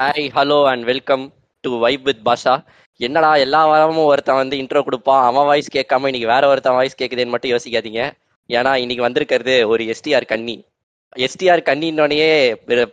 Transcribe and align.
Hi 0.00 0.26
hello 0.34 0.56
and 0.68 0.84
welcome 0.88 1.24
to 1.64 1.70
vibe 1.82 2.04
with 2.08 2.22
Basha 2.26 2.52
என்னடா 3.00 3.30
எல்லா 3.44 3.60
வாரமும் 3.70 4.06
ஒருத்தன் 4.10 4.38
வந்து 4.40 4.56
இன்ட்ரோ 4.60 4.80
கொடுப்பான். 4.86 5.24
அவன் 5.28 5.46
வாய்ஸ் 5.48 5.68
கேட்காம 5.74 6.08
இன்னைக்கு 6.10 6.30
வேற 6.32 6.44
ஒருத்தன் 6.50 6.76
வாய்ஸ் 6.78 6.96
கேக்குதுன்னு 7.00 7.32
மட்டும் 7.34 7.52
யோசிக்காதீங்க. 7.52 8.00
ஏன்னா 8.50 8.72
இன்னைக்கு 8.82 9.04
வந்திருக்கிறது 9.06 9.54
ஒரு 9.72 9.84
எஸ்டிஆர் 9.94 10.26
கண்ணி. 10.32 10.56
எஸ்டிஆர் 11.26 11.64
கண்ணின்னொடனே 11.68 12.30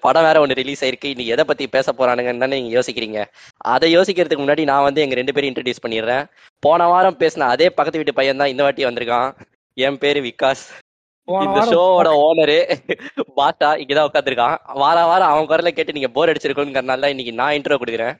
படம் 0.05 0.27
வேற 0.27 0.39
ஒன்று 0.43 0.59
ரிலீஸ் 0.61 0.83
ஆயிருக்கு. 0.85 1.13
இன்னைக்கு 1.13 1.33
எதை 1.35 1.45
பத்தி 1.51 1.67
பேச 1.77 1.93
போறானுங்கன்னு 1.99 2.43
தானே 2.45 2.59
நீங்க 2.61 2.75
யோசிக்கிறீங்க. 2.79 3.21
அதை 3.75 3.89
யோசிக்கிறதுக்கு 3.97 4.45
முன்னாடி 4.45 4.65
நான் 4.71 4.87
வந்து 4.89 5.03
எங்க 5.05 5.17
ரெண்டு 5.21 5.35
பேரும் 5.37 5.51
இன்ட்ரடியூஸ் 5.51 5.83
பண்ணிடுறேன். 5.85 6.25
போன 6.67 6.89
வாரம் 6.93 7.19
பேசின 7.23 7.49
அதே 7.55 7.69
பக்கத்து 7.77 8.01
வீட்டு 8.01 8.19
பையன் 8.19 8.43
தான் 8.43 8.53
இந்த 8.55 8.63
வாட்டி 8.67 8.89
வந்திருக்கான். 8.89 9.29
என் 9.77 10.01
பேரு 10.03 10.21
விகாஸ். 10.29 10.65
இந்த 11.45 11.59
ஷோவோட 11.71 12.09
ஓனரு 12.25 12.57
பாட்டா 13.39 13.69
இங்கதான் 13.81 14.07
உட்காந்துருக்கான் 14.09 14.57
வார 14.81 14.97
வாரம் 15.09 15.31
அவன் 15.33 15.49
குரலை 15.51 15.71
கேட்டு 15.73 15.95
நீங்க 15.97 16.09
போர் 16.15 16.31
அடிச்சிருக்கோங்கிறனால 16.31 17.11
இன்னைக்கு 17.13 17.33
நான் 17.41 17.55
இன்ட்ரோ 17.57 17.79
கொடுக்குறேன். 17.81 18.15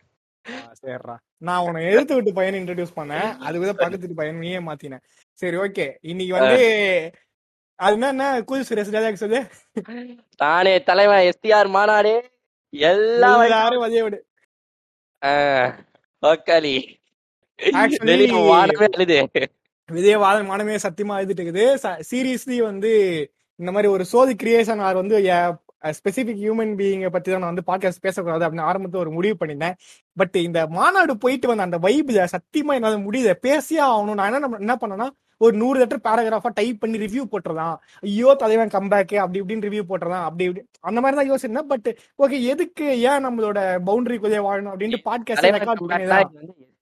சரிடா 0.81 1.15
நான் 1.47 1.63
உன்னை 1.67 1.81
எழுத்து 1.91 2.13
விட்டு 2.15 2.31
பையனை 2.37 2.57
இன்ட்ரடியூஸ் 2.61 2.97
பண்ணேன். 2.99 3.29
அதுக்கு 3.45 3.73
பக்கத்து 3.81 4.03
வீட்டு 4.03 4.19
பையன் 4.19 4.41
நீயே 4.43 4.59
மாத்தினேன் 4.67 5.03
சரி 5.39 5.57
ஓகே. 5.65 5.87
இன்னைக்கு 6.11 6.33
வந்து 6.37 6.59
அது 7.85 7.95
என்ன 8.11 8.29
கூல் 8.47 8.65
சுரேஷ் 8.69 8.95
ராஜாக்கு 8.95 9.23
சொல்லு 9.23 9.39
தானே 10.43 10.73
தலைவன் 10.89 11.27
எஸ்டிஆர் 11.29 11.69
மாநாடு. 11.75 12.15
எல்லா 12.73 13.29
எல்லாரும் 13.45 13.83
வதைய 13.83 14.01
விடு. 14.05 14.19
ஓக்காலி 16.23 16.75
வானமே 18.49 18.87
அழுது. 18.95 19.19
விஜயவாதன் 19.89 20.45
மனமே 20.45 20.75
சத்தியமா 20.77 21.15
எழுதிட்டு 21.19 21.43
இருக்குது. 21.43 21.63
சீரியஸ்லி 22.09 22.57
வந்து 22.61 22.91
இந்த 23.59 23.71
மாதிரி 23.71 23.91
ஒரு 23.91 24.05
சோதி 24.05 24.35
கிரியேஷன் 24.35 24.81
ஆர் 24.81 24.95
வந்து 24.95 25.17
ஸ்பெசிபிக் 25.93 26.39
ஹியூமன் 26.39 26.73
பீயிங்க 26.75 27.09
பத்தி 27.09 27.31
தான் 27.31 27.39
நான் 27.39 27.53
வந்து 27.53 27.67
பாட்காஸ்ட் 27.67 28.01
பேசக்கூடாது 28.01 28.45
அப்படின்னு 28.45 28.67
ஆரம்பத்துல 28.67 28.95
ஒரு 28.95 29.11
முடிவு 29.11 29.35
பண்ணியிருந்தேன் 29.39 29.75
பட் 30.17 30.35
இந்த 30.39 30.67
மாநாடு 30.69 31.17
போயிட்டு 31.17 31.47
வந்த 31.47 31.63
அந்த 31.63 31.79
வைப்ல 31.79 32.25
சத்தியமா 32.33 32.73
என்னால 32.73 32.97
முடியல. 32.97 33.31
பேசியே 33.41 33.81
ஆகணும். 33.83 34.13
நான் 34.13 34.27
என்ன 34.27 34.39
நம்ம- 34.39 34.57
என்ன 34.57 34.75
பண்ணேன்னா 34.75 35.07
ஒரு 35.41 35.57
நூறு 35.57 35.79
லெட்டர் 35.79 36.03
பேராகிராஃபா 36.03 36.49
டைப் 36.53 36.79
பண்ணி 36.79 36.97
ரிவ்யூ 36.97 37.23
போட்டுறலாம் 37.31 37.75
ஐயோ 37.99 38.35
தலைவன் 38.37 38.69
கம்பேக் 38.69 39.15
அப்படி 39.15 39.41
இப்படின்னு 39.41 39.67
ரிவ்யூ 39.67 39.83
போட்டுறலாம் 39.89 40.23
அப்படி 40.23 40.43
இப்படி 40.43 40.63
அந்த 40.81 41.01
மாதிரி 41.01 41.17
தான் 41.19 41.29
யோசிச்சேன் 41.31 41.67
பட் 41.67 41.87
ஓகே 42.19 42.41
எதுக்கு 42.43 42.99
ஏன் 43.01 43.25
நம்மளோட 43.25 43.59
பவுண்டரிக்குள்ளே 43.85 44.41
வாழணும் 44.47 44.73
அப்படின்ட்டு 44.73 45.01
பாட்காஸ்ட் 45.05 45.47
ரெக்கார்ட் 45.49 45.83
பண்ணிதான் 45.85 46.29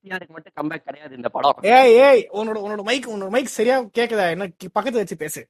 எஸ்டிஆருக்கு 0.04 0.34
மட்டும் 0.36 0.54
கம்பேக் 0.60 0.86
கிடையாது 0.88 1.16
இந்த 1.16 1.28
படம். 1.28 1.60
ஏய் 1.76 1.94
ஏய் 2.06 2.22
உன்னோட 2.32 2.58
உன்னோட 2.66 2.82
மைக் 2.88 3.08
உன்னோட 3.14 3.30
மைக் 3.36 3.56
சரியா 3.58 3.76
கேக்குதா? 3.98 4.26
என்ன 4.34 4.48
பக்கத்துல 4.78 5.00
வச்சு 5.02 5.16
பேசு. 5.16 5.40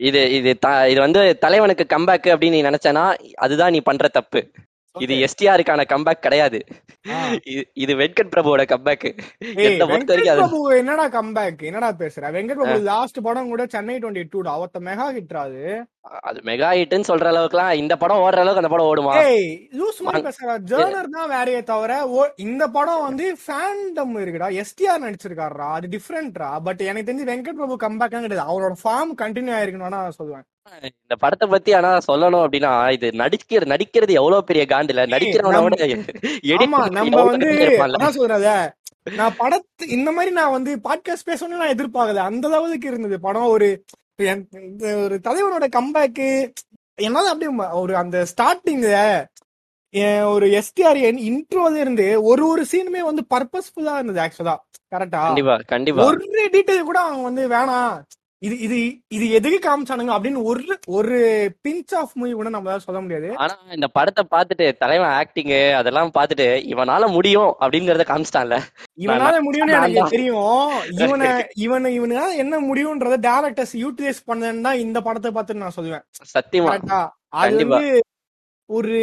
இது 0.00 0.20
இது 0.36 0.50
இது 0.90 1.00
வந்து 1.06 1.20
தலைவனுக்கு 1.38 1.84
கம்பேக் 1.94 2.30
அப்படின்னு 2.34 2.56
நீ 2.56 2.62
நினைச்சனா 2.68 3.04
அதுதான் 3.46 3.74
நீ 3.76 3.80
பண்ற 3.88 4.08
தப்பு. 4.08 4.40
இது 4.98 5.14
எஸ்டிஆருக்கான 5.14 5.84
கம்பேக் 5.84 6.20
கிடையாது. 6.20 6.64
இது- 7.44 7.64
வெங்கட் 7.74 8.30
பிரபுவோட 8.36 8.62
கம்பேக் 8.62 9.18
என்னை 9.38 9.76
பொறுத்த 9.78 10.14
வரைக்கும் 10.14 10.64
அது 10.64 10.76
என்னடா 10.76 11.08
கம்பேக் 11.08 11.62
என்னடா 11.62 11.92
பேசுற? 11.92 12.32
வெங்கட் 12.32 12.54
பிரபு 12.54 12.78
லாஸ்ட் 12.78 13.20
படம் 13.22 13.48
கூட 13.48 13.66
சென்னை 13.66 13.96
டுவெண்ட்டி 13.96 14.24
டூ? 14.30 14.42
அவத்த 14.42 14.80
மெகா 14.80 15.18
ஹிட்ராது 15.18 15.82
அது? 16.00 16.40
மெகா 16.44 16.74
ஹிட்னு 16.74 17.02
சொல்ற 17.08 17.28
அளவுக்குலாம் 17.30 17.72
இந்த 17.72 17.96
படம் 17.96 18.16
ஓடுற 18.16 18.38
அளவுக்கு 18.38 18.54
அந்த 18.54 18.68
படம் 18.68 18.86
ஓடுமா? 18.86 19.16
லூஸ். 19.72 20.02
பேசுற. 20.04 20.58
ஜேர்னர் 20.66 21.04
தான் 21.10 21.30
வேறையே 21.30 21.62
தவிர 21.62 22.32
இந்த 22.36 22.68
படம் 22.68 23.02
வந்து 23.02 23.36
ஃபேண்டம் 23.46 24.18
இருக்குடா. 24.18 24.60
எஸ்டிஆர் 24.60 25.00
நடிச்சிருக்காருடா. 25.00 25.72
அது 25.72 25.88
டிஃப்ரெண்ட்ரா 25.88 26.60
பட் 26.60 26.80
எனக்கு 26.80 27.12
தெரிஞ்சு 27.12 27.28
வெங்கட் 27.28 27.66
பிரபு 27.66 27.76
கம்பேக் 27.76 28.20
கிடையாது. 28.20 28.50
அவரோட 28.50 28.72
ஃபார்ம் 28.84 29.18
கண்டினியூ 29.18 29.54
ஆயிருக்கணும் 29.54 29.88
நான் 29.88 30.12
சொல்லுவேன். 30.22 30.52
இந்த 30.66 31.16
படத்தை 31.16 31.48
பத்தி 31.48 31.72
ஆனா 31.72 31.98
சொல்லணும் 32.06 32.44
அப்படின்னா 32.44 32.70
இது 32.92 33.08
நடிக்கிற 33.14 33.64
நடிக்கிறது 33.64 34.12
எவ்வளவு 34.12 34.44
பெரிய 34.44 34.64
காண்டுல 34.68 35.02
நடிக்கிறவன 35.06 35.58
விட 35.62 35.76
edit 35.86 36.62
ஆமா 36.64 36.78
பண்றது 36.78 36.94
நம்ம 36.94 37.24
வந்து 37.24 37.50
சொல்றத? 38.16 38.48
நான் 39.16 39.36
படத்து 39.38 39.88
இந்த 39.88 40.10
மாதிரி 40.12 40.30
நான் 40.34 40.50
வந்து 40.50 40.76
பாட்காஸ்ட் 40.84 41.28
பேசணும்னு 41.28 41.60
நான் 41.60 41.74
எதிர்பார்க்கல. 41.74 42.22
அந்த 42.24 42.48
அளவுக்கு 42.48 42.88
இருந்தது 42.88 43.20
படம். 43.20 43.46
ஒரு 43.46 43.68
ஒரு 45.02 45.16
தலைவனோட 45.26 45.68
கம்பேக்கு 45.76 46.28
என்னால 46.98 47.28
அப்படியே 47.28 47.52
ஒரு 47.74 47.96
அந்த 47.96 48.16
ஸ்டார்டிங்ல 48.32 48.98
ஒரு 50.26 50.46
எஸ்டிஆர் 50.58 51.00
இன்ட்ரோல 51.28 51.74
இருந்து 51.76 52.06
ஒரு 52.22 52.42
ஒரு 52.48 52.62
சீனுமே 52.72 53.02
வந்து 53.02 53.22
பர்பஸ்ஃபுல்லா 53.34 53.94
இருந்தது 53.94 54.20
ஆக்சுவலா 54.20 54.56
கரெக்டா 54.92 55.20
கண்டிப்பா 55.26 55.56
கண்டிப்பா. 55.66 56.04
ஒரு 56.06 56.18
டீட்டெயில் 56.52 56.88
கூட 56.90 56.98
அவங்க 57.00 57.22
வந்து 57.22 57.44
வேணாம். 57.48 57.96
இது 58.44 58.54
இது 58.64 58.76
இது 59.10 59.26
எதுக்கு 59.30 59.58
காமிச்சானுங்க 59.60 60.12
அப்படின்னு 60.14 60.40
ஒரு 60.44 60.62
ஒரு 60.96 61.16
பிஞ்ச் 61.64 61.92
ஆஃப் 61.94 62.14
மூவி 62.14 62.32
கூட 62.32 62.48
நம்மளால 62.50 62.84
சொல்ல 62.86 63.00
முடியாது. 63.00 63.28
ஆனா 63.42 63.54
இந்த 63.72 63.88
படத்தை 63.96 64.22
பார்த்துட்டு 64.30 64.66
தலைவன் 64.78 65.14
ஆக்டிங் 65.18 65.52
அதெல்லாம் 65.78 66.14
பார்த்துட்டு 66.16 66.46
இவனால 66.72 67.08
முடியும் 67.12 67.52
அப்படிங்கறத 67.60 68.06
காமிச்சிட்டான்ல. 68.08 68.58
இவனால 68.98 69.34
முடியும்னு 69.46 69.76
எனக்கு. 69.78 70.14
தெரியும். 70.16 70.74
இவனை 71.02 71.30
இவனை 71.66 71.92
இவனால 71.98 72.30
என்ன 72.36 72.60
முடியும்ன்றத 72.68 73.18
டேரக்டர்ஸ் 73.28 73.74
யூட்டிலைஸ் 73.82 74.26
பண்ணேன்னு 74.28 74.66
தான் 74.68 74.82
இந்த 74.84 75.00
படத்தை 75.00 75.32
பார்த்து 75.32 75.62
நான் 75.64 75.76
சொல்லுவேன். 75.78 76.04
சத்தியமா. 76.34 76.74
அது. 77.38 77.56
வந்து 77.60 77.88
ஒரு 78.70 78.96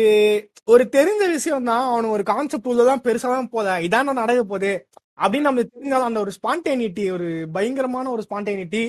ஒரு 0.68 0.84
தெரிஞ்ச 0.96 1.24
விஷயம் 1.32 1.68
தான். 1.70 1.86
அவனுக்கு 1.90 2.18
ஒரு 2.18 2.26
கான்செப்ட் 2.26 2.70
உள்ளதான் 2.72 3.06
பெருசா 3.06 3.30
தான் 3.34 3.50
போத 3.50 3.78
இதான் 3.88 4.20
நடக்க 4.22 4.42
போகுது. 4.46 4.72
அப்படின்னு 5.20 5.48
நம்ம 5.48 5.64
தெரிஞ்சாலும் 5.70 6.10
அந்த 6.10 6.20
ஒரு 6.20 6.32
ஸ்பான்டேனிட்டி 6.38 7.04
ஒரு 7.16 7.28
பயங்கரமான 7.56 8.10
ஒரு 8.10 8.24
ஸ்பான்டேனிட்டி 8.28 8.84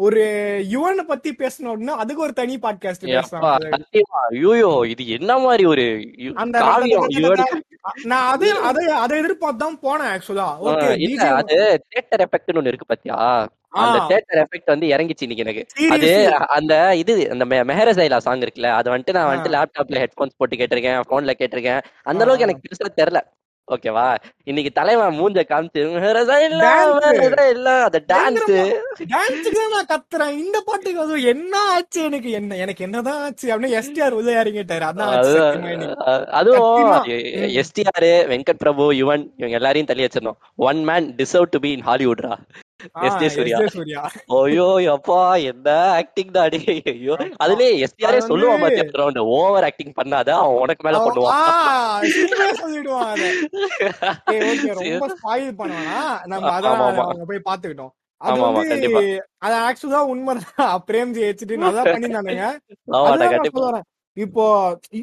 ஒரு 0.00 0.22
யுவனை 0.70 1.02
பத்தி 1.04 1.30
பேசணும் 1.40 1.70
அப்படின்னா 1.70 1.96
அதுக்கு 1.96 2.22
ஒரு 2.22 2.34
தனி 2.38 2.54
பாட்காஸ்ட் 2.62 3.04
ஐயோ 4.30 4.70
இது 4.92 5.04
என்ன 5.16 5.38
மாதிரி 5.38 5.64
ஒரு 5.72 5.84
அந்த 6.36 6.56
நான் 8.10 8.26
அது 8.32 8.48
அதை 8.68 8.82
அதை 8.96 9.14
எதிர்பார்த்து 9.20 9.62
தான் 9.62 9.78
போனேன் 9.82 10.10
ஆக்சுவலா 10.12 10.48
அது 11.40 11.56
தியேட்டர் 11.84 12.22
எஃபெக்ட்னு 12.24 12.60
ஒண்ணு 12.60 12.72
இருக்கு 12.72 12.90
பாத்தியா? 12.90 13.16
அந்த 13.80 13.98
தியேட்டர் 14.08 14.40
எஃபெக்ட் 14.42 14.72
வந்து 14.72 14.86
இறங்கிச்சு 14.92 15.24
இன்னைக்கு 15.26 15.44
எனக்கு. 15.44 15.62
அது 15.94 16.08
அந்த 16.56 16.72
இது 17.00 17.12
அந்த 17.30 17.44
மெஹரசைலா 17.70 18.18
சாங் 18.20 18.44
இருக்குல்ல 18.44 18.70
அது 18.78 18.92
வந்துட்டு 18.92 19.16
நான் 19.16 19.28
வந்துட்டு 19.30 19.54
லேப்டாப்ல 19.54 20.02
ஹெட்போன்ஸ் 20.02 20.38
போட்டு 20.38 20.58
கேட்டிருக்கேன் 20.60 21.06
போன்ல 21.10 21.34
கேட்டிருக்கேன். 21.40 21.80
அந்த 22.04 22.24
அளவுக்கு 22.24 22.46
எனக்கு 22.46 22.64
பெருசா 22.64 22.90
தெரியல 23.00 23.20
ஓகேவா? 23.70 24.04
இன்னைக்கு 24.44 24.70
தலைவன் 24.72 25.16
மூஞ்ச 25.18 25.42
காமிச்சு 25.46 25.82
அந்த 27.80 27.98
டான்ஸ் 28.08 28.48
டான்ஸுக்கு 29.12 29.58
தான் 29.58 29.74
நான் 29.74 29.90
கத்துறேன். 29.90 30.32
இந்த 30.38 30.56
பாட்டுக்கு 30.60 31.02
அதுவும் 31.02 31.26
என்ன 31.26 31.54
ஆச்சு 31.70 32.00
எனக்கு? 32.02 32.30
என்ன 32.30 32.56
எனக்கு 32.56 32.84
என்னதான் 32.84 33.20
ஆச்சு 33.22 33.46
அப்படின்னு 33.48 33.76
எஸ்டிஆர் 33.80 34.16
உள்ள 34.18 34.30
இறங்கிட்டாரு 34.40 34.86
அதான். 34.88 35.14
அதுவும். 36.32 36.90
எஸ்டிஆர் 37.60 38.08
வெங்கட் 38.32 38.62
பிரபு 38.64 38.86
யுவன் 39.00 39.24
இவங்க 39.38 39.56
எல்லாரையும் 39.60 39.86
தள்ளி 39.86 40.06
வச்சிருந்தோம் 40.06 40.40
one 40.64 40.82
man 40.84 41.08
deserve 41.16 41.52
to 41.52 41.60
be 41.60 41.72
in 41.72 41.86
ஹாலிவுட்ரா 41.86 42.34
S 43.06 43.18
J 43.22 43.28
Suryah. 43.28 43.58
J 43.62 43.66
ஐயோ 44.38 44.66
அப்பா 44.94 45.18
என்ன 45.50 45.68
ஆக்டிங் 45.98 46.30
தாடி 46.30 46.58
ஐயோ. 46.92 47.14
அதுலயே 47.44 47.70
எஸ்டிஆரே 47.84 48.20
சொல்லுவான் 48.28 48.62
பாத்தியா 48.64 49.22
ஓவர் 49.36 49.66
ஆக்டிங் 49.68 49.94
பண்ணாத 49.98 50.28
அவன் 50.40 50.60
உனக்கு 50.64 50.84
மேல 50.86 50.98
பண்ணுவான். 51.06 52.02
போய் 57.30 57.46
பாத்துக்கிட்டோம் 57.48 57.92
அது 58.20 58.40
வந்து. 58.40 58.90
அது 59.44 59.54
ஆக்சுவலா 59.66 60.00
உண்மைதான். 60.12 60.82
பிரேம்ஜி 60.88 61.20
வச்சுட்டு 61.26 61.62
நல்லா 61.62 61.82
பண்ணிருந்தானுங்க. 61.84 62.46
இப்போ 64.16 64.44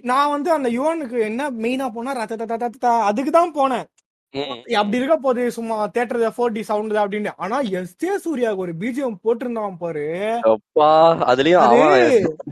நான் 0.09 0.31
வந்து 0.33 0.49
அந்த 0.51 0.69
யுவனுக்கு 0.69 1.17
என்ன 1.29 1.49
மெயினா 1.63 1.87
போனா 1.95 2.11
அதுக்கு 3.09 3.31
தான் 3.31 3.55
போனேன். 3.55 3.87
அப்படி 4.79 4.97
இருக்க 4.99 5.15
போது 5.25 5.41
சும்மா 5.57 5.75
தேட்டர்ல 5.95 6.29
ஃபோர் 6.35 6.53
டி 6.55 6.61
சவுண்ட் 6.69 6.93
அப்படின்னு. 7.03 7.31
ஆனா 7.45 7.57
எஸ் 7.79 7.95
ஜே 8.03 8.11
சூர்யாவுக்கு 8.25 8.65
ஒரு 8.65 8.73
பிஜிஎம் 8.81 9.17
போட்டிருந்தான் 9.25 9.77
பாரு. 9.83 10.05
அதுலயும் 11.31 11.65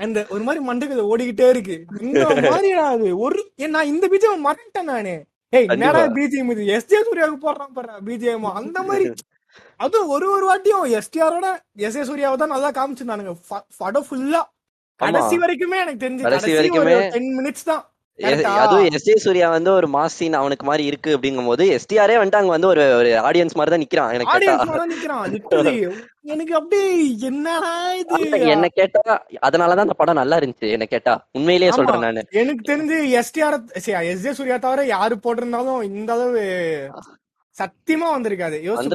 அந்த 0.06 0.26
ஒரு 0.36 0.44
மாதிரி 0.48 0.64
மண்டகத்துல 0.70 1.06
ஓடிக்கிட்டே 1.12 1.48
இருக்கு. 1.56 1.78
இந்த 2.08 2.26
மாதிரிடா 2.52 2.88
அது. 2.96 3.10
ஒரு 3.28 3.42
நான் 3.76 3.92
இந்த 3.94 4.08
பிஜிஎம் 4.14 4.46
மறந்துட்டேன் 4.48 4.92
நானு. 4.94 5.16
ஏய். 5.54 5.70
என்னடா 5.76 6.04
பிஜிஎம் 6.20 6.52
இது? 6.56 6.66
எஸ் 6.78 6.90
ஜே 6.94 7.02
சூர்யாவுக்கு 7.08 7.46
போடுறான் 7.48 7.74
பாரு 7.78 8.04
பிஜிஎம் 8.10 8.50
அந்த 8.62 8.78
மாதிரி. 8.90 9.08
அது 9.86 9.98
ஒரு 10.16 10.26
ஒரு 10.36 10.46
வாட்டியும் 10.50 10.86
எஸ்டிஆரோட 10.98 11.48
எஸ் 11.88 11.98
ஏ 12.00 12.04
சூர்யாவை 12.10 12.38
தான் 12.42 12.54
நல்லா 12.56 12.72
காமிச்சிருந்தானுங்க. 12.78 13.34
படம் 13.84 14.08
ஃபுல்லா 14.10 14.42
கடைசி 15.00 15.36
வரைக்குமே 15.44 15.78
எனக்கு 15.84 16.04
தெரிஞ்சு 16.04 16.26
கடைசி 16.26 16.50
ஒரு 16.52 16.58
வரைக்குமே 16.60 16.96
டென் 17.14 17.32
மினிட்ஸ் 17.40 17.66
தான்? 17.70 17.82
அதுவும் 18.60 18.86
எஸ் 18.90 19.06
ஜே 19.06 19.14
சூர்யா 19.22 19.48
வந்து 19.50 19.70
ஒரு 19.72 19.88
மாஸ் 19.90 20.18
சீன் 20.18 20.34
அவனுக்கு 20.34 20.66
மாதிரி 20.66 20.84
இருக்கு 20.86 21.10
அப்படிங்கும் 21.16 21.46
போது 21.46 21.64
எஸ்டிஆரே 21.76 22.16
வந்துட்டு 22.16 22.40
அங்க 22.40 22.54
வந்து 22.54 22.70
ஒரு 22.70 22.84
ஒரு 23.00 23.10
ஆடியன்ஸ் 23.24 23.58
மாதிரி 23.58 23.74
தான் 23.74 23.84
நிக்கிறான் 23.84 24.14
எனக்கு. 24.16 25.74
எனக்கு 26.28 26.54
அப்படியே 26.56 26.86
என்னடா 27.28 27.72
இது? 27.96 28.20
என்ன 28.54 28.68
கேட்டா 28.76 29.02
அதனாலதான் 29.42 29.86
அந்த 29.86 29.98
படம் 30.00 30.20
நல்லா 30.22 30.38
இருந்துச்சு 30.40 30.72
என்ன 30.72 30.86
கேட்டா. 30.88 31.14
உண்மையிலேயே. 31.32 31.74
சொல்றேன் 31.78 32.06
நானு. 32.06 32.24
எனக்கு 32.42 32.64
தெரிஞ்சு 32.72 32.98
எஸ்டிஆர் 33.20 33.58
எஸ் 34.06 34.24
ஜே 34.24 34.34
சூர்யா 34.34 34.58
தவிர 34.60 34.86
யாரு 34.90 35.18
போட்டிருந்தாலும் 35.24 35.84
இந்த 35.92 36.12
அளவு 36.14 36.44
சத்தியமா 37.58 38.08
வந்திருக்காது. 38.14 38.58
யோசிச்சு 38.62 38.88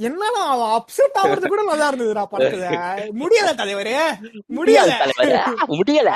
என்னடா 0.00 0.42
அவன் 0.46 0.70
அப்செட் 0.76 1.18
ஆகுறது 1.20 1.46
கூட 1.46 1.62
நல்லா 1.62 1.88
இருந்ததுடா 1.90 2.24
படத்துல. 2.32 2.66
முடியல 3.20 3.50
தலைவரே 3.54 3.96
முடியல. 4.54 4.92
முடியல 5.72 6.10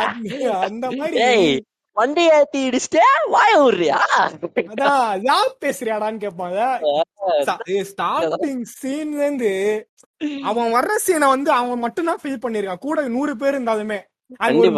அந்த- 0.62 0.90
மாதிரி. 0.92 1.18
ஏய் 1.28 1.52
வண்டி 1.96 2.24
ஏத்தி 2.30 2.68
இடிச்சிட்டே 2.68 3.04
வாய 3.30 3.52
விடுறியா 3.60 3.96
அதான் 4.64 5.22
யார் 5.22 5.56
பேசுறியாடான்னு 5.60 6.22
கேட்பாங்க 6.24 6.58
ஸ்டார்டிங் 7.88 8.62
சீன்ல 8.74 9.20
இருந்து 9.20 9.52
அவன் 10.44 10.72
வர்ற 10.74 10.92
சீனை 11.06 11.28
வந்து 11.28 11.50
அவன் 11.52 11.78
மட்டும் 11.78 12.06
தான் 12.06 12.20
ஃபீல் 12.22 12.42
பண்ணிருக்கான் 12.42 12.78
கூட 12.78 13.08
நூறு 13.08 13.36
பேர் 13.36 13.54
இருந்தாலுமே. 13.54 13.98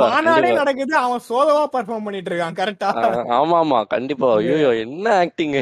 மாநாடே. 0.03 0.51
நடக்குது 0.53 0.95
அவன் 0.97 1.23
சோலோவா 1.29 1.65
பெர்ஃபார்ம் 1.73 2.05
பண்ணிட்டு 2.05 2.31
இருக்கான் 2.31 2.57
கரெக்டா 2.57 2.89
ஆமா 3.37 3.57
ஆமா 3.63 3.79
கண்டிப்பா 3.87 4.29
ஐயோ 4.37 4.71
என்ன 4.79 5.07
ஆக்டிங் 5.17 5.55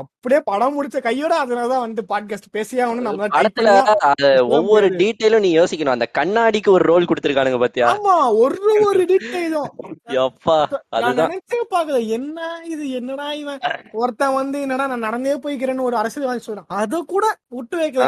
அப்படியே 0.00 0.40
படம் 0.44 0.74
முடிச்ச 0.76 0.98
கையோட 1.00 1.32
அதனாலதான் 1.38 1.84
வந்து 1.86 2.02
பாட்காஸ்ட் 2.08 2.50
பேசியே 2.50 2.86
நம்ம 3.00 3.28
படத்துல 3.30 3.70
ஒவ்வொரு 4.50 4.88
டீட்டெயிலும் 4.98 5.40
நீ 5.40 5.58
யோசிக்கணும். 5.58 5.86
அந்த 5.88 6.08
கண்ணாடிக்கு 6.18 6.70
ஒரு 6.70 6.84
ரோல் 6.84 7.04
கொடுத்திருக்கானுங்க 7.04 7.58
பாத்தியா? 7.58 7.88
ஆமா 7.92 8.16
ஒரு 8.36 8.56
ஒரு 8.86 9.02
டீட்டெயிலும் 9.04 9.70
எப்பா 10.18 10.56
அதுதான். 10.90 11.32
பாக்கல 11.72 11.98
என்ன 12.08 12.38
இது 12.64 12.90
என்னடா 12.90 13.32
இவன்? 13.32 13.60
ஒருத்தன் 13.92 14.34
வந்து 14.34 14.60
என்னடா 14.60 14.86
நான் 14.86 14.98
நடந்தே 14.98 15.34
போய்க்கிறேன்னு 15.36 15.80
ஒரு 15.80 15.96
அரசியல்வாதி 15.96 16.42
சொல்றான். 16.46 16.68
அத 16.78 17.02
கூட 17.06 17.24
விட்டு 17.48 17.76
வைக்கல. 17.78 18.04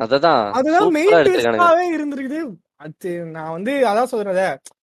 அததான். 0.00 0.44
அதுதான் 0.52 0.92
மெயின் 0.92 1.14
இருந்திருக்குது. 1.94 2.40
அது 2.80 3.10
நான் 3.34 3.54
வந்து 3.56 3.72
அதான் 3.88 4.12
சொல்றத 4.12 4.42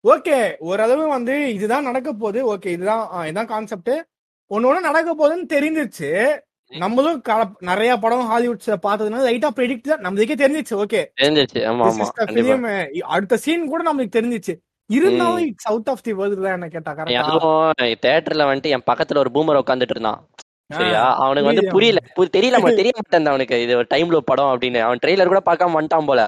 ஓகே 0.05 0.37
ஓரளவு 0.67 1.05
வந்து 1.09 1.35
இதுதான் 1.55 1.87
நடக்க 1.89 2.11
போகுது. 2.15 2.41
ஓகே 2.53 2.69
இதுதான் 2.77 3.01
இதுதான் 3.29 3.51
கான்செப்ட் 3.53 3.93
ஒண்ணு 4.51 4.69
ஒண்ணு 4.71 4.89
நடக்க 4.89 5.11
போகுதுன்னு 5.13 5.47
தெரிஞ்சிருச்சு. 5.55 6.11
நம்மளும் 6.73 7.19
நிறைய 7.69 7.91
படம் 7.97 8.29
ஹாலிவுட்ஸ்ல 8.31 8.77
பார்த்ததுனால 8.87 9.25
லைட்டா 9.29 9.51
ப்ரெடிக்ட் 9.57 9.91
தான் 9.91 10.05
நம்மளுக்கே 10.07 10.37
தெரிஞ்சிச்சு 10.43 10.75
ஓகே. 10.85 11.03
அடுத்த 13.15 13.39
சீன் 13.45 13.71
கூட 13.73 13.83
நம்மளுக்கு 13.89 14.17
தெரிஞ்சிச்சு 14.19 14.55
இருந்தாலும் 14.91 15.47
அவுட் 15.71 15.91
ஆஃப் 15.93 16.05
தி 16.07 16.13
வேர்ல்டு 16.19 16.45
தான் 16.45 16.57
என்ன 16.59 16.69
கேட்டா 16.69 16.93
கரெக்டா 16.99 17.25
தேட்டர்ல 18.05 18.47
வந்துட்டு 18.51 18.75
என் 18.77 18.89
பக்கத்துல 18.91 19.23
ஒரு 19.25 19.33
பூமர் 19.37 19.63
உட்காந்துட்டு 19.63 19.97
இருந்தான். 19.97 20.21
சரியா? 20.71 21.03
அவனுக்கு 21.25 21.51
வந்து 21.51 21.65
புரியல. 21.75 21.99
தெரியல 22.37 22.57
தெரிய 22.81 22.93
மாட்டேன் 22.99 23.31
அவனுக்கு. 23.33 23.57
இது 23.65 23.75
டைம்ல 23.95 24.21
படம் 24.31 24.53
அப்படின்னு. 24.53 24.81
அவன் 24.87 25.03
ட்ரெய்லர் 25.03 25.33
கூட 25.33 25.43
பார்க்காம 25.49 25.77
வந்துட்டான் 25.79 26.09
போல. 26.11 26.23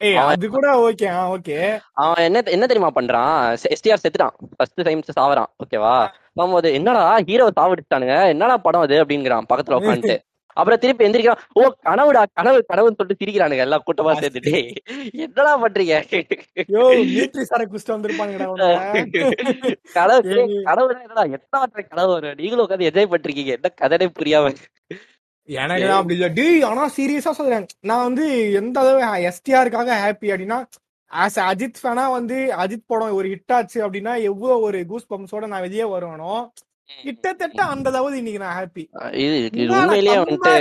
ஏய் 0.00 0.18
அது 0.22 0.46
கூட 0.48 0.66
ஓகே 0.82 1.06
ஆ 1.10 1.20
ஓகே. 1.34 1.56
அவன் 2.02 2.24
என்ன 2.24 2.42
என்ன 2.56 2.66
தெரியுமா 2.66 2.90
பண்றான்? 2.94 3.32
எஸ்டிஆர் 3.74 4.02
செத்துட்டான். 4.02 4.34
ஃபர்ஸ்ட் 4.56 4.82
டைம் 4.82 5.02
சாவறான். 5.16 5.50
ஓகேவா 5.62 5.94
போகும்போது 6.34 6.68
என்னடா 6.72 7.02
ஹீரோ 7.28 7.46
சாவடிச்சிட்டானுங்க. 7.58 8.16
என்னடா 8.28 8.56
படம் 8.58 8.84
அது? 8.86 8.96
அப்படிங்கிறான் 9.02 9.48
பக்கத்துல 9.50 9.78
உட்காந்துட்டு. 9.80 10.16
அப்புறம் 10.56 10.80
திருப்பி 10.82 11.06
எந்திரிக்கிறான். 11.06 11.42
ஓ 11.54 11.64
கனவுடா 11.88 12.22
கனவு 12.38 12.60
கனவுன்னு 12.70 12.98
சொல்லிட்டு 12.98 13.20
சிரிக்கிறானுங்க 13.20 13.64
எல்லாம் 13.66 13.84
கூட்டமா 13.86 14.12
சேர்த்துட்டு 14.22 14.54
என்னடா 15.24 15.52
பண்றீங்க. 15.64 15.94
கனவு 19.96 20.22
ஏய். 20.38 20.56
கனவுனா 20.68 20.98
என்னடா 21.06 21.24
எத்தனை 21.36 21.84
கனவு 21.84 22.10
வரும்? 22.14 22.38
நீங்களும் 22.40 22.64
உட்காந்து 22.66 22.88
என்ஜாய் 22.90 23.12
பண்றீங்க 23.14 23.56
என்ன 23.58 23.72
கதனே 23.82 24.08
புரியாம. 24.18 24.54
எனக்கு 25.48 25.86
தான் 25.86 26.00
அப்படி 26.00 26.14
இல்ல 26.14 26.28
டேய் 26.30 26.62
ஆனா 26.62 26.82
சீரியஸா 26.96 27.32
சொல்றேன். 27.38 27.66
நான் 27.80 28.04
வந்து 28.04 28.24
எந்த 28.60 28.76
அளவு 28.80 29.00
எஸ்டிஆருக்காக 29.28 29.96
ஹாப்பி 30.02 30.28
அப்படின்னா 30.32 30.58
ஆஸ் 31.10 31.38
அஜித் 31.44 31.80
ஃபேனா 31.82 32.04
வந்து 32.12 32.38
அஜித் 32.62 32.86
படம் 32.86 33.16
ஒரு 33.18 33.28
ஹிட் 33.28 33.54
ஆச்சு 33.54 33.78
அப்படின்னா 33.84 34.14
எவ்வளவு 34.22 34.64
ஒரு 34.68 34.80
கூஸ் 34.86 35.10
பம்ப்ஸோட 35.10 35.46
நான் 35.46 35.64
வெளியே 35.66 35.86
வருவேனோ 35.94 36.32
கிட்டத்தட்ட 37.04 37.60
அந்த 37.72 37.88
லெவல் 37.94 38.16
இன்னைக்கு 38.18 38.40
நான் 38.42 38.54
ஹாப்பி 38.56 38.82
இது 39.22 39.34
உண்மையிலேயே 39.72 40.14
வந்துட்டு 40.20 40.52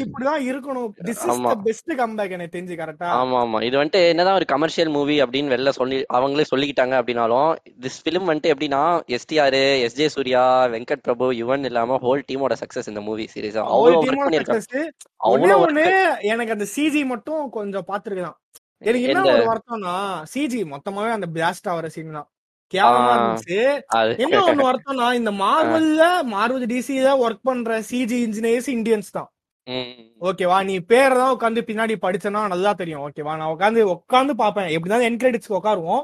இப்படிதான் 0.00 0.42
இருக்கணும். 0.48 0.88
This 1.00 1.22
is. 1.24 1.40
The 1.44 1.54
best 1.64 1.92
comeback 2.00 2.34
எனக்கு 2.36 2.54
தெரிஞ்சு 2.54 2.74
கரெக்டா 2.80 3.08
ஆமா 3.16 3.36
ஆமா 3.42 3.58
இது 3.66 3.78
வந்துட்டு 3.78 4.02
என்னதான் 4.10 4.38
ஒரு 4.40 4.46
கமர்ஷியல் 4.52 4.92
மூவி 4.96 5.16
அப்படின்னு 5.24 5.52
வெளில 5.54 5.72
சொல்லி 5.78 5.98
அவங்களே 6.16 6.46
சொல்லிக்கிட்டாங்க 6.50 6.96
அப்படின்னாலும் 7.00 7.50
திஸ் 7.84 7.98
ஃபிலிம் 8.02 8.28
வந்துட்டு 8.28 8.52
எப்படின்னா 8.54 8.82
எஸ்டிஆர் 9.16 9.58
எஸ் 9.84 9.98
ஜே 9.98 10.08
சூர்யா 10.14 10.42
வெங்கட் 10.74 11.04
பிரபு 11.06 11.28
யுவன் 11.40 11.68
இல்லாம 11.70 11.98
ஹோல் 12.04 12.26
டீமோட 12.28 12.56
சக்சஸ் 12.62 12.90
இந்த 12.92 13.02
மூவி 13.06 13.26
சீரியஸா 13.34 13.64
அவ்வளவு 13.70 14.00
ஒர்க் 14.02 14.24
பண்ணிருக்காங்க 14.24 14.84
அவ்வளவு 15.28 15.62
ஒண்ணு 15.64 15.86
எனக்கு 16.30 16.56
அந்த 16.56 16.68
சிஜி 16.74 17.04
மட்டும் 17.10 17.42
கொஞ்சம் 17.56 17.88
பாத்துருக்கலாம் 17.88 18.38
எனக்கு 18.82 19.08
என்ன 19.08 19.24
ஒரு 19.30 19.46
வருத்தம்னா 19.48 19.94
சிஜி 20.30 20.60
மொத்தமாவே 20.70 21.10
அந்த 21.16 21.26
பிளாஸ்ட் 21.34 21.70
ஆகிற 21.70 21.88
சீன் 21.94 22.14
தான். 22.18 22.28
கேவலமா. 22.72 23.12
இருந்துச்சு. 23.16 23.58
என்ன 24.24 24.40
ஒண்ணு 24.48 24.66
வருத்தம்னா 24.68 25.08
இந்த 25.18 25.32
மார்வல்ல 25.42 26.02
மார்வல் 26.34 26.66
டிசில 26.72 27.12
ஒர்க் 27.24 27.46
பண்ற 27.48 27.78
சிஜி 27.90 28.18
இன்ஜினியர்ஸ் 28.26 28.70
இந்தியன்ஸ் 28.76 29.10
தான். 29.18 29.28
ஓகேவா 30.28 30.58
நீ 30.68 30.74
பேரை 30.92 31.14
தான் 31.20 31.34
உட்காந்து 31.36 31.60
பின்னாடி 31.68 31.94
படிச்சனா 32.04 32.40
நல்லா 32.52 32.70
தெரியும். 32.80 33.02
ஓகேவா 33.06 33.34
நான் 33.40 33.52
உட்காந்து 33.54 33.80
உட்காந்து 33.94 34.34
பாப்பேன் 34.42 34.70
எப்படிதான் 34.76 35.06
என் 35.08 35.20
கிரெடிட்ஸ் 35.22 35.56
உட்காருவோம். 35.58 36.02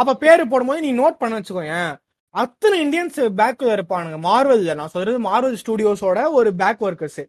அப்ப 0.00 0.16
பேரு 0.24 0.42
போடும்போது 0.52 0.84
நீ 0.86 0.90
நோட் 1.00 1.20
பண்ண 1.22 1.38
வச்சுக்கோயேன். 1.38 1.92
அத்தனை 2.34 2.76
இந்தியன்ஸ் 2.84 3.18
பேக்ல 3.40 3.74
இருப்பானுங்க. 3.76 4.18
மார்வல்ல 4.28 4.74
நான் 4.80 4.92
சொல்றது 4.94 5.18
மார்வல் 5.28 5.58
ஸ்டுடியோஸோட 5.62 6.20
ஒரு 6.38 6.50
பேக் 6.62 6.84
ஒர்க்கர்ஸ் 6.88 7.22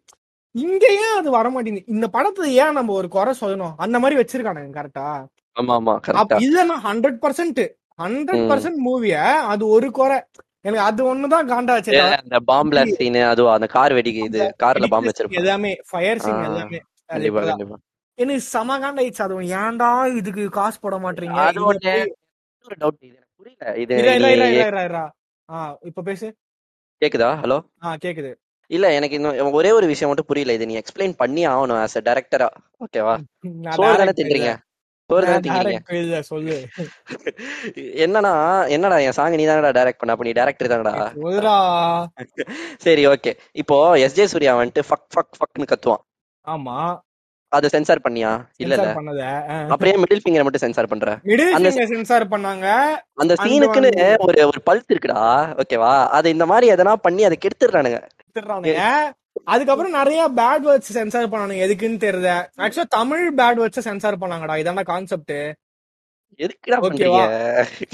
இங்க 0.54 0.84
ஏன் 1.04 1.16
அது 1.18 1.28
வர 1.36 1.46
மாட்டேங்குது 1.54 1.92
இந்த 1.94 2.06
படத்துல 2.14 2.46
ஏன் 2.62 2.76
நம்ம 2.78 2.92
ஒரு 3.00 3.08
குறை 3.16 3.32
சொல்லணும்? 3.40 3.74
அந்த 3.84 3.96
மாதிரி 4.02 4.18
வச்சிருக்கானுங்க 4.20 4.78
கரெக்டா 4.78 5.08
இல்லன்னா 6.46 6.76
ஹண்ட்ரட் 6.86 7.18
பர்சன்ட் 7.24 7.60
ஹண்ட்ரட் 7.98 8.44
பர்சன்ட் 8.50 8.80
மூவிய 8.86 9.16
அது 9.52 9.64
ஒரு 9.68 9.88
குறை. 9.92 10.18
எனக்கு 10.64 10.84
அது 10.84 11.02
ஒண்ணுதான் 11.04 11.50
காண்டாச்சு 11.50 11.92
அந்த 12.16 12.38
பாம் 12.48 12.70
பிளாஸ்ட் 12.72 12.98
சீன் 13.00 13.18
அதுவும் 13.32 13.54
அந்த 13.56 13.66
கார் 13.76 13.94
வெடிக்கு 13.96 14.22
இது 14.30 14.40
கார்ல 14.62 14.86
பாம்பு 14.94 15.10
வச்சிருப்பாங்க. 15.10 15.40
எல்லாமே 15.42 15.72
ஃபயர் 15.90 16.22
சீன் 16.24 16.42
எல்லாமே. 16.48 16.80
கண்டிப்பா 17.10 17.42
கண்டிப்பா. 17.42 17.76
எனக்கு 18.18 18.42
செம 18.46 18.78
காண்டாயிடுச்சு 18.82 19.24
அது 19.24 19.34
ஏன்டா 19.58 19.88
இதுக்கு 20.20 20.44
காசு 20.50 20.78
போட 20.80 20.96
மாட்டீங்க? 20.98 21.38
அது 21.42 21.60
ஒரு 21.64 21.78
டவுட் 22.82 23.02
இது 23.02 23.14
எனக்கு 23.14 23.34
புரியல. 23.40 23.64
இது. 23.82 23.94
ஆ 25.48 25.58
இப்ப 25.90 26.02
பேசு. 26.02 26.28
கேக்குதா? 27.02 27.30
ஹலோ? 27.42 27.58
ஆ 27.84 27.90
கேக்குது. 28.04 28.30
இல்ல 28.70 28.86
எனக்கு 28.94 29.16
இன்னும் 29.18 29.56
ஒரே 29.58 29.70
ஒரு 29.72 29.86
விஷயம் 29.86 30.10
மட்டும் 30.10 30.28
புரியல. 30.30 30.54
இது 30.58 30.66
நீ 30.66 30.76
எக்ஸ்பிளைன் 30.80 31.14
பண்ணி 31.20 31.42
ஆகணும் 31.46 31.80
ஆஸ் 31.82 31.98
அ 32.00 32.04
டைரக்டரா 32.08 32.48
ஓகேவா 32.84 33.14
சோறு 33.76 33.98
தானே 34.00 34.14
தின்றீங்க? 34.20 34.50
என்னன்னா 38.04 38.68
என்னடா 38.68 38.98
என் 38.98 39.12
சாங் 39.12 39.32
நீ 39.32 39.46
தானடா 39.46 39.76
டைரக்ட் 39.76 39.96
பண்ண? 39.96 40.12
அப்ப 40.12 40.24
நீ 40.24 40.32
டைரக்டர் 40.32 40.72
தானடா 40.72 41.12
சரி 42.76 43.06
ஓகே 43.06 43.38
இப்போ 43.54 43.96
எஸ் 43.96 44.14
ஜே 44.14 44.26
சூர்யா 44.26 44.60
வந்துட்டு 44.60 44.82
ஃபக் 44.88 45.14
ஃபக் 45.14 45.38
ஃபக்னு 45.38 45.64
கத்துவான். 45.64 46.00
ஆமா. 46.46 47.00
அதை 47.52 47.68
சென்சார் 47.68 48.02
பண்ணியா? 48.02 48.46
இல்ல 48.56 48.76
இல்ல. 48.76 48.88
அப்படியே 49.70 49.96
மிடில் 49.96 50.22
ஃபிங்கரை 50.22 50.42
மட்டும் 50.42 50.60
சென்சார் 50.60 50.86
பண்ற. 50.86 51.20
அந்த 51.56 51.68
சென்சார் 51.92 52.28
பண்ணாங்க. 52.28 52.96
அந்த 53.16 53.34
சீனுக்குன்னு 53.44 54.26
ஒரு 54.26 54.46
ஒரு 54.46 54.62
பல்ஸ் 54.66 54.88
இருக்குடா. 54.88 55.54
ஓகேவா 55.62 56.10
அது 56.10 56.30
இந்த 56.30 56.46
மாதிரி 56.46 56.74
எதனா 56.74 56.98
பண்ணி 56.98 57.24
அதை 57.24 57.38
எடுத்துடுறானுங்க. 57.42 58.00
அதுக்கப்புறம் 59.44 59.96
நிறைய 60.00 60.22
பேட் 60.40 60.66
வேர்ட்ஸ் 60.68 60.96
சென்சார் 60.98 61.30
பண்ணானுங்க. 61.32 61.64
எதுக்குன்னு 61.66 62.02
தெரியல. 62.06 62.32
ஆக்சுவலா 62.64 62.90
தமிழ் 62.98 63.24
பேட் 63.40 63.60
வேர்ட்ஸ் 63.60 63.86
சென்சார் 63.88 64.20
பண்ணாங்கடா. 64.22 64.56
இதான 64.62 64.84
கான்செப்ட் 64.92 65.36
எதுக்குடா 66.44 66.78
ஓகேவா? 66.86 67.22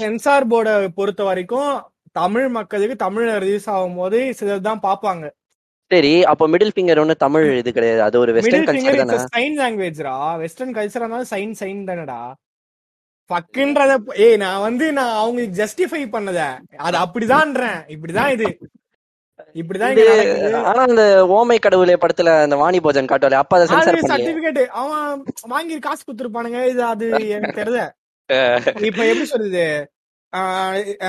சென்சார் 0.01 0.49
போர்டை 0.51 0.73
பொறுத்த 0.99 1.23
வரைக்கும் 1.29 1.71
தமிழ் 2.19 2.47
மக்களுக்கு 2.57 2.95
தமிழ்ல 3.05 3.37
ரிலீஸ் 3.43 3.69
ஆகும் 3.75 3.97
போது 4.01 4.19
சிலர் 4.39 4.67
தான் 4.69 4.83
பாப்பாங்க 4.87 5.25
சரி 5.91 6.11
அப்போ 6.31 6.45
மிடில் 6.51 6.73
ஃபிங்கர் 6.75 6.99
ஒண்ணு 7.01 7.15
தமிழ் 7.23 7.47
இது 7.61 7.69
கிடையாது. 7.77 8.01
அது 8.05 8.15
ஒரு 8.23 8.31
வெஸ்டர்ன் 8.35 8.67
கல்ச்சர் 8.67 8.99
தானே? 9.01 9.17
சைன் 9.35 9.57
லாங்குவேஜ்ரா 9.61 10.13
வெஸ்டர்ன் 10.43 10.75
கல்ச்சரா 10.77 11.03
இருந்தாலும் 11.03 11.31
சைன் 11.33 11.53
சைன் 11.61 11.81
தானடா. 11.89 12.21
பக்குன்றத 13.29 13.91
ஏய் 14.25 14.37
நான் 14.43 14.63
வந்து 14.67 14.85
நான் 14.97 15.17
அவங்களுக்கு 15.19 15.59
ஜஸ்டிஃபை 15.61 16.01
பண்ணத 16.15 16.39
அது 16.87 16.97
அப்படிதான்றேன். 17.03 17.79
இப்படிதான் 17.95 18.33
இது. 18.37 18.47
இப்படிதான் 19.55 19.97
ஆனா 20.63 20.81
அந்த 20.87 21.03
ஓமை 21.33 21.57
கடவுளே 21.59 21.95
படத்துல 21.97 22.31
அந்த 22.43 22.55
வாணி 22.61 22.79
போஜன் 22.83 23.09
காட்டுவாரு 23.09 23.37
அப்ப 23.39 23.57
அதை 23.57 23.65
அது 23.65 23.73
சென்சார் 23.73 23.97
பண்ணி 23.97 24.11
சர்டிபிகேட் 24.13 24.61
அவன் 24.79 25.23
வாங்கி 25.49 25.75
காசு 25.79 26.01
குடுத்துருப்பானுங்க. 26.01 26.61
இது 26.71 26.83
அது 26.87 27.05
எனக்கு 27.35 27.59
தெரியல. 27.61 27.81
இப்ப 28.89 29.01
எப்படி 29.05 29.27
சொல்றது? 29.31 29.65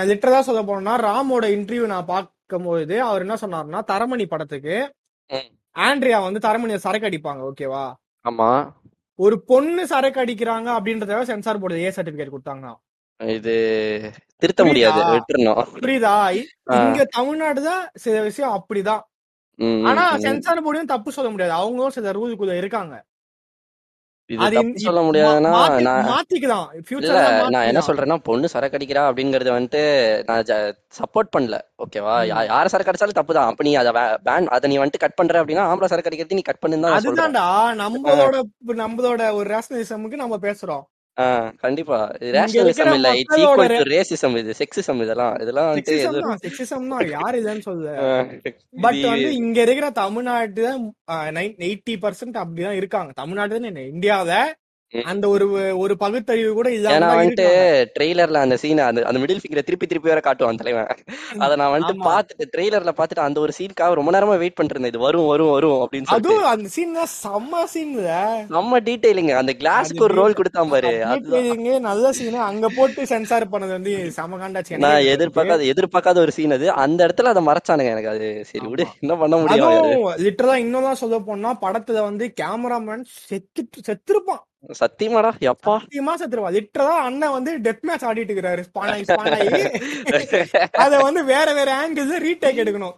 லிட்டரலா 0.09 0.41
சொல்ல 0.47 0.63
போனோம்னா 0.63 0.95
ராமோட 1.05 1.45
இன்டர்வியூ 1.55 1.85
நான் 1.93 2.11
பார்க்கும்போது 2.11 2.97
அவர் 3.05 3.25
என்ன 3.25 3.37
சொன்னாருன்னா 3.43 3.81
தரமணி 3.91 4.27
படத்துக்கு. 4.29 4.77
ஆண்ட்ரியா 5.77 6.19
வந்து 6.25 6.41
தரமணியை 6.47 6.81
சரக்கு 6.83 7.09
அடிப்பாங்க 7.09 7.43
ஓகேவா 7.49 7.85
ஆமா. 8.25 8.51
ஒரு 9.19 9.37
பொண்ணு 9.49 9.83
சரக்கு 9.91 10.21
அடிக்கிறாங்க 10.23 10.69
அப்படின்றத 10.77 11.23
சென்சார் 11.31 11.61
போர்டு 11.63 11.85
ஏ 11.85 11.91
சர்டிபிகேட் 11.97 12.35
கொடுத்தாங்க 12.35 12.67
இது 13.21 13.55
திருத்த 14.37 14.65
முடியாது? 14.65 15.01
விட்டுறணும். 15.11 15.63
புரியுதா. 15.81 16.15
இங்க 16.79 17.07
தமிழ்நாடுதான் 17.17 17.83
சில 17.95 18.21
விஷயம் 18.21 18.55
அப்படிதான். 18.59 19.03
ஆனா. 19.85 20.05
சென்சார் 20.17 20.65
போர்டையும் 20.65 20.93
தப்பு 20.95 21.13
சொல்ல 21.13 21.31
முடியாது. 21.31 21.53
அவங்களும் 21.53 21.91
சில 21.91 22.13
ரூலுக்குள்ள 22.13 22.53
இருக்காங்க. 22.53 22.95
சொல்ல 24.77 25.01
முடியாதுன்னா 25.03 25.51
நான் 27.51 27.67
என்ன 27.67 27.81
சொல்றேன்னா 27.87 28.17
பொண்ணு 28.23 28.49
சரக்கு 28.49 28.79
அடிக்கிறா 28.79 29.03
அப்படிங்கறது 29.09 29.51
வந்துட்டு 29.57 29.83
நான் 30.25 30.45
சப்போர்ட் 31.01 31.31
பண்ணல. 31.37 31.57
ஓகேவா 31.83 32.15
யார் 32.47 32.69
சரக்கு 32.69 32.93
அடிச்சாலும் 32.93 33.19
தப்பு 33.21 33.35
தான். 33.35 33.47
அப்ப 33.47 33.63
நீ 33.63 33.75
அதை 33.75 33.93
பேன் 34.25 34.47
அதை 34.47 34.71
நீ 34.71 34.79
வந்துட்டு 34.79 34.99
கட் 34.99 35.15
பண்ற 35.15 35.45
அப்படின்னா 35.45 35.67
ஆம்பளை 35.71 35.85
சரக்கு 35.85 36.11
அடிக்கிறது 36.11 36.35
நீ 36.35 36.41
கட் 36.41 36.61
தான் 36.61 37.01
சொல்றேன். 37.01 37.35
அதுதான்டா. 37.35 37.47
நம்மளோட 37.83 38.41
நம்மளோட 38.77 39.33
ஒரு 39.33 39.49
ரேஷனலிசமுக்கு 39.55 40.23
நம்ம 40.25 40.39
பேசுறோம். 40.43 40.85
கண்டிப்பா. 41.59 41.99
ரேஷனலிசம் 42.37 42.95
இல்ல 42.95 43.17
இட்ஸ் 43.17 43.39
ஈக்குவல் 43.39 43.75
டு 43.75 43.85
ரேசிசம் 43.91 44.39
இது 44.39 44.55
செக்ஸிசம் 44.59 45.03
இதெல்லாம் 45.03 45.35
இதெல்லாம் 45.41 45.69
செக்ஸிசம் 45.77 46.17
தான் 46.21 46.41
தான். 46.93 47.11
யார் 47.11 47.37
இல்லைன்னு 47.37 47.67
சொல்லுது 47.67 47.93
ஆஹ் 48.05 48.27
பட் 48.83 49.01
வந்து 49.05 49.31
இங்க 49.37 49.63
இருக்கிற 49.63 49.91
தமிழ்நாட்டு 49.91 50.65
எயிட்டி 51.67 51.97
பர்சன்ட் 52.03 52.41
அப்படிதான் 52.43 52.73
இருக்காங்க. 52.73 53.13
தமிழ்நாடு 53.13 53.61
என்ன 53.63 53.85
இந்தியாவில. 53.95 54.35
அந்த 54.93 55.25
ஒரு 55.35 55.45
ஒரு 55.83 55.95
பகுத்தறிவு 56.03 56.51
கூட 56.57 56.69
ஏன்னா 56.73 56.91
தான் 57.05 57.19
வந்துட்டு 57.21 57.47
ட்ரெய்லர்ல 57.95 58.43
அந்த 58.45 58.57
சீனை 58.63 58.83
அந்த 58.89 59.01
அந்த 59.09 59.19
மிடில் 59.23 59.41
ஃபிங்கரை 59.41 59.63
திருப்பி 59.69 59.87
திருப்பி 59.87 60.11
வேற 60.11 60.21
காட்டுவான் 60.27 60.61
தலைவன். 60.61 60.91
அத 61.45 61.57
நான் 61.61 61.73
வந்துட்டு 61.75 62.05
பாத்துட்டு 62.09 62.45
ட்ரெய்லர்ல 62.53 62.93
பாத்துட்டு 62.99 63.25
அந்த 63.25 63.39
ஒரு 63.45 63.53
சீனுக்காக 63.59 63.97
ரொம்ப 63.99 64.13
நேரமா 64.17 64.37
வெயிட் 64.43 64.57
பண்ணிட்டு 64.57 64.77
இருந்தேன் 64.77 64.93
இது 64.95 65.03
வரும் 65.07 65.29
வரும் 65.33 65.53
வரும் 65.55 65.81
அப்படின்னு 65.85 66.15
அதுவும் 66.17 66.47
அந்த 66.53 66.69
சீன் 66.77 66.95
தான் 66.99 67.11
செம்ம 67.15 67.65
சீன்ல 67.75 68.13
நம்ம 68.57 68.81
டீடைலிங்க 68.89 69.35
அந்த 69.41 69.53
அது 69.53 69.61
கிளாஸ்க்கு 69.63 70.07
ஒரு 70.07 70.17
ரோல் 70.21 70.39
கொடுத்தான் 70.39 70.73
பாரு. 70.75 70.93
டீட்டெயிலிங்க 71.09 71.75
நல்ல 71.89 72.13
சீன் 72.19 72.39
அங்க 72.51 72.71
போட்டு 72.79 73.09
சென்சார் 73.13 73.51
பண்ணது 73.53 73.77
வந்து 73.79 73.95
செம 74.19 74.41
காண்டாச்சு 74.43 74.83
நான் 74.87 75.11
எதிர்பார்க்காத 75.15 75.69
எதிர்பார்க்காத 75.73 76.25
ஒரு 76.25 76.35
சீன் 76.39 76.57
அது. 76.59 76.69
அந்த 76.85 76.99
இடத்துல 77.07 77.35
அதை 77.35 77.45
மறைச்சானுங்க 77.51 77.95
எனக்கு 77.97 78.13
அது. 78.15 78.31
சரி 78.51 78.67
விடு. 78.73 78.87
என்ன 79.03 79.17
பண்ண 79.23 79.35
முடியும் 79.43 79.71
அது 80.07 80.25
லிட்டரலா 80.27 80.57
இன்னும் 80.65 81.01
சொல்ல 81.05 81.19
போனா 81.29 81.53
படத்துல 81.67 82.01
வந்து 82.09 82.25
கேமராமேன் 82.41 83.07
செத்து 83.29 83.63
செத்துருப்பான். 83.89 84.43
சத்தியமாடா 84.81 85.31
எப்பா? 85.41 85.75
சத்தியமா 85.85 86.13
செத்துருப்பான் 86.21 86.57
லிட்டரலா 86.57 86.97
அண்ணன் 87.07 87.31
வந்து 87.31 87.59
டெத் 87.59 87.81
மேட்ச் 87.81 88.05
ஆடிட்டு 88.05 88.33
இருக்கிறாரு. 88.33 88.63
ஸ்பானாயி 88.69 89.03
ஸ்பானாயி 89.09 90.69
அத 90.71 90.99
வந்து 90.99 91.25
வேற 91.25 91.53
வேற 91.53 91.71
ஆங்கிள் 91.83 92.23
ரீடேக் 92.27 92.63
எடுக்கணும். 92.65 92.97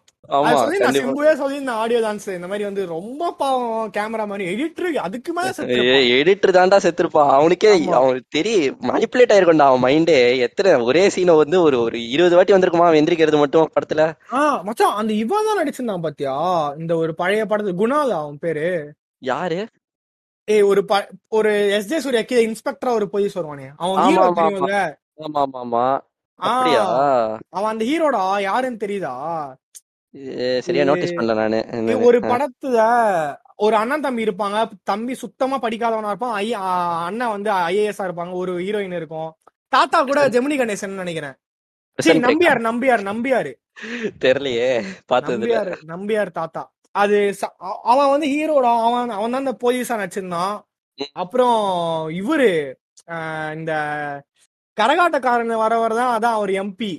ஆடியோ 1.74 2.00
டான்ஸ் 2.00 2.34
இந்த 2.34 2.46
மாதிரி 2.46 2.64
வந்து 2.64 2.86
ரொம்ப 2.86 3.32
பாவம் 3.32 3.90
கேமரா 3.90 4.26
மாதிரி 4.26 4.44
எடிட்டர் 4.52 4.94
அதுக்கு 4.94 5.32
மேல 5.32 5.50
எடிட்டர் 6.18 6.56
தான்டா 6.58 6.78
செத்துருப்பான். 6.84 7.30
அவனுக்கே 7.30 7.84
அவனுக்கு 7.92 8.28
தெரியும் 8.28 8.76
மேனிப்புலேட் 8.82 9.34
ஆயிருக்கும்டா 9.34 9.68
அவன் 9.68 9.82
மைண்டே 9.82 10.38
எத்தனை 10.38 10.74
ஒரே 10.74 11.06
சீனை 11.06 11.36
வந்து 11.36 11.62
ஒரு 11.62 11.80
ஒரு 11.80 12.08
இருபது 12.08 12.36
வாட்டி 12.36 12.52
வந்திருக்குமா 12.52 12.88
எந்திரிக்கிறது 13.00 13.38
மட்டும் 13.38 13.70
படத்துல? 13.76 14.12
ஆஹ் 14.30 14.62
மச்சான் 14.62 14.94
அந்த 14.94 15.12
இவன் 15.12 15.44
தான் 15.44 15.60
நடிச்சிருந்தான் 15.60 16.00
பாத்தியா? 16.00 16.34
இந்த 16.78 16.96
ஒரு 16.96 17.14
பழைய 17.14 17.44
படத்து 17.44 17.74
குணால் 17.74 18.10
அவன் 18.10 18.38
பேரு? 18.38 18.94
யாரு? 19.18 19.66
ஏய் 20.48 20.62
ஒரு 20.62 20.80
ஒரு 21.28 21.70
எஸ் 21.70 21.86
ஜே 21.86 22.00
சூர்யா 22.00 22.20
கீழே 22.22 22.42
இன்ஸ்பெக்டரா 22.46 22.90
ஒரு 22.90 23.08
போலீஸ் 23.08 23.38
வருவானே 23.38 23.66
அவன் 23.76 23.96
ஹீரோ 24.04 24.24
தெரியும்ல? 24.40 24.76
ஆமா 25.24 25.40
ஆமா 25.46 25.60
ஆமா 25.62 25.84
அவன் 27.50 27.70
அந்த 27.70 27.84
ஹீரோடா 27.84 28.40
யாருன்னு 28.40 28.82
தெரியுதா? 28.84 29.14
சரியா 30.60 30.84
நோட்டீஸ் 30.84 31.16
பண்ணல 31.16 31.34
நானு. 31.34 31.58
ஒரு. 32.06 32.18
படத்துல 32.32 32.78
ஒரு 33.56 33.76
அண்ணன் 33.76 34.00
தம்பி 34.00 34.24
இருப்பாங்க. 34.24 34.56
தம்பி 34.82 35.14
சுத்தமா 35.14 35.56
படிக்காதவனா 35.62 36.12
இருப்பான். 36.12 36.34
ஐ 36.34 36.48
அண்ணன் 37.08 37.34
வந்து 37.34 37.50
ஐஏஎஸ் 37.68 38.04
இருப்பாங்க. 38.06 38.32
ஒரு 38.32 38.54
ஹீரோயின் 38.58 38.96
இருக்கும். 38.96 39.30
தாத்தா 39.72 40.02
கூட 40.02 40.28
ஜெமினி 40.28 40.56
கணேசன் 40.58 41.00
நினைக்கிறேன். 41.02 41.36
சரி? 41.98 42.18
நம்பியார் 42.18 42.60
நம்பியார் 42.68 43.04
நம்பியாரு. 43.10 43.52
தெரியலையே 44.24 44.70
இல்ல. 44.76 44.92
நம்பியார் 45.36 45.70
நம்பியார் 45.92 46.30
தாத்தா. 46.30 46.62
அது 46.96 47.16
அவன் 47.92 48.12
வந்து 48.12 48.26
ஹீரோடா 48.32 48.72
அவன் 48.86 49.16
அவன் 49.16 49.34
தான் 49.34 49.44
இந்த 49.44 49.54
போலீஸா 49.62 50.00
நடிச்சிருந்தான். 50.00 50.54
அப்புறம் 51.22 51.58
இவரு 52.20 52.50
இந்த 53.56 53.72
கரகாட்டக்காரன் 54.78 55.62
வரவர் 55.64 56.00
தான் 56.00 56.14
அதான் 56.16 56.38
அவர் 56.38 56.52
எம்பி 56.62 56.92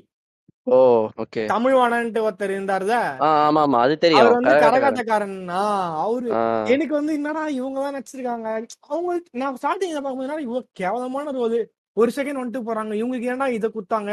ஓ 0.67 0.77
ஓகே. 1.23 1.41
தமிழ்வாணன்ட்டு 1.51 2.23
ஒருத்தர் 2.25 2.53
இருந்தாருல. 2.55 2.95
ஆமா 3.27 3.61
ஆமா 3.65 3.77
அது 3.83 3.93
அவர் 3.93 4.01
தெரியும் 4.03 4.31
வந்து 4.31 4.53
கரகாட்டக்காரன். 4.53 4.73
கரகாட்டக்காரன்னா 4.73 5.61
அவரு 6.03 6.27
எனக்கு 6.73 6.93
வந்து 6.97 7.13
என்னடா 7.19 7.43
இவங்க 7.59 7.77
தான் 7.83 7.95
நடிச்சிருக்காங்க? 7.97 8.47
அவங்க 8.89 9.11
நான் 9.41 9.59
ஸ்டார்டிங்ல 9.61 9.99
பார்க்கும்போது 9.99 10.27
என்னடா 10.27 10.45
இவ்வளவு 10.47 10.67
கேவலமான 10.81 11.33
ரோல் 11.37 11.57
ஒரு 11.97 12.09
செகண்ட் 12.17 12.41
வந்துட்டு 12.41 12.67
போறாங்க. 12.69 12.93
இவங்களுக்கு 12.99 13.31
ஏன்டா 13.33 13.47
இதை 13.57 13.69
குத்தாங்க 13.69 14.11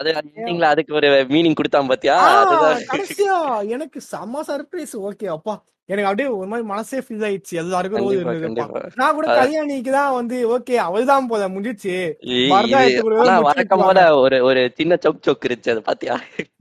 அது 0.00 0.10
எண்டிங்ல 0.18 0.68
அதுக்கு 0.72 0.92
ஒரு 0.98 1.08
மீனிங் 1.32 1.58
கொடுத்தான் 1.58 1.90
பாத்தியா? 1.90 2.16
எனக்கு 3.76 4.00
செம்ம 4.12 4.42
சர்ப்ரைஸ் 4.50 4.94
ஓகே 5.08 5.28
அப்பா. 5.34 5.54
எனக்கு 5.88 6.08
அப்படியே 6.08 6.28
ஒரு 6.34 6.48
மாதிரி 6.50 6.64
மனசே 6.66 6.98
ஃபீல் 7.04 7.24
ஆயிடுச்சு. 7.28 7.54
எல்லாருக்கும் 7.62 8.04
ரோல் 8.32 8.58
நான் 9.00 9.14
கூட 9.16 9.26
கல்யாணிக்கு 9.38 9.90
தான் 9.96 10.12
வந்து 10.18 10.36
ஓகே 10.56 10.74
அவள் 10.84 11.08
தான் 11.10 11.28
போல 11.30 11.48
முடிஞ்சிச்சு. 11.54 11.94
முடிச்சு 12.50 13.32
வழக்கம் 13.48 13.84
போல 13.84 14.02
ஒரு 14.20 14.36
ஒரு 14.48 14.62
சின்ன 14.78 14.98
சொக் 15.04 15.24
சொக் 15.28 15.46
இருந்துச்சு 15.48 15.74
அது 15.74 15.82
பாத்தியா? 15.88 16.16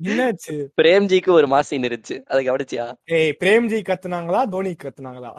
என்னாச்சு? 0.09 0.55
பிரேம்ஜிக்கு 0.81 1.31
ஒரு 1.37 1.49
மாசின் 1.53 1.87
இருந்துச்சு. 1.89 2.17
அது 2.31 2.41
கவனிச்சியா? 2.49 2.87
ஏய் 3.17 3.33
பிரேம்ஜி 3.43 3.81
கத்துனாங்களா? 3.91 4.41
தோனி 4.55 4.73
கத்துனாங்களா? 4.85 5.33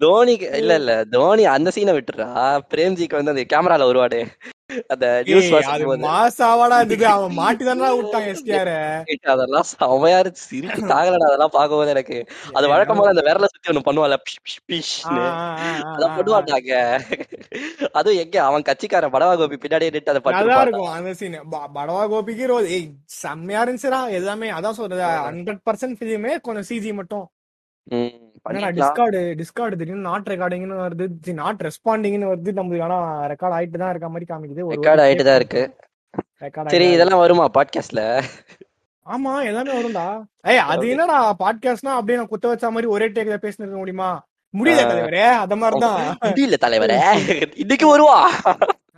தோனிக்கு 0.00 0.48
இல்ல 0.60 0.72
இல்ல. 0.80 0.92
தோனி 1.14 1.44
அந்த 1.54 1.68
சீனை 1.76 1.94
விட்டுறா 1.94 2.28
பிரேம்ஜிக்கு 2.72 3.18
வந்து 3.18 3.34
அந்த 3.34 3.44
கேமரால 3.52 3.88
வருவாடே 3.88 4.20
அந்த 4.92 5.06
நியூஸ் 5.26 5.48
அது 5.48 5.54
வாசிக்கும் 5.56 6.04
மாசாவாடா 6.06 6.76
இருந்தது. 6.80 7.06
அவன் 7.14 7.34
மாட்டி 7.40 7.62
தானே 7.68 7.90
விட்டான் 7.98 8.26
எஸ்டிஆர 8.32 8.70
அதெல்லாம் 9.34 9.66
செமையா 9.70 10.18
இருக்கு 10.22 10.42
சிரிப்பு 10.48 10.80
தாகலடா 10.92 11.28
அதெல்லாம் 11.30 11.54
பார்க்கும்போது 11.56 11.94
எனக்கு. 11.94 12.18
அது 12.58 12.72
வழக்கம் 12.72 13.00
போல 13.00 13.12
அந்த 13.14 13.24
விரல 13.28 13.48
சுத்தி 13.52 13.72
ஒண்ணு 13.72 13.86
பண்ணுவான்ல. 13.88 14.18
பிஷ் 14.26 14.40
பிஷ் 14.44 14.60
பிஷ்னு 14.70 15.24
அதான் 15.94 16.16
பண்ணுவான்டாங்க. 16.18 16.72
அதுவும் 17.98 18.20
எங்க 18.24 18.36
அவன் 18.48 18.68
கட்சிக்காரன் 18.70 19.14
படவா 19.16 19.34
கோபி 19.42 19.58
பின்னாடியே 19.64 19.92
நின்று 19.96 20.12
அதை 20.14 20.22
நல்லா 20.38 20.62
இருக்கும் 20.64 20.94
அந்த 20.98 21.12
சீன் 21.20 21.38
படவா 21.78 22.04
கோபிக்கு 22.14 22.52
ரோல் 22.52 22.70
ஏய் 22.76 22.88
செம்மையா 23.22 23.62
இருந்துச்சுடா. 23.64 24.02
எல்லாமே 24.20 24.50
அதான் 24.58 24.78
சொல்றது 24.80 25.04
ஹண்ட்ரட் 25.28 25.62
பர்சன்ட் 25.68 25.98
பிலிமே 26.02 26.34
கொஞ்சம் 26.48 26.68
சிஜி 26.70 26.92
மட்டும். 27.00 27.26
டிஸ்கார்டு 28.46 29.20
டிஸ்கார்டு 29.40 29.78
திடீர்னு 29.80 30.06
நாட் 30.08 30.28
ரெக்கார்டிங்னு 30.32 30.78
வருது. 30.84 31.32
நாட் 31.32 31.60
ரெஸ்பாண்டிங்னு 31.66 32.30
வருது. 32.32 32.56
நம்மளுக்கு 32.58 32.86
ஆனா 32.88 32.98
ரெக்கார்ட் 33.32 33.56
ஆயிட்டு 33.58 33.82
தான் 33.82 33.92
இருக்க 33.94 34.08
மாதிரி 34.08 34.28
காமிக்குது. 34.32 34.66
ரெக்கார்ட் 34.74 35.04
ஆயிட்டு 35.06 35.26
தான் 35.28 35.40
இருக்கு. 35.42 35.62
ரெக்கார்ட் 36.44 36.72
சரி 36.74 36.86
ஆயிட்டு 36.86 36.96
இதெல்லாம் 36.96 37.22
வருமா 37.24 37.46
பாட்காஸ்ட்ல 37.58 38.02
ஆமா 39.06 39.32
எல்லாமே 39.48 39.72
வரும்டா. 39.76 40.06
ஏய் 40.46 40.64
அது. 40.72 40.88
என்னடா 40.88 41.18
பாட்காஸ்ட்னா 41.42 41.94
அப்படியே 41.98 42.18
நான் 42.18 42.32
குத்த 42.32 42.48
வச்ச 42.48 42.70
மாதிரி 42.70 42.90
ஒரே 42.94 43.06
டேக்ல 43.08 43.36
பேசினிருக்க 43.44 43.78
முடியுமா? 43.82 44.10
முடியல. 44.54 44.82
தலைவரே. 44.90 45.24
அத 45.44 45.56
மாதிரிதான். 45.56 46.04
முடியல 46.24 46.56
தலைவரே. 46.64 46.98
இன்னைக்கு 47.62 47.86
வருவா. 47.92 48.18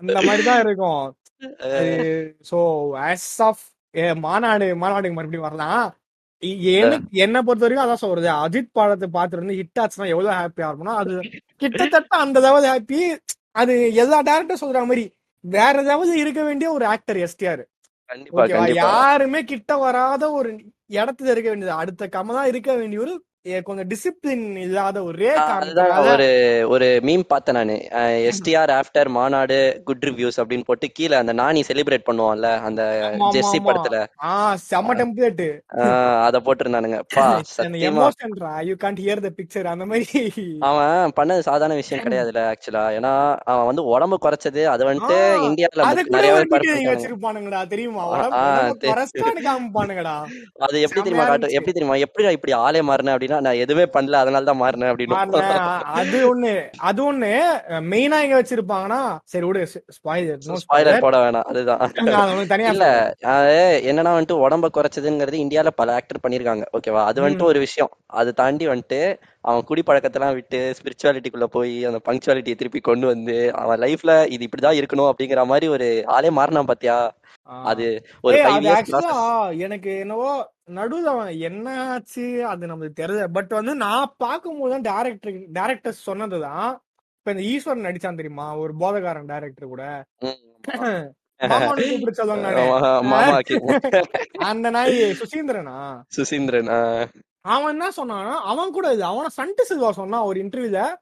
அந்த 0.00 0.18
மாதிரி 0.26 0.42
தான் 0.49 0.61
இருக்கும் 0.66 1.02
சோ 2.50 2.59
ஆஸ் 3.09 3.30
ஆஃப் 3.49 3.64
மாநாடு 4.26 4.66
மாநாடுக்கு 4.82 5.18
மறுபடியும் 5.18 5.47
வரலாம். 5.49 5.85
எனக்கு 6.75 7.18
என்ன 7.20 7.37
பொறுத்த 7.42 7.64
வரைக்கும் 7.64 7.85
அதான் 7.85 8.02
சொல்றது. 8.02 8.28
அஜித் 8.42 8.70
படத்தை 8.73 9.09
பார்த்துட்டு 9.09 9.42
வந்து 9.42 9.59
ஹிட் 9.59 9.80
ஆச்சுன்னா 9.82 10.11
எவ்வளவு 10.12 10.37
ஹாப்பியா 10.37 10.68
இருக்கும்னா 10.70 10.94
அது 11.00 11.14
கிட்டத்தட்ட 11.62 12.14
அந்த 12.25 12.38
லெவல் 12.40 12.68
ஹாப்பி 12.70 13.00
அது 13.54 13.75
எல்லா 14.02 14.18
டேரக்டரும் 14.23 14.62
சொல்ற 14.64 14.82
மாதிரி 14.85 15.04
வேற 15.44 15.75
ஏதாவது 15.85 16.12
இருக்க 16.23 16.40
வேண்டிய 16.42 16.68
ஒரு 16.73 16.85
ஆக்டர் 16.92 17.20
எஸ்டிஆர் 17.23 17.62
யாருமே 18.80 19.40
கிட்ட 19.44 19.73
வராத 19.78 20.25
ஒரு 20.38 20.50
இடத்துல 20.92 21.32
இருக்க 21.32 21.49
வேண்டியது. 21.50 21.75
அடுத்த 21.82 22.04
கமலா 22.14 22.42
இருக்க 22.47 22.70
வேண்டிய 22.76 23.00
ஒரு 23.00 23.12
கொஞ்சம் 23.66 23.88
டிசிப்ளின் 23.90 24.42
இல்லாத 24.62 24.99
ஒரே 25.02 25.28
ஒரு 26.09 26.26
ஒரு 26.73 26.88
மீம் 27.06 27.23
பார்த்தேன் 27.30 27.56
நானு. 27.59 27.76
STR 28.30 28.73
after 28.75 29.09
Maanaadu 29.16 29.56
good 29.87 30.04
reviews 30.09 30.38
அப்படின்னு 30.40 30.66
போட்டு 30.66 30.87
கீழே 30.97 31.14
அந்த 31.20 31.32
நானி 31.40 31.61
செலிப்ரேட் 31.68 32.04
பண்ணுவான்ல 32.09 32.49
அந்த 32.68 32.82
ஜெர்சி. 33.35 33.59
படத்துல. 33.68 34.00
ஆ 34.25 34.32
செம்ம 34.66 34.97
டெம்ப்ளேட் 35.00 35.40
அத 36.26 36.40
போட்டிருந்தானுங்க. 36.47 36.99
பா 37.16 37.25
எமோஷன்ரா 37.88 38.52
you 38.68 38.75
can't 38.82 39.00
hear 39.04 39.25
the 39.26 39.30
picture 39.38 39.70
அந்த 39.73 39.87
மாதிரி. 39.90 40.23
அவன் 40.68 41.16
பண்ணது 41.18 41.47
சாதாரண 41.49 41.78
விஷயம் 41.80 42.04
கிடையாதுல 42.04 42.44
ஆக்சுவலா 42.50 42.85
ஏன்னா 42.99 43.14
அவன் 43.50 43.68
வந்து 43.70 43.85
உடம்பு 43.94 44.18
குறைச்சது 44.25 44.64
அது 44.75 44.88
வந்துட்டு 44.90 45.18
இந்தியால 45.49 45.88
நிறைய 46.16 46.37
பேர் 46.52 46.68
வச்சிருப்பானுங்கடா 46.92 47.62
தெரியுமா? 47.73 48.04
அது 50.66 50.85
எப்படி 50.87 51.00
தெரியுமா 51.00 51.26
எப்படி 51.56 51.73
தெரியுமா 51.73 51.99
எப்படி 52.06 52.28
இப்படி 52.38 52.54
ஆளே 52.62 52.80
மாறினேன் 52.88 53.14
அப்படின்னா 53.14 53.28
நான் 53.39 53.61
எதுவுமே 53.63 53.85
பண்ணல 53.95 54.21
அதனால 54.21 54.45
தான் 54.45 54.61
மாறினேன் 54.61 54.91
அப்படின்னு. 54.91 55.17
அது 56.01 56.19
ஒண்ணு 56.29 56.53
அது 56.89 57.01
ஒண்ணு 57.05 57.31
மெயினா 57.91 58.19
எங்க 58.25 58.37
வச்சிருப்பாங்கன்னா 58.39 59.01
சரி 59.33 59.45
விடு 59.47 59.63
ஸ்பாயிலர் 59.97 61.05
போட 61.05 61.17
வேணாம் 61.23 61.49
அதுதான் 61.51 61.83
இல்ல 62.73 62.87
என்னன்னா 63.85 64.13
வந்துட்டு 64.13 64.43
உடம்ப 64.45 64.71
குறைச்சதுங்கிறது 64.73 65.43
இந்தியால 65.43 65.73
பல 65.79 65.95
ஆக்டர் 65.99 66.23
பண்ணிருக்காங்க 66.23 66.65
ஓகேவா 66.77 67.03
அது 67.09 67.19
வந்துட்டு. 67.21 67.51
ஒரு 67.51 67.61
விஷயம் 67.65 67.91
அது 68.15 68.31
தாண்டி 68.41 68.67
வந்துட்டு 68.71 69.01
அவன் 69.45 69.67
குடி 69.69 69.83
பழக்கத்தெல்லாம் 69.85 70.37
விட்டு 70.37 70.59
ஸ்பிரிச்சுவாலிட்டிக்குள்ள 70.79 71.47
போய் 71.53 71.75
அந்த 71.89 72.01
பங்க்சுவாலிட்டியை 72.07 72.57
திருப்பி 72.61 72.81
கொண்டு 72.83 73.07
வந்து 73.11 73.37
அவன் 73.61 73.81
லைஃப்ல 73.85 74.15
இது 74.35 74.47
இப்படிதான் 74.47 74.79
இருக்கணும் 74.81 75.11
அப்படிங்கிற 75.11 75.45
மாதிரி 75.51 75.69
ஒரு 75.77 75.87
ஆளே 76.17 76.31
மாறினான் 76.39 76.71
பாத்தியா. 76.71 76.97
அது 77.71 78.02
ஒரு 78.23 78.38
எனக்கு 79.66 79.99
என்னவோ 79.99 80.50
நடுவுல 80.78 81.14
அவன் 81.14 81.40
என்ன 81.40 81.87
ஆச்சு 81.87 82.47
அது 82.47 82.66
நமக்கு 82.66 83.02
தெரியல 83.02 83.28
பட் 83.28 83.59
வந்து 83.59 83.75
நான் 83.85 84.14
பார்க்கும்போது 84.19 84.75
தான் 84.75 84.90
டேரக்டர் 84.90 85.47
டேரக்டர் 85.59 86.04
சொன்னதுதான். 86.09 86.80
இப்ப 87.19 87.35
இந்த 87.35 87.52
ஈஸ்வரன் 87.52 87.88
நடிச்சான் 87.88 88.14
தெரியுமா? 88.14 88.57
ஒரு 88.57 88.75
போதகாரன் 88.83 89.33
டேரக்டர் 89.33 89.75
கூட. 89.75 90.04
அந்த 94.50 94.71
நாய் 94.71 94.97
சுசீந்திரனா? 95.21 96.07
சுசீந்திரன் 96.16 96.69
அவன் 97.50 97.75
என்ன 97.75 97.90
சொன்னானா 97.99 98.35
அவன் 98.50 98.71
கூட 98.71 98.95
இது 98.95 99.04
அவன 99.11 99.30
சன்ட்டு 99.37 99.62
சில்வா 99.71 99.90
சொன்னான் 99.90 100.23
ஒரு 100.23 100.45
இன்டர்வியூல 100.45 100.97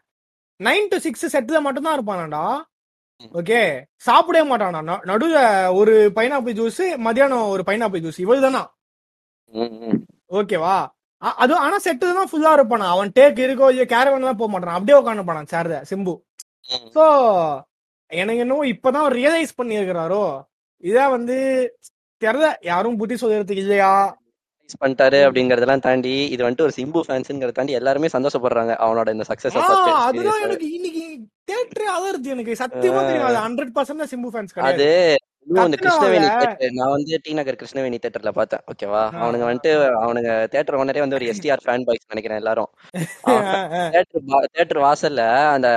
நைன் 0.60 0.88
டு 0.88 0.98
சிக்ஸ் 0.98 1.34
செட்ல 1.34 1.60
மட்டும் 1.60 1.86
தான் 1.86 1.98
இருப்பானாடா. 1.98 2.64
ஓகே. 3.34 3.60
சாப்பிடவே 4.06 4.44
மாட்டானா 4.50 4.80
நடுவுல 5.10 5.38
ஒரு 5.78 5.94
பைனாப்பிள் 6.16 6.56
ஜூஸ் 6.58 6.84
மதியானம் 7.06 7.48
ஒரு 7.54 7.62
பைனாப்பிள் 7.68 8.04
ஜூஸ் 8.04 8.20
இவ்வளவுதானா 8.24 8.62
ம், 9.52 9.72
ம். 9.86 9.98
ஓகேவா 10.38 10.76
அது 11.38 11.52
ஆனா 11.58 11.76
செட்டு 11.84 12.08
தான் 12.16 12.28
ஃபுல்லா 12.30 12.50
இருப்பானா? 12.56 12.88
அவன் 12.94 13.08
டேக் 13.16 13.38
இருக்கோ 13.44 13.68
இல்லையோ 13.70 13.86
கேரவன் 13.92 14.22
எல்லாம் 14.22 14.40
போக 14.40 14.50
மாட்டான்? 14.50 14.76
அப்படியே 14.76 14.98
உட்காந்து 14.98 15.24
போனான் 15.28 15.50
சேர்த 15.52 15.78
சிம்பு. 15.90 16.14
சோ 16.94 17.04
எனக்கு 18.10 18.42
என்னவோ 18.44 18.64
இப்பதான் 18.74 19.08
ரியலைஸ் 19.16 19.58
பண்ணி 19.58 19.78
இருக்கிறாரோ 19.78 20.22
இத 20.84 20.98
வந்து 21.16 21.36
தெரியல. 22.22 22.46
யாரும் 22.64 22.98
புத்தி 23.00 23.16
சொல்றதுக்கு 23.16 23.64
இல்லையா? 23.64 23.90
Release 24.68 24.82
பண்ணிட்டாரு 24.82 25.18
அப்படிங்கறதெல்லாம் 25.26 25.82
தாண்டி 25.84 26.14
இது 26.34 26.42
வந்துட்டு 26.44 26.64
ஒரு 26.66 26.74
சிம்பு 26.78 27.00
ஃபேன்ஸ்ங்கிறத 27.06 27.54
தாண்டி 27.58 27.76
எல்லாருமே 27.78 28.08
சந்தோஷப்படுறாங்க 28.14 28.72
அவனோட 28.86 29.08
இந்த 29.16 29.24
சக்சஸ் 29.30 29.56
அதுதான் 30.08 30.42
எனக்கு 30.46 30.66
இன்னைக்கு 30.78 31.04
தேட்டரே 31.50 31.86
அலர்ஜி 31.96 32.30
எனக்கு. 32.34 32.54
சத்தியமா 32.62 33.00
தெரியும் 33.08 33.28
அது 33.30 33.38
ஹண்ட்ரட் 33.46 33.72
பர்சன்ட் 33.76 34.10
சிம்பு 34.12 34.30
ஃபேன்ஸ் 34.34 34.54
கிடையாது. 34.56 34.74
அது. 34.74 34.90
கிருஷ்ணவேணி 35.82 36.26
theatre, 36.30 36.70
நான் 36.78 36.92
வந்து 36.94 37.18
டி 37.24 37.32
நகர் 37.38 37.58
கிருஷ்ணவேணி 37.60 37.98
தேட்டர்ல 38.04 38.30
பார்த்தேன். 38.38 38.62
ஓகேவா 38.70 39.02
அவனுங்க 39.22 39.44
வந்துட்டு 39.48 39.70
அவனுங்க 40.02 40.30
தேட்டர் 40.54 40.76
ஓனரே 40.80 41.02
வந்து 41.04 41.18
ஒரு 41.18 41.28
எஸ்டிஆர் 41.32 41.64
ஃபேன் 41.66 41.86
பாய்ஸ் 41.86 42.10
நினைக்கிறேன் 42.12 42.40
எல்லாரும். 42.42 42.70
தேட்டர் 43.94 44.26
தேட்டர் 44.58 44.82
வாசல்ல 44.86 45.24
அந்த 45.54 45.68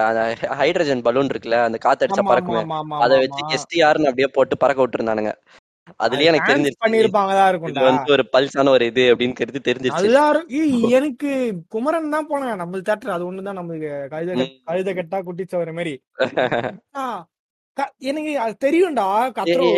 ஹைட்ரஜன் 0.62 1.06
பலூன் 1.08 1.32
இருக்குல்ல 1.34 1.60
அந்த 1.68 1.80
காத்தடிச்சா 1.88 2.26
பறக்குமே 2.32 2.64
அதை. 3.06 3.16
வச்சு 3.24 3.42
எஸ்டிஆர்னு 3.60 4.12
அப்படியே 4.12 4.30
போட்டு 4.38 4.58
பறக்க 4.66 4.82
விட்டுருந்தானுங்க. 4.86 5.34
அதுலயே 6.00 6.24
எனக்கு 6.24 6.54
தெரிஞ்சிருச்சு. 6.54 6.84
பண்ணிருப்பாங்கதான் 6.86 7.48
இது 7.48 7.58
இருக்கும்டா 7.58 7.84
வந்து 7.84 8.12
ஒரு 8.12 8.30
பல்ஸான 8.38 8.70
ஒரு 8.70 8.86
இது 8.86 9.16
அப்படின்னு 9.16 9.34
கருதி 9.34 9.72
தெரிஞ்சிருச்சு. 9.72 10.04
எல்லாரும் 10.04 10.48
எனக்கு 10.90 11.54
குமரன் 11.70 12.10
தான் 12.10 12.28
போனேன் 12.30 12.56
நம்ம 12.56 12.78
தேட்டர் 12.78 13.10
அது 13.10 13.34
ஒண்ணுதான். 13.34 13.58
நம்மளுக்கு 13.60 13.92
கழுத. 14.12 14.46
கழுத 14.68 14.90
கட்டா 14.94 15.22
குட்டிச்சவர 15.22 15.74
மாதிரி 15.74 15.94
ஆ, 16.96 17.28
க- 17.74 17.94
எனக்கு 17.98 18.40
அது 18.40 18.56
தெரியும்டா. 18.66 19.06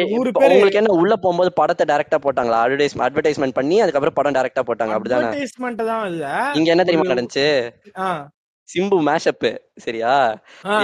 நூறு 0.09 0.31
பேரு. 0.31 0.53
உங்களுக்கு 0.53 0.77
என்ன 0.77 0.93
உள்ள 0.93 1.15
போகும்போது 1.15 1.53
படத்தை 1.53 1.95
டைரக்டா 1.95 2.17
போட்டாங்களா? 2.21 2.59
அட்வர்டைஸ் 2.63 2.97
அட்வர்டைஸ்மெண்ட் 2.97 3.53
பண்ணி 3.53 3.81
அதுக்கப்புறம் 3.81 4.13
படம் 4.13 4.33
டைரக்டா 4.33 4.61
போட்டாங்க. 4.61 4.93
அப்படிதானே? 4.93 5.23
அட்வர்டைஸ்மெண்ட் 5.23 5.85
தான் 5.85 6.07
இல்ல. 6.07 6.51
இங்க 6.53 6.69
என்ன 6.69 6.83
தெரியுமா 6.83 7.13
நடந்துச்சு? 7.13 7.45
சிம்பு 8.69 8.97
மேஷப் 9.05 9.45
சரியா 9.83 10.11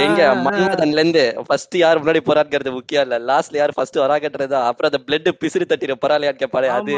எங்க 0.03 0.21
மன்மதன்ல 0.45 1.01
இருந்து 1.01 1.23
ஃபர்ஸ்ட் 1.45 1.75
யார் 1.77 1.99
முன்னாடி 1.99 2.21
போறாங்கிறது 2.25 2.71
முக்கியம் 2.75 3.05
இல்ல 3.05 3.17
லாஸ்ட்ல 3.29 3.59
யார் 3.59 3.73
ஃபர்ஸ்ட் 3.75 3.99
வராங்கன்றதா 4.01 4.59
அப்புறம் 4.69 4.89
அந்த 4.91 4.99
பிளட் 5.05 5.29
பிசிறு 5.41 5.65
தட்டிட 5.65 5.95
பரவாயில்லையான்னு 5.97 6.41
கேட்பாரு 6.41 6.69
அது 6.71 6.95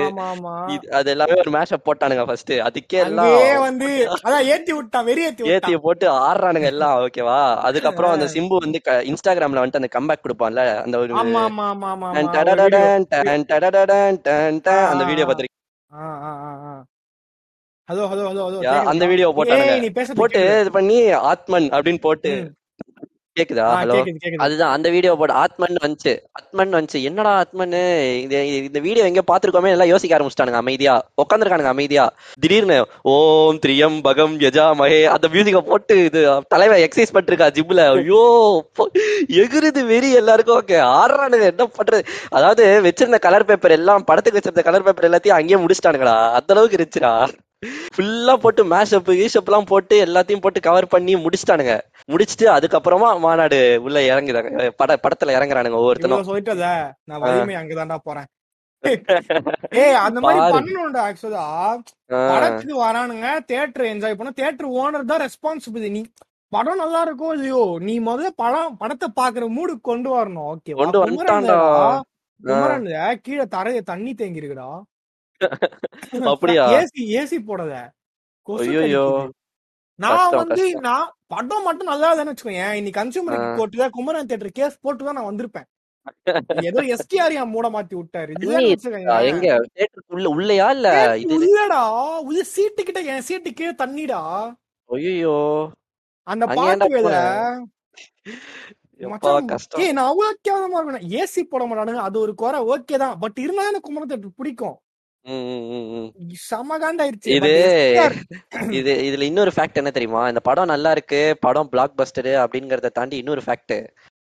அது 1.00 1.12
எல்லாமே 1.14 1.38
ஒரு 1.38 1.54
மேஷப் 1.58 1.86
போட்டானுங்க 1.88 2.26
ஃபர்ஸ்ட் 2.30 2.54
அதுக்கே 2.68 3.02
எல்லாம் 3.04 3.36
வந்து 3.66 3.90
அதான் 4.20 4.48
ஏத்தி 4.54 4.74
விட்டான் 4.74 5.08
வெறி 5.10 5.24
ஏத்தி 5.28 5.52
ஏத்திய 5.56 5.80
போட்டு 5.86 6.08
ஆடுறானுங்க 6.22 6.70
எல்லாம் 6.74 6.96
ஓகேவா 7.04 7.40
அதுக்கப்புறம் 7.68 8.16
அந்த 8.16 8.28
சிம்பு 8.36 8.64
வந்து 8.66 8.82
இன்ஸ்டாகிராம்ல 9.12 9.62
வந்துட்டு 9.62 9.84
அந்த 9.84 9.92
கம்பேக் 9.98 10.26
கொடுப்பான்ல 10.26 10.64
அந்த 10.84 10.98
ஒரு 10.98 11.14
அந்த 14.92 15.04
video 15.06 15.28
பாத்திருக்கீங்க. 15.28 15.50
Hello 17.90 18.04
hello 18.12 18.24
hello 18.30 18.44
hello? 18.48 18.60
அந்த 18.92 19.04
வீடியோ 19.12 19.28
பேசுறது 19.98 20.20
போட்டு. 20.22 20.42
இது 20.64 20.72
பண்ணி 20.80 20.98
ஆத்மன் 21.34 21.70
அப்படின்னு 21.76 22.04
போட்டு. 22.08 22.32
கேக்குதா? 23.38 23.66
ஹலோ? 23.82 23.98
அதுதான் 24.46 24.74
அந்த 24.76 24.88
வீடியோ 24.94 25.12
போட்டு 25.20 25.36
ஆத்மன் 25.42 25.78
வந்துச்சு. 25.84 26.14
ஆத்மன் 26.40 26.76
வந்துச்சு. 26.78 27.00
என்னடா 27.10 27.32
ஆத்மன் 27.44 27.76
இந்த 28.24 28.36
இந்த 28.68 28.80
வீடியோ 28.88 29.04
எங்க 29.10 29.22
பாத்துருக்கோமே 29.30 29.72
எல்லாம் 29.76 29.92
யோசிக்க 29.92 30.16
ஆரம்பிச்சிட்டானுங்க. 30.18 30.62
அமைதியா. 30.64 30.96
உட்காந்துருக்கானுங்க 31.24 31.72
அமைதியா. 31.76 32.06
திடீர்னு 32.44 32.78
ஓம் 33.14 33.60
திரியம் 33.66 33.98
பகம் 34.08 34.36
யஜா 34.46 34.66
மகே 34.82 35.00
அந்த 35.16 35.30
மியூசிக்க 35.36 35.62
போட்டு 35.70 35.96
இது 36.08 36.24
தலைவன் 36.56 36.84
எக்ஸசைஸ் 36.86 37.16
பண்ணிருக்கா 37.18 37.48
ஜிம்ல 37.58 37.86
ஐயோ 37.94 38.24
எகுறுது 39.44 39.84
வெறி 39.94 40.12
எல்லாருக்கும். 40.22 40.60
ஓகே 40.62 40.80
ஆடுறானுங்க 40.98 41.48
என்ன 41.54 41.70
பண்றது? 41.80 42.04
அதாவது 42.38 42.66
வச்சிருந்த 42.88 43.20
கலர் 43.28 43.50
பேப்பர் 43.52 43.78
எல்லாம் 43.80 44.08
படத்துக்கு 44.12 44.40
வச்சிருந்த 44.40 44.66
கலர் 44.70 44.88
பேப்பர் 44.90 45.10
எல்லாத்தையும் 45.12 45.40
அங்கேயே 45.40 45.62
முடிச்சிட்டானுங்கடா. 45.64 46.18
அந்த 46.40 46.54
அளவுக்கு 46.56 46.78
இருந்துச்சுடா. 46.80 47.14
ஃபுல்லா 47.96 48.34
போட்டு 48.44 48.62
மேஷப் 48.72 49.10
ஈஷப் 49.24 49.50
எல்லாம் 49.50 49.68
போட்டு 49.72 49.96
எல்லாத்தையும் 50.06 50.44
போட்டு 50.44 50.60
கவர் 50.68 50.92
பண்ணி 50.94 51.14
முடிச்சிட்டானுங்க. 51.24 51.74
முடிச்சிட்டு 52.12 52.46
அதுக்கப்புறமா 52.54 53.10
மாநாடு 53.26 53.60
உள்ள 53.86 54.00
இறங்குறாங்க. 54.12 54.70
பட 54.80 54.98
படத்துல 55.04 55.36
இறங்குறானுங்க 55.38 55.80
ஒவ்வொருத்தனும். 55.82 56.28
சொல்லிட்டத 56.30 56.68
நான் 57.10 57.22
வலிமை 57.26 57.56
அங்கதான்டா 57.62 57.98
போறேன். 58.08 58.30
ஏய் 59.82 59.98
அந்த 60.06 60.20
மாதிரி. 60.26 60.54
பண்ணணும்டா 60.56 61.02
ஆக்சுவலா 61.08 61.46
படத்துக்கு 62.32 62.76
வரானுங்க 62.86 63.28
தியேட்டர் 63.50 63.90
என்ஜாய் 63.94 64.18
பண்ண. 64.20 64.32
தியேட்டர் 64.40 64.72
ஓனர் 64.82 65.10
தான் 65.12 65.24
ரெஸ்பான்சிபிள் 65.28 65.86
நீ 65.98 66.04
படம் 66.52 66.82
நல்லா 66.84 67.02
இருக்கோ 67.08 67.28
இல்லையோ? 67.36 67.64
நீ 67.88 67.94
முதல்ல 68.08 68.30
படம் 68.44 68.78
படத்தை 68.80 69.08
பாக்குற 69.20 69.44
மூடு 69.58 69.74
கொண்டு 69.90 70.10
வரணும். 70.16 70.48
ஓகே 70.54 70.74
கொண்டு 70.80 71.02
வந்துட்டான்டா. 71.04 71.60
குமரன் 72.42 72.88
கீழே 73.26 73.46
தரைய 73.56 73.82
தண்ணி 73.92 74.14
தேங்கி 74.22 74.42
இருக்குடா 74.42 74.70
அப்படியா? 76.32 76.64
ஏசி 76.78 77.02
ஏசி 77.20 77.38
போடல. 77.50 77.74
கடிக்குது. 78.48 79.04
நான் 80.00 80.36
வந்து. 80.36 80.64
நான் 80.80 81.08
படம் 81.28 81.64
மட்டும் 81.64 81.92
நல்லா 81.92 82.10
தானே 82.14 82.32
வச்சுக்கோயேன். 82.32 82.74
இன்னைக்கு 82.74 83.00
கன்சியூமர் 83.00 83.38
ஆ. 83.40 83.44
கோர்ட்ல 83.60 83.88
குமரன் 83.90 84.30
தியேட்டர் 84.30 84.58
கேஸ் 84.60 84.82
போட்டு 84.82 85.06
தான் 85.06 85.18
நான் 85.20 85.30
வந்திருப்பேன். 85.30 85.68
ஏதோ 86.68 86.82
எஸ்டிஆர் 86.94 87.36
மூட 87.46 87.68
மாத்தி 87.70 87.96
விட்டாரு? 87.96 88.32
வச்சுக்கோங்க. 88.68 89.18
எங்க? 89.24 89.48
உள்ள 90.08 90.26
உள்ளயா 90.30 90.68
இல்ல? 90.70 90.90
இது 91.16 91.36
உள்ளடா. 91.38 91.82
உள்ள 92.22 92.44
சீட்டு 92.54 92.84
கிட்ட 92.84 93.02
என் 93.12 93.22
சீட்டு 93.22 93.52
கீழே 93.54 93.74
தண்ணிடா. 93.84 94.22
ஐயோ 94.90 95.36
அந்த 96.28 96.46
பாட்டு 96.48 96.88
நான் 99.92 100.10
அவ்வளவு 100.10 100.40
கேவலமா 100.48 100.80
இருக்கணும் 100.80 101.06
ஏசி 101.20 101.42
போட 101.44 101.64
மாட்டானுங்க. 101.66 102.04
அது 102.08 102.18
ஒரு 102.20 102.34
குறை. 102.36 102.60
ஓகே 102.74 102.98
தான். 102.98 103.16
பட் 103.20 103.40
இருந்தாலும் 103.40 103.82
குமரன் 103.82 104.10
theatre 104.12 104.32
பிடிக்கும். 104.36 104.76
இது 107.38 107.52
இது 108.72 108.92
இதுல 109.08 109.22
இன்னொரு 109.22 109.52
ஃபேக்ட் 109.56 109.74
என்ன 109.74 109.92
தெரியுமா? 109.92 110.28
இந்த 110.28 110.40
படம் 110.40 110.66
நல்லா 110.66 110.92
இருக்கு 110.92 111.38
படம் 111.40 111.70
பிளாக் 111.70 111.98
பஸ்டர் 111.98 112.32
அப்படிங்கறத 112.44 112.92
தாண்டி 112.92 113.18
இன்னொரு 113.18 113.42
ஃபேக்ட் 113.46 113.76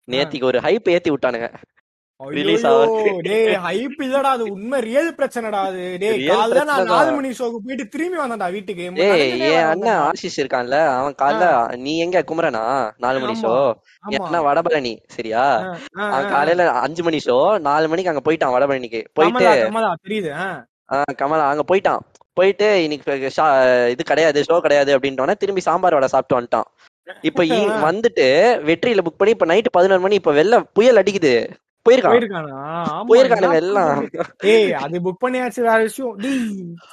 நேத்திக்கு 0.08 0.44
ஒரு 0.44 0.58
ஹைப் 0.58 0.90
ஏத்தி 0.90 1.10
விட்டானுங்க. 1.10 1.48
இல்லடா 4.00 4.30
அது 4.32 4.44
உண்மை 4.52 4.80
ரியல் 4.80 5.08
பிரச்சனைடா 5.14 5.60
அது. 5.62 5.80
டேய் 5.98 6.18
காலைல 6.30 6.64
நான். 6.64 6.90
மணி 7.16 7.28
ஷோக்கு 7.30 7.58
போயிட்டு 7.64 7.88
திரும்பி 7.88 8.18
வந்தேன்டா 8.20 8.50
வீட்டுக்கு. 8.52 8.84
ஏய் 9.06 9.56
ஆஷிஷ் 10.02 10.38
இருக்கான்ல 10.42 10.78
அவன் 10.90 11.14
காலைல 11.14 11.46
நீ 11.76 11.94
எங்க 11.98 12.22
குமரனா? 12.22 12.62
நாலு 12.98 13.20
மணி 13.20 13.34
ஆமா. 13.34 13.42
ஷோ 13.42 13.54
வடபழனி 14.46 14.94
சரியா? 15.08 15.44
அவன். 16.06 16.30
காலையில 16.30 16.70
அஞ்சு 16.80 17.02
மணி 17.02 17.20
ஷோ 17.26 17.38
நாலு 17.60 17.88
மணிக்கு 17.88 18.12
அங்க 18.14 18.24
போயிட்டான் 18.24 18.54
வடபழனிக்கு. 18.56 19.02
போயிட்டு 19.14 19.44
தெரியுது. 20.04 20.32
ஆஹ் 20.92 21.14
கமலா 21.16 21.48
அங்க 21.48 21.64
போயிட்டான். 21.68 22.02
போயிட்டு 22.32 22.82
இன்னைக்கு 22.82 23.32
ஷா- 23.36 23.54
இது 23.88 24.04
கிடையாது 24.04 24.44
ஷோ 24.48 24.60
கிடையாது 24.60 24.98
அப்படின்ட்டோன்னே 24.98 25.36
திரும்பி 25.36 25.60
சாம்பார் 25.60 25.94
வடை 25.94 26.08
சாப்பிட்டு 26.08 26.38
வந்துட்டான். 26.38 26.68
இப்ப 27.20 27.42
வந்துட்டு 27.86 28.26
வெற்றியில 28.64 29.02
புக் 29.02 29.18
பண்ணி 29.18 29.30
இப்ப 29.30 29.46
நைட்டு 29.46 29.70
பதினோரு 29.72 30.00
மணி 30.00 30.14
இப்ப 30.14 30.32
வெள்ள 30.32 30.60
புயல் 30.72 30.96
அடிக்குது. 30.96 31.34
போயிருக்கானுங்க 31.86 33.54
எல்லாம்? 33.54 34.02
ஏய் 34.44 34.72
அது 34.72 35.00
புக் 35.00 35.22
பண்ணியாச்சு 35.24 35.60
வேற 35.60 35.78
விஷயம். 35.82 36.16
டேய் 36.16 36.44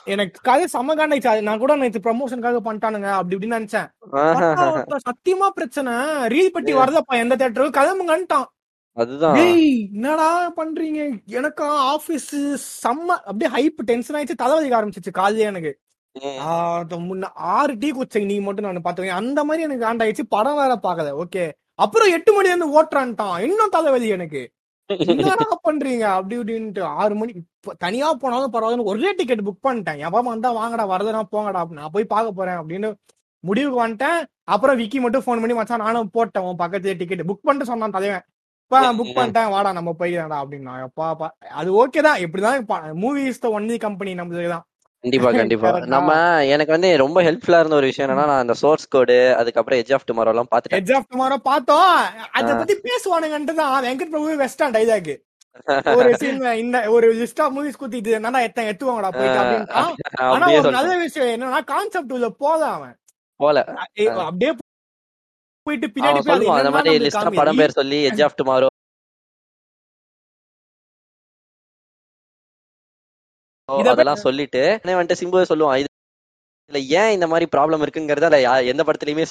எனக்கு 0.05 0.39
கதை 0.41 0.65
செம்ம 0.73 0.95
காண்டாயிடுச்சு 0.95 1.27
அது 1.27 1.41
நான் 1.41 1.59
கூட 1.59 1.75
நேத்து 1.75 1.99
ப்ரமோஷனுக்காக 1.99 2.61
பண்ணிட்டானுங்க 2.65 3.09
அப்படி 3.11 3.35
இப்படின்னு 3.35 3.59
நினைச்சேன். 3.59 3.89
சத்தியமா 5.05 5.49
பிரச்சனை. 5.49 5.93
ரீல் 6.27 6.53
பட்டி 6.53 6.73
வரதப்பா 6.73 7.15
எந்த 7.15 7.35
தேட்டருக்கு 7.35 7.77
கிளம்புங்கன்ட்டான் 7.79 8.47
அதுதான். 9.01 9.35
என்னடா 9.35 10.29
பண்றீங்க? 10.57 11.01
எனக்கு 11.39 11.63
ஆபீஸ் 11.91 12.29
செம்ம 12.83 13.11
அப்படியே 13.29 13.49
ஹைப் 13.57 13.85
டென்ஷன் 13.89 14.17
ஆயிடுச்சு. 14.17 14.41
தலைவலிக்க 14.41 14.77
ஆரம்பிச்சிச்சு 14.79 15.11
காலையில 15.19 15.49
எனக்கு. 15.51 15.73
முன்ன 17.09 17.25
ஆறு 17.55 17.73
டீ 17.81 17.89
குச்சை 17.97 18.21
நீ 18.29 18.37
மட்டும் 18.45 18.65
நான் 18.65 18.85
பாத்துக்கேன் 18.85 19.19
அந்த 19.21 19.39
மாதிரி 19.49 19.65
எனக்கு 19.67 19.85
காண்டாயிடுச்சு 19.85 20.25
படம் 20.35 20.59
வேற 20.61 20.73
பாக்கல 20.83 21.09
ஓகே. 21.23 21.43
அப்புறம் 21.83 22.13
எட்டு 22.15 22.31
மணி 22.37 22.49
வந்து 22.53 22.69
ஓட்டுறான்ட்டான். 22.77 23.35
இன்னும் 23.47 23.75
தலைவலி 23.75 24.07
எனக்கு. 24.17 24.41
என்னடா 25.13 25.47
பண்றீங்க? 25.67 26.05
அப்படி 26.17 26.35
இப்படின்ட்டு 26.37 26.81
ஆறு 27.01 27.15
மணி 27.19 27.31
இப்ப 27.35 27.75
தனியா 27.83 28.07
போனாலும் 28.21 28.53
பரவாயில்ல 28.53 28.89
ஒரே 28.91 29.11
டிக்கெட் 29.19 29.45
புக் 29.47 29.65
பண்ணிட்டேன். 29.67 29.99
எப்ப 30.07 30.21
வந்தா 30.29 30.51
வாங்கடா 30.59 30.85
வரதுனா 30.91 31.21
போங்கடா. 31.33 31.61
நான் 31.79 31.93
போய் 31.95 32.11
பார்க்க 32.13 32.37
போறேன் 32.39 32.59
அப்படின்னு 32.61 32.89
முடிவுக்கு 33.49 33.79
வந்துட்டேன். 33.83 34.19
அப்புறம் 34.53 34.79
விக்கி 34.79 34.99
மட்டும் 35.03 35.23
ஃபோன் 35.23 35.41
பண்ணி 35.43 35.55
மச்சான் 35.59 35.83
நானும் 35.85 36.09
போட்டேன். 36.15 36.45
உன் 36.47 36.61
பக்கத்துல 36.63 36.97
டிக்கெட் 37.01 37.27
புக் 37.29 37.45
பண்ணிட்டு 37.47 37.71
சொன்னான் 37.71 37.95
தலைவன். 37.97 38.25
புக் 38.99 39.15
பண்ணிட்டேன் 39.17 39.51
வாடா 39.53 39.69
நம்ம 39.77 39.93
போய்க்கலாம்டா 39.99 40.39
அப்படின்னா. 40.43 40.73
அப்பா 40.87 41.29
அது 41.59 41.69
ஓகே 41.81 42.01
தான். 42.07 42.19
இப்படிதான் 42.25 42.65
மூவிஸ் 43.03 43.43
த 43.45 43.49
ஒன்லி 43.57 43.77
கம்பெனி 43.85 44.13
நம்மளுக்கு 44.19 44.51
தான். 44.55 44.65
கண்டிப்பா 45.03 45.29
கண்டிப்பா? 45.33 45.69
நம்ம 45.93 46.11
எனக்கு 46.53 46.71
வந்து 46.75 46.89
ரொம்ப 47.01 47.19
ஹெல்ப்ஃபுல்லா 47.27 47.59
இருந்த 47.61 47.75
ஒரு 47.77 47.89
விஷயம் 47.89 48.05
என்னன்னா 48.05 48.25
நான் 48.31 48.43
அந்த 48.43 48.55
சோர்ஸ் 48.61 48.89
கோடு 48.95 49.17
அதுக்கப்புறம் 49.39 49.79
எஜ் 49.81 49.93
ஆஃப் 49.97 50.07
டுமாரோ 50.09 50.31
எல்லாம் 50.33 50.49
பாத்துட்டேன் 50.51 50.79
எட்ஜ் 50.81 50.93
ஆஃப் 50.97 51.09
டுமாரோ 51.11 51.37
பார்த்தோம். 51.45 51.93
அத 52.37 52.49
பத்தி 52.55 52.75
பேசுவானுங்கன்ட்டு 52.87 53.55
தான். 53.61 53.73
வெங்கட் 53.87 54.13
பிரபு 54.13 54.35
வெஸ்டர்ன் 54.43 54.75
டைலாக் 54.77 55.11
ஒரு 55.95 56.09
சீன் 56.21 56.41
இந்த 56.61 56.77
ஒரு 56.95 57.07
லிஸ்ட் 57.19 57.41
ஆஃப் 57.43 57.55
மூவிஸ் 57.55 57.79
குத்திட்டு 57.79 58.11
என்னடா 58.17 58.41
எத்தனை 58.47 58.67
எத்துவாங்கடா 58.71 59.11
போயிட்டு 59.13 59.39
ஆனா 60.33 60.47
ஒரு 60.57 60.71
நல்ல 60.77 60.91
விஷயம் 61.03 61.33
என்னன்னா 61.35 61.61
கான்செப்ட் 61.71 62.13
உள்ள 62.17 62.29
போத 62.43 62.61
அவன் 62.75 62.95
போல 63.39 63.63
அப்படியே 64.23 64.51
போயிட்டு 65.69 65.89
பின்னாடி 65.95 66.21
அந்த 66.57 66.73
மாதிரி 66.75 66.97
லிஸ்ட்ல 67.05 67.31
படம் 67.39 67.61
பேர் 67.61 67.77
சொல்லி 67.79 67.99
எஜ் 68.09 68.25
ஆஃப் 68.27 68.37
டுமாரோ 68.39 68.69
அதெல்லாம் 73.91 74.23
சொல்லிட்டு 74.23 74.61
வந்துட்டு 74.91 75.19
சிம்புவே 75.19 75.43
சொல்லுவான் 75.49 75.79
இது 75.79 75.89
இதுல 76.69 76.79
ஏன் 77.01 77.13
இந்த 77.15 77.27
மாதிரி 77.27 77.45
ப்ராப்ளம் 77.55 77.83
இருக்குங்கிறத 77.85 78.39
எந்த 78.71 78.83
படத்துலயுமே 78.83 79.25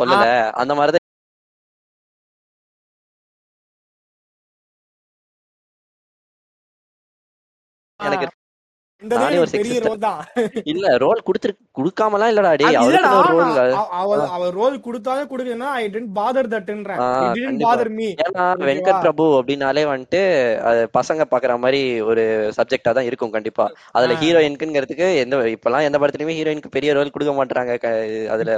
சொல்லல. 0.00 0.24
அந்த 0.62 0.72
மாதிரிதான் 0.74 1.05
இல்ல 10.64 10.96
ரோல் 10.96 11.20
குடுத்துரு 11.26 11.52
குடுக்காமலாம் 11.78 12.30
இல்லடா 12.30 12.52
டேய் 12.56 12.76
அவ- 14.34 14.50
ரோல் 14.50 14.80
கொடுத்தாலும் 14.80 15.30
I 15.72 15.84
bother 16.14 16.48
தட்ன்றேன். 16.48 17.00
Bother 17.62 17.90
me? 17.90 18.08
Venkat 18.64 19.00
Prabhu 19.00 19.24
அப்படின்னாலே 19.38 19.84
வந்துட்டு 19.86 20.20
பசங்க 20.94 21.22
பாக்குற 21.30 21.58
மாதிரி 21.58 21.80
ஒரு 22.02 22.24
சப்ஜெக்டா 22.56 22.92
தான் 22.92 23.04
இருக்கும் 23.04 23.30
கண்டிப்பா. 23.30 23.66
அதுல. 23.92 24.14
ஹீரோயினுக்குங்கிறதுக்கு 24.22 25.16
எந்த 25.16 25.36
இப்பெல்லாம் 25.54 25.82
எந்த 25.82 25.98
படத்துலயுமே 25.98 26.36
ஹீரோயினுக்கு 26.38 26.70
பெரிய 26.70 26.92
ரோல் 26.92 27.10
கொடுக்க 27.10 27.34
மாட்டாங்க 27.34 27.72
அதுல 28.28 28.50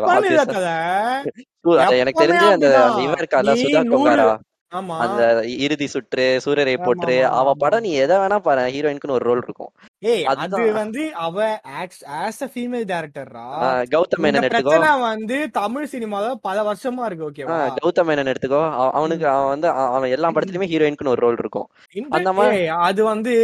எனக்கு 1.97 2.23
தெரிஞ்சு 2.23 2.47
அந்த 2.53 2.69
இவன் 3.03 3.19
இருக்கால 3.19 3.55
நீ 3.55 3.63
சுதா 3.65 3.83
கொங்காரா? 3.95 4.29
அந்த 4.71 5.45
இறுதி 5.47 5.87
சுற்று 5.87 6.41
ஆமா, 6.45 6.85
போற்று 6.85 7.15
ஆமா, 7.15 7.23
அவ 7.23 7.51
ஆமா. 7.51 7.55
படம் 7.55 7.81
நீ 7.81 7.91
எதை 7.93 8.17
வேணா 8.17 8.39
பாரு 8.39 8.61
ஹீரோயினுக்குன்னு 8.71 9.11
ஒரு 9.11 9.25
ரோல் 9.25 9.41
இருக்கும். 9.43 9.73
ஏய் 9.99 10.25
அது. 10.25 10.73
வந்து 10.73 11.15
அவ 11.15 11.61
ஆஸ் 11.65 12.43
அ 12.43 12.51
ஃபீமேல் 12.55 12.85
டைரக்டர்ரா 12.85 13.47
கௌதம் 13.91 14.23
மேனன் 14.23 14.43
எடுத்துக்கோ. 14.43 15.01
வந்து 15.01 15.51
தமிழ் 15.51 15.89
சினிமால 15.93 16.35
பல 16.35 16.73
வருஷமா 16.73 17.05
இருக்கு 17.05 17.31
ஓகேவா 17.31 17.75
கௌதம் 17.83 18.09
மேனன் 18.09 18.35
எடுத்துக்கோ. 18.35 18.71
அவ- 18.73 18.91
அவனுக்கு 18.91 19.29
அவன் 19.29 19.49
வந்து 19.49 19.69
அவ- 19.69 19.95
அவன் 19.95 20.11
எல்லா 20.11 20.31
படத்துலயுமே 20.31 20.69
ஹீரோயினுக்குன்னு 20.69 21.09
ஒரு 21.09 21.21
ரோல் 21.21 21.37
இருக்கும். 21.39 21.69
அந்த 22.09 22.33
மாதிரி- 22.33 22.67
அது 22.67 23.05
வந்து 23.05 23.35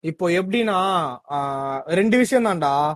இப்போ 0.00 0.28
எப்படின்னா 0.28 1.16
ரெண்டு 1.84 2.18
விஷயம் 2.18 2.44
தான்டா. 2.44 2.92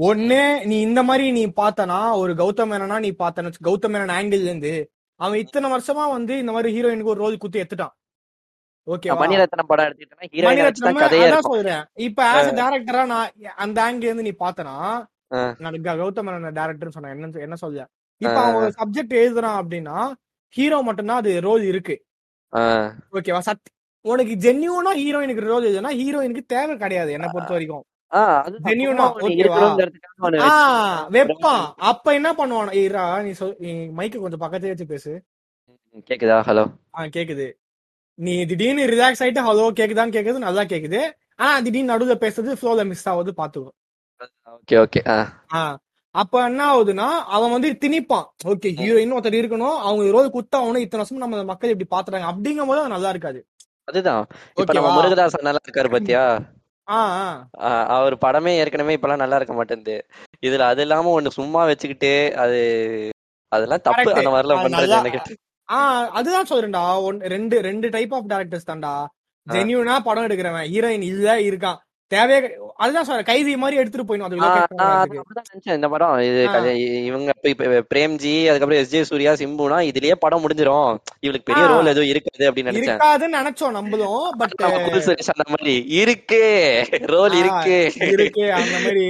ஒண்ணு 0.00 0.64
நீ 0.64 0.80
இந்த 0.80 1.02
மாதிரி 1.02 1.30
நீ 1.30 1.46
பார்த்தனா 1.46 2.14
ஒரு 2.14 2.32
கௌதம் 2.34 2.70
மேனனா 2.72 2.98
நீ 2.98 3.10
பார்த்தன 3.18 3.52
கௌதம் 3.64 3.92
மேனன் 3.92 4.14
ஆங்கிள் 4.20 4.42
இருந்து 4.42 4.90
அவன் 5.20 5.38
இத்தனை 5.38 5.68
வருஷமா 5.72 6.04
வந்து 6.10 6.38
இந்த 6.38 6.52
மாதிரி 6.52 6.70
ஹீரோயினுக்கு 6.74 7.12
ஒரு 7.14 7.20
ரோல் 7.20 7.36
குத்தி 7.38 7.60
எடுத்துட்டான். 7.60 7.94
ஓகேவா 8.86 9.16
மணிரத்னம் 10.48 10.92
படம் 10.98 11.48
சொல்றேன். 11.48 11.82
இப்ப 12.06 12.20
ஆஸ் 12.32 12.50
டேரக்டரா 12.60 13.06
நான் 13.06 13.30
அந்த 13.56 13.78
ஆங்கிள் 13.82 14.06
இருந்து 14.08 14.22
நீ 14.22 14.32
பார்த்தனா 14.38 14.74
ஆ. 15.34 15.40
நான் 15.58 15.74
கௌதம் 15.88 16.28
டேரக்டர் 16.58 16.94
சொன்னேன். 16.96 17.14
என்ன 17.16 17.40
என்ன 17.46 17.56
சொல்ல 17.56 17.86
இப்ப. 18.20 18.38
அவன் 18.42 18.54
ஒரு 18.54 18.70
சப்ஜெக்ட் 18.78 19.14
எழுதுறான் 19.22 19.58
அப்படின்னா 19.62 19.96
ஹீரோ 20.54 20.80
மட்டும்தான் 20.82 21.20
அது 21.22 21.40
ரோல் 21.40 21.62
இருக்கு. 21.62 21.96
ஓகேவா 23.12 23.40
சத் 23.48 23.66
உனக்கு 24.04 24.34
ஜென்யூனா 24.44 24.92
ஹீரோயினுக்கு 25.02 25.44
ரோல் 25.52 25.64
எழுதுனா 25.64 25.90
ஹீரோயினுக்கு 26.00 26.42
தேவை 26.46 26.76
கிடையாது. 26.76 27.12
என்ன 27.12 27.28
பொறுத்த 27.32 27.52
வரைக்கும். 27.52 27.84
வெப்பான் 31.12 31.74
அப்ப 31.76 32.14
என்ன 32.14 32.32
பண்ணுவான்? 32.32 32.70
ஈரா 32.74 33.04
நீ 33.58 33.72
மைக்கு 33.96 34.18
கொஞ்சம் 34.18 34.40
பக்கத்துல 34.40 34.66
வச்சு 34.66 34.86
பேசு. 34.86 35.24
கேக்குதா? 35.94 36.36
ஹலோ 36.42 36.64
ஆ 36.98 37.02
கேக்குது. 37.02 37.52
நீ 38.14 38.44
திடீர்னு 38.44 38.86
ரிலாக்ஸ் 38.86 39.22
ஆயிட்டு 39.22 39.42
ஹலோ 39.42 39.66
கேக்குதான்னு 39.76 40.14
கேக்குது 40.16 40.38
நல்லா 40.38 40.62
கேக்குது. 40.62 41.10
ஆனா 41.36 41.60
திடீர்னு 41.60 41.92
நடுவுல 41.94 42.16
பேசுறது 42.18 42.56
ஃப்ளோல 42.62 42.86
மிஸ் 42.86 43.08
ஆகுது 43.08 43.34
பாத்துக்கோ. 43.36 43.70
ஓகே 44.46 44.86
ஓகே 44.86 45.10
ஆ. 45.10 45.32
ஆ. 45.54 45.78
அப்ப 46.10 46.44
என்ன 46.44 46.74
ஆகுதுன்னா 46.74 47.08
அவன் 47.26 47.50
வந்து 47.50 47.78
திணிப்பான். 47.80 48.26
ஓகே 48.44 48.68
ஹீரோயின் 48.74 49.12
ஒருத்தர் 49.12 49.40
இருக்கணும். 49.40 49.76
அவங்க 49.78 50.10
ரோல் 50.10 50.30
குத்தா 50.30 50.56
அவனு 50.56 50.76
இத்தனை 50.76 51.04
வருஷம் 51.04 51.18
நம்ம 51.18 51.44
மக்கள் 51.44 51.76
இப்படி 51.76 51.88
பாத்துறாங்க. 51.90 52.26
அப்படிங்கும் 52.28 52.66
போது 52.66 52.88
நல்லா 52.88 53.08
இருக்காது. 53.08 53.46
அதுதான். 53.84 54.26
இப்ப 54.54 54.72
நம்ம 54.72 55.02
முருகதாசன் 55.02 55.42
நல்லா 55.42 55.58
இருக்காரு 55.68 55.90
பாத்தியா? 55.90 56.40
அவர் 57.96 58.14
படமே 58.24 58.52
ஏற்கனவே 58.60 58.96
இப்பெல்லாம் 58.96 59.22
நல்லா 59.22 59.38
இருக்க 59.38 59.54
மாட்டேங்குது 59.54 59.96
இதுல 60.46 60.66
அது 60.72 60.82
இல்லாம 60.82 61.12
ஒண்ணு 61.18 61.38
சும்மா 61.38 61.60
வச்சுக்கிட்டு 61.64 62.12
அது 62.44 62.58
அதெல்லாம் 63.52 63.84
தப்பு. 63.88 64.08
அந்த 64.14 64.30
மாதிரிலாம் 64.34 64.64
பண்றது 64.64 64.96
எனக்கு. 65.02 65.36
ஆ 65.68 65.78
அதுதான் 66.18 66.48
சொல்றேன்டா. 66.50 66.82
ஒன் 67.06 67.18
ரெண்டு 67.34 67.56
ரெண்டு 67.60 67.88
டைப் 67.96 68.14
ஆஃப் 68.14 68.28
டேரக்டர்ஸ் 68.32 68.70
தான்டா. 68.70 68.92
ஜென்யூனா 69.46 69.94
படம் 70.06 70.26
எடுக்கிறவன் 70.28 70.70
ஹீரோயின் 70.72 71.06
இல்ல 71.12 71.28
இருக்கான். 71.40 71.78
தேவையே 72.10 72.38
அதுதான் 72.76 73.04
சொல்றேன். 73.04 73.24
கைதி 73.24 73.56
மாதிரி 73.56 73.80
எடுத்துட்டு 73.80 74.06
போயிடும் 74.08 75.74
இந்த 75.74 75.88
படம் 75.88 76.18
இது 76.18 76.42
இவங்க 77.04 77.32
பிரேம்ஜி 77.94 78.34
அதுக்கப்புறம் 78.44 78.80
எஸ். 78.82 78.88
ஜே. 78.88 79.04
சூர்யா 79.04 79.32
சிம்புனா 79.32 79.78
இதுலயே 79.88 80.14
படம் 80.18 80.44
முடிஞ்சிரும். 80.44 80.90
இவளுக்கு 81.20 81.48
பெரிய. 81.52 81.66
ரோல் 81.66 81.86
எதுவும் 81.86 82.08
இருக்காது 82.08 82.44
அப்படின்னு 82.50 82.70
நினைச்சேன். 82.70 83.36
நினைச்சோம் 83.38 83.70
நம்மளும் 83.70 84.24
பட் 84.40 84.56
அந்த 85.34 85.44
மாதிரி 85.48 85.74
இருக்கு. 86.02 86.42
ரோல் 87.06 87.32
இருக்கு. 87.32 87.78
இருக்கு 88.12 88.52
அந்த 88.52 88.78
மாதிரி. 88.78 89.06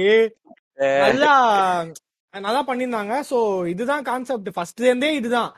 நல்லா 1.05 1.33
நல்லா 2.33 2.61
பண்ணிருந்தாங்க 2.67 3.13
சோ 3.29 3.67
இதுதான் 3.67 4.03
கான்செப்ட் 4.03 4.49
ஃபர்ஸ்ட்ல 4.55 4.81
இருந்தே 4.81 5.15
இதுதான். 5.15 5.51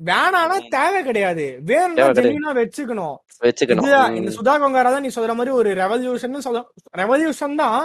வேணானா 0.00 0.56
தேவை 0.68 1.02
கிடையாது. 1.02 1.44
வேணும்னா. 1.62 2.04
ஜென்யூனா 2.18 2.50
வச்சுக்கணும். 2.58 3.16
வச்சுக்கணும். 3.42 3.86
இந்த 4.14 4.30
சுதா 4.30 4.52
கொங்காரா 4.58 4.90
தான் 4.90 5.00
நீ 5.00 5.10
சொல்ற 5.14 5.34
மாதிரி 5.34 5.54
ஒரு 5.54 5.70
ரெவல்யூஷன் 5.74 6.36
சொல்ல 6.38 6.60
ரெவல்யூஷன் 6.98 7.56
தான் 7.56 7.80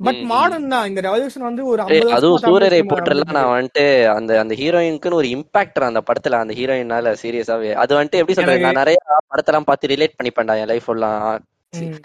பட். 0.00 0.20
மாடர்ன் 0.24 0.68
தான். 0.68 0.86
இந்த 0.86 1.00
ரெவல்யூஷன் 1.00 1.40
வந்து 1.40 1.66
ஒரு 1.66 1.80
ஏய், 1.84 2.00
50 2.00 2.12
அதுவும் 2.12 2.36
வருஷமா 2.36 2.50
சூரரை 2.50 2.68
தமிழ் 2.72 2.90
போட்டுல 2.90 3.20
சினிமால 3.20 3.36
நான் 3.38 3.52
வந்துட்டு 3.54 3.84
அந்த 4.12 4.40
அந்த 4.40 4.54
ஹீரோயினுக்குன்னு 4.54 5.14
ஒரு 5.14 5.28
இம்பாக்டர் 5.28 5.88
அந்த 5.88 6.02
படத்துல 6.02 6.38
அந்த 6.38 6.54
ஹீரோயினால 6.54 7.14
சீரியஸாவே 7.22 7.72
அது 7.74 7.94
வந்துட்டு 7.94 8.20
எப்படி 8.20 8.34
சொல்றது? 8.34 8.56
எனக்கு- 8.56 8.68
நான் 8.68 8.80
நிறைய 8.82 8.98
படத்தெல்லாம் 9.30 9.60
பார்த்து 9.62 9.88
ரிலேட் 9.88 10.16
பண்ணிப்பேன்டா 10.18 10.56
என் 10.56 10.66
லைஃப் 10.66 10.88
எல்லாம். 10.88 11.22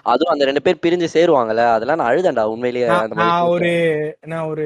அதுவும் 0.04 0.32
அந்த 0.32 0.46
ரெண்டு 0.46 0.62
பேர் 0.62 0.82
பிரிஞ்சு 0.82 1.08
சேருவாங்கல்ல 1.14 1.66
அதெல்லாம் 1.72 1.98
நான் 1.98 2.10
அழுதேன்டா 2.10 2.44
உண்மையிலேயே 2.48 2.88
நான் 2.88 3.46
ஒரு 3.48 3.70
நான் 4.26 4.46
ஒரு 4.46 4.66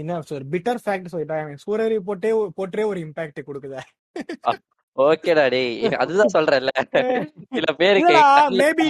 என்ன 0.00 0.18
ஒரு 0.36 0.44
பிட்டர் 0.52 0.82
ஃபேக்ட் 0.84 1.10
சொல்லிட்டேன் 1.12 1.42
எனக்கு 1.44 1.64
சூரரை 1.64 1.98
போட்டே 2.08 2.30
போட்டே 2.54 2.84
ஒரு 2.92 3.00
இம்பாக்ட் 3.06 3.48
கொடுக்குது? 3.48 3.80
ஓகேடா 4.98 5.44
டேய். 5.52 5.94
அதுதான் 6.02 6.32
சொல்றேன்ல. 6.34 6.72
சில 7.56 7.68
பேருக்கு 7.80 8.14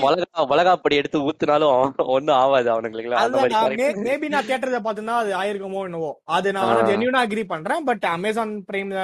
மிளகா 0.05 0.45
மிளகா 0.53 0.73
பொடி 0.85 0.97
எடுத்து 1.01 1.19
ஊத்துனாலும் 1.27 1.75
ஒண்ணும் 2.15 2.39
ஆகாது 2.39 2.69
அவனுங்களுக்கு. 2.73 4.01
மேபி 4.09 4.29
நான் 4.35 4.49
தியேட்டர்ல 4.49 4.81
பார்த்தா 4.87 5.21
அது 5.23 5.31
ஆயிருக்குமோ 5.43 5.85
என்னவோ. 5.89 6.11
அது 6.39 6.53
நான். 6.57 6.73
ஜென்யூனா 6.91 7.23
அக்ரி 7.27 7.45
பண்றேன். 7.55 7.85
பட் 7.91 8.07
அமேசான் 8.17 8.55
பிரைம்ல 8.71 9.03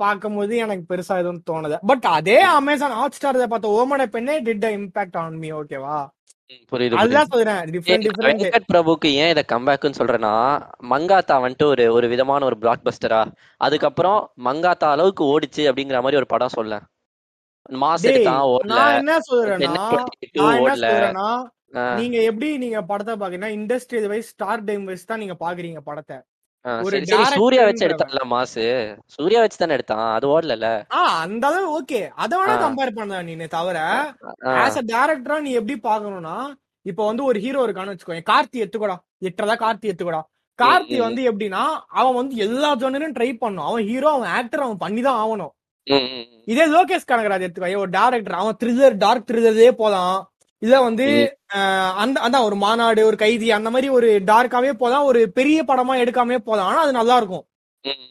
பார்க்கும்போது 0.00 0.54
எனக்கு 0.64 0.84
பெருசா 0.90 1.16
எதுவும் 1.22 1.42
தோணல. 1.50 1.74
பட் 1.90 2.06
அதே 2.16 2.38
அமேசான் 2.58 2.96
ஹாட் 3.00 3.16
ஸ்டார்ல 3.18 3.46
பார்த்த 3.52 3.76
ஓமட 3.78 4.06
பெண்ணே 4.16 4.34
டிட் 4.48 4.66
இம்பாக்ட் 4.78 5.18
ஆன் 5.22 5.36
மீ 5.42 5.50
ஓகேவா 5.60 5.96
பிரபுக்கு 8.68 9.08
ஏன் 9.16 9.30
இதை 9.30 9.42
கம்பேக்னு 9.52 9.98
சொல்றேன்னா 9.98 10.32
மங்காத்தா 10.90 11.36
வந்துட்டு 11.44 11.66
ஒரு 11.66 11.84
ஒரு 11.96 12.06
விதமான 12.12 12.44
ஒரு 12.44 12.58
பிளாக் 12.58 12.86
பஸ்டரா 12.86 13.20
அதுக்கப்புறம் 13.60 14.18
மங்காத்தா 14.44 14.88
அளவுக்கு 14.94 15.24
ஓடிச்சு 15.32 15.64
அப்படிங்கிற 15.70 16.00
மாதிரி 16.02 16.20
ஒரு 16.22 16.30
படம் 16.32 16.56
சொல்ல. 16.56 16.74
நான் 18.72 18.96
என்ன 18.96 19.16
சொல்றேன்னா 19.26 19.58
சென்னை 19.62 19.82
22 20.30 20.40
நான் 20.40 20.56
என்ன 20.56 20.68
ஓடல. 20.68 20.86
சொல்றேன்னா 20.86 21.28
ஆ, 21.74 21.82
நீங்க 21.98 22.16
எப்படி 22.22 22.48
நீங்க 22.58 22.78
படத்தை 22.82 23.12
பாக்கீங்கன்னா 23.14 23.52
industrial 23.54 24.08
wise 24.08 24.30
star 24.30 24.64
time 24.64 24.84
wise 24.84 25.06
தான் 25.06 25.22
நீங்க 25.22 25.36
பாக்குறீங்க 25.40 25.80
படத்தை. 25.86 26.16
சூர்யா 27.36 27.62
வச்சு. 27.68 27.84
எடுத்தான்ல 27.86 28.22
மாசு? 28.24 28.64
சூர்யா 29.14 29.40
வச்சு 29.40 29.58
தானே 29.58 29.76
எடுத்தான்? 29.78 30.04
அது 30.16 30.26
ஓடல 30.34 30.68
ஆ 30.92 31.00
அந்த 31.24 31.44
அளவு 31.46 31.68
ஓகே. 31.78 32.00
அத 32.24 32.32
வேணா. 32.40 32.56
கம்பேர் 32.64 32.96
பண்ண 32.98 33.22
நீ 33.28 33.34
தவிர 33.56 33.78
ஆஸ் 34.64 34.78
அ 34.82 34.84
டேரக்டரா 34.92 35.38
நீ 35.46 35.52
எப்படி 35.60 35.76
பாக்கணும்னா 35.88 36.36
இப்ப 36.86 37.00
வந்து 37.06 37.22
ஒரு 37.24 37.38
ஹீரோ 37.38 37.64
இருக்கான்னு 37.66 37.92
வச்சுக்கோ 37.94 38.20
கார்த்தி 38.30 38.62
எடுத்துக்கோடா. 38.62 38.96
லிட்டரலா 39.24 39.56
கார்த்தி 39.64 39.90
எடுத்துக்கோடா. 39.90 40.22
கார்த்தி. 40.58 40.96
வந்து 41.06 41.22
எப்படின்னா 41.30 41.62
அவன் 42.00 42.14
வந்து 42.14 42.34
எல்லா 42.46 42.70
ஜோனரும் 42.76 43.16
ட்ரை 43.18 43.30
பண்ணும். 43.38 43.66
அவன் 43.68 43.84
ஹீரோ 43.90 44.08
அவன் 44.16 44.32
ஆக்டர் 44.38 44.64
அவன் 44.66 44.82
பண்ணிதான் 44.84 45.20
ஆகணும். 45.22 45.52
இதே 46.52 46.64
லோகேஷ் 46.74 47.08
கனகராஜ் 47.10 47.44
எடுத்துக்கோ. 47.46 47.78
ஒரு 47.84 47.90
டேரக்டர் 47.90 48.36
அவன் 48.40 48.58
த்ரில்லர் 48.62 48.96
டார்க் 49.04 49.28
த்ரில்லர்லயே 49.30 49.72
போலாம். 49.82 50.18
இல்ல 50.62 50.74
வந்து 50.82 51.06
அந்த 52.02 52.16
அதான் 52.26 52.46
ஒரு 52.48 52.56
மாநாடு 52.64 53.00
ஒரு 53.10 53.16
கைதி 53.22 53.46
அந்த 53.58 53.68
மாதிரி 53.70 53.88
ஒரு 53.98 54.08
டார்க்காவே 54.30 54.72
போலாம் 54.82 55.08
ஒரு 55.10 55.20
பெரிய 55.38 55.58
படமா 55.70 55.94
எடுக்காமே 56.02 56.38
போலாம் 56.48 56.68
ஆனா 56.70 56.82
அது 56.84 56.92
நல்லா 56.98 57.16
இருக்கும் 57.20 57.44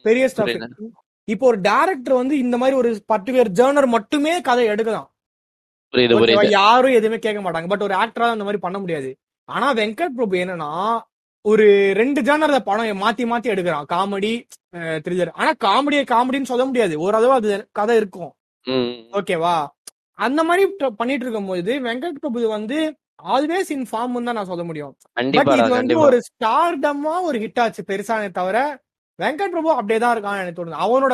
பெரிய 0.08 0.26
புரியுது. 0.40 0.90
இப்போ 1.28 1.46
ஒரு 1.52 1.60
டேரக்டர் 1.70 2.20
வந்து 2.22 2.36
இந்த 2.46 2.56
மாதிரி 2.62 2.76
ஒரு 2.82 2.90
பர்டிகுலர் 3.12 3.52
ஜேர்னர் 3.60 3.88
மட்டுமே 3.96 4.34
கதை 4.50 4.66
எடுக்கலாம் 4.74 5.08
யாரும் 6.58 6.98
எதுவுமே 6.98 7.18
கேட்க 7.24 7.40
மாட்டாங்க. 7.42 7.70
பட் 7.72 7.86
ஒரு 7.88 7.96
ஆக்டரா 8.02 8.28
அந்த 8.36 8.46
மாதிரி 8.48 8.62
பண்ண 8.66 8.78
முடியாது. 8.84 9.10
ஆனா 9.50 9.68
வெங்கட் 9.80 10.18
பிரபு 10.18 10.36
என்னன்னா 10.44 10.70
ஒரு 11.46 11.66
ரெண்டு 12.00 12.20
ஜானர்ல 12.22 12.58
படம் 12.68 13.02
மாத்தி 13.04 13.24
மாத்தி 13.32 13.48
எடுக்கிறான். 13.54 13.88
காமெடி 13.94 14.34
த்ரில்லர் 15.06 15.32
ஆனா 15.40 15.52
காமெடியை 15.66 16.04
காமெடின்னு 16.14 16.52
சொல்ல 16.52 16.66
முடியாது. 16.70 16.96
ஓரளவு 17.06 17.34
அது 17.40 17.52
கதை 17.80 17.96
இருக்கும். 18.02 18.32
ஓகேவா? 19.20 19.56
அந்த 20.22 20.42
மாதிரி 20.44 20.64
பண்ணிட்டு 20.98 21.26
இருக்கும்போது 21.26 21.74
வெங்கட் 21.82 22.20
பிரபு 22.20 22.42
வந்து 22.50 22.78
ஆல்வேஸ் 23.34 23.70
இன் 23.72 23.88
ஃபார்ம் 23.90 24.24
தான் 24.24 24.38
நான் 24.40 24.52
சொல்ல 24.52 24.64
முடியும். 24.64 24.94
பட் 25.40 25.52
இது 25.60 25.70
வந்து 25.74 25.96
ஒரு 26.06 26.18
ஸ்டார்டமா 26.30 27.14
ஒரு 27.30 27.40
ஹிட் 27.40 27.60
ஆச்சு 27.60 27.84
பெருசானே 27.88 28.30
தவிர 28.32 28.58
வெங்கட் 29.22 29.54
பிரபு 29.54 29.70
அப்படியே 29.78 30.00
தான் 30.04 30.14
இருக்கான் 30.16 30.40
எனக்கு 30.42 30.58
தோணுது. 30.60 30.82
அவனோட 30.86 31.14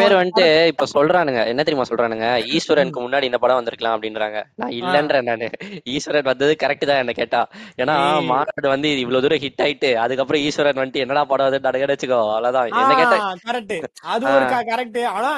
பேர் 0.00 0.14
வந்துட்டு 0.18 0.46
இப்ப 0.72 0.86
சொல்றானுங்க. 0.94 1.42
என்ன 1.52 1.64
தெரியுமா 1.66 1.86
சொல்றானுங்க? 1.90 2.26
ஈஸ்வரனுக்கு 2.56 3.04
முன்னாடி 3.04 3.28
இந்த 3.30 3.40
படம் 3.42 3.58
வந்திருக்கலாம் 3.60 3.96
அப்படின்றாங்க. 3.96 4.40
நான் 4.60 4.74
இல்லன்றேன் 4.80 5.28
நானு. 5.30 5.48
ஈஸ்வரன் 5.94 6.28
வந்தது 6.30 6.54
கரெக்ட் 6.62 6.88
தான் 6.90 7.02
என்ன 7.04 7.14
கேட்டா. 7.20 7.42
ஏன்னா. 7.82 7.96
மாநாடு 8.32 8.68
வந்து 8.74 8.90
இவ்வளவு 9.04 9.24
தூரம் 9.26 9.42
ஹிட் 9.44 9.64
ஆயிட்டு 9.66 9.90
அதுக்கப்புறம் 10.04 10.44
ஈஸ்வரன் 10.48 10.80
வந்துட்டு 10.82 11.04
என்னடா 11.04 11.24
படம் 11.32 11.48
வந்து 11.48 11.66
நடக்க 11.68 11.92
வச்சுக்கோ 11.94 12.20
அவ்வளவுதான். 12.34 12.70
என்ன 12.82 12.94
கேட்டா 13.00 13.18
கரெக்ட் 13.48 13.74
அது 14.14 14.26
ஒரு 14.36 14.46
கரெக்ட் 14.72 15.00
ஆனா 15.16 15.32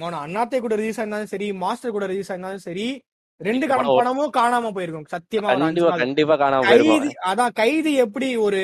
மோன 0.00 0.18
அண்ணாத்தை 0.24 0.58
கூட 0.64 0.74
ரிலீஸ் 0.80 0.98
ஆயிருந்தாலும் 1.00 1.32
சரி 1.34 1.48
மாஸ்டர் 1.62 1.96
கூட 1.96 2.06
ரிலீஸ் 2.12 2.30
ஆயிருந்தாலும் 2.32 2.66
சரி 2.68 2.88
ரெண்டு 3.40 3.66
படமும் 3.70 4.32
காணாம 4.38 4.70
போயிருக்கும். 4.76 5.06
சத்தியமா 5.12 5.52
கண்டிப்பா 6.04 6.34
காணாம 6.42 6.66
கைதி 6.72 7.10
அதான் 7.30 7.54
கைதி 7.60 7.92
எப்படி 8.04 8.28
ஒரு 8.46 8.62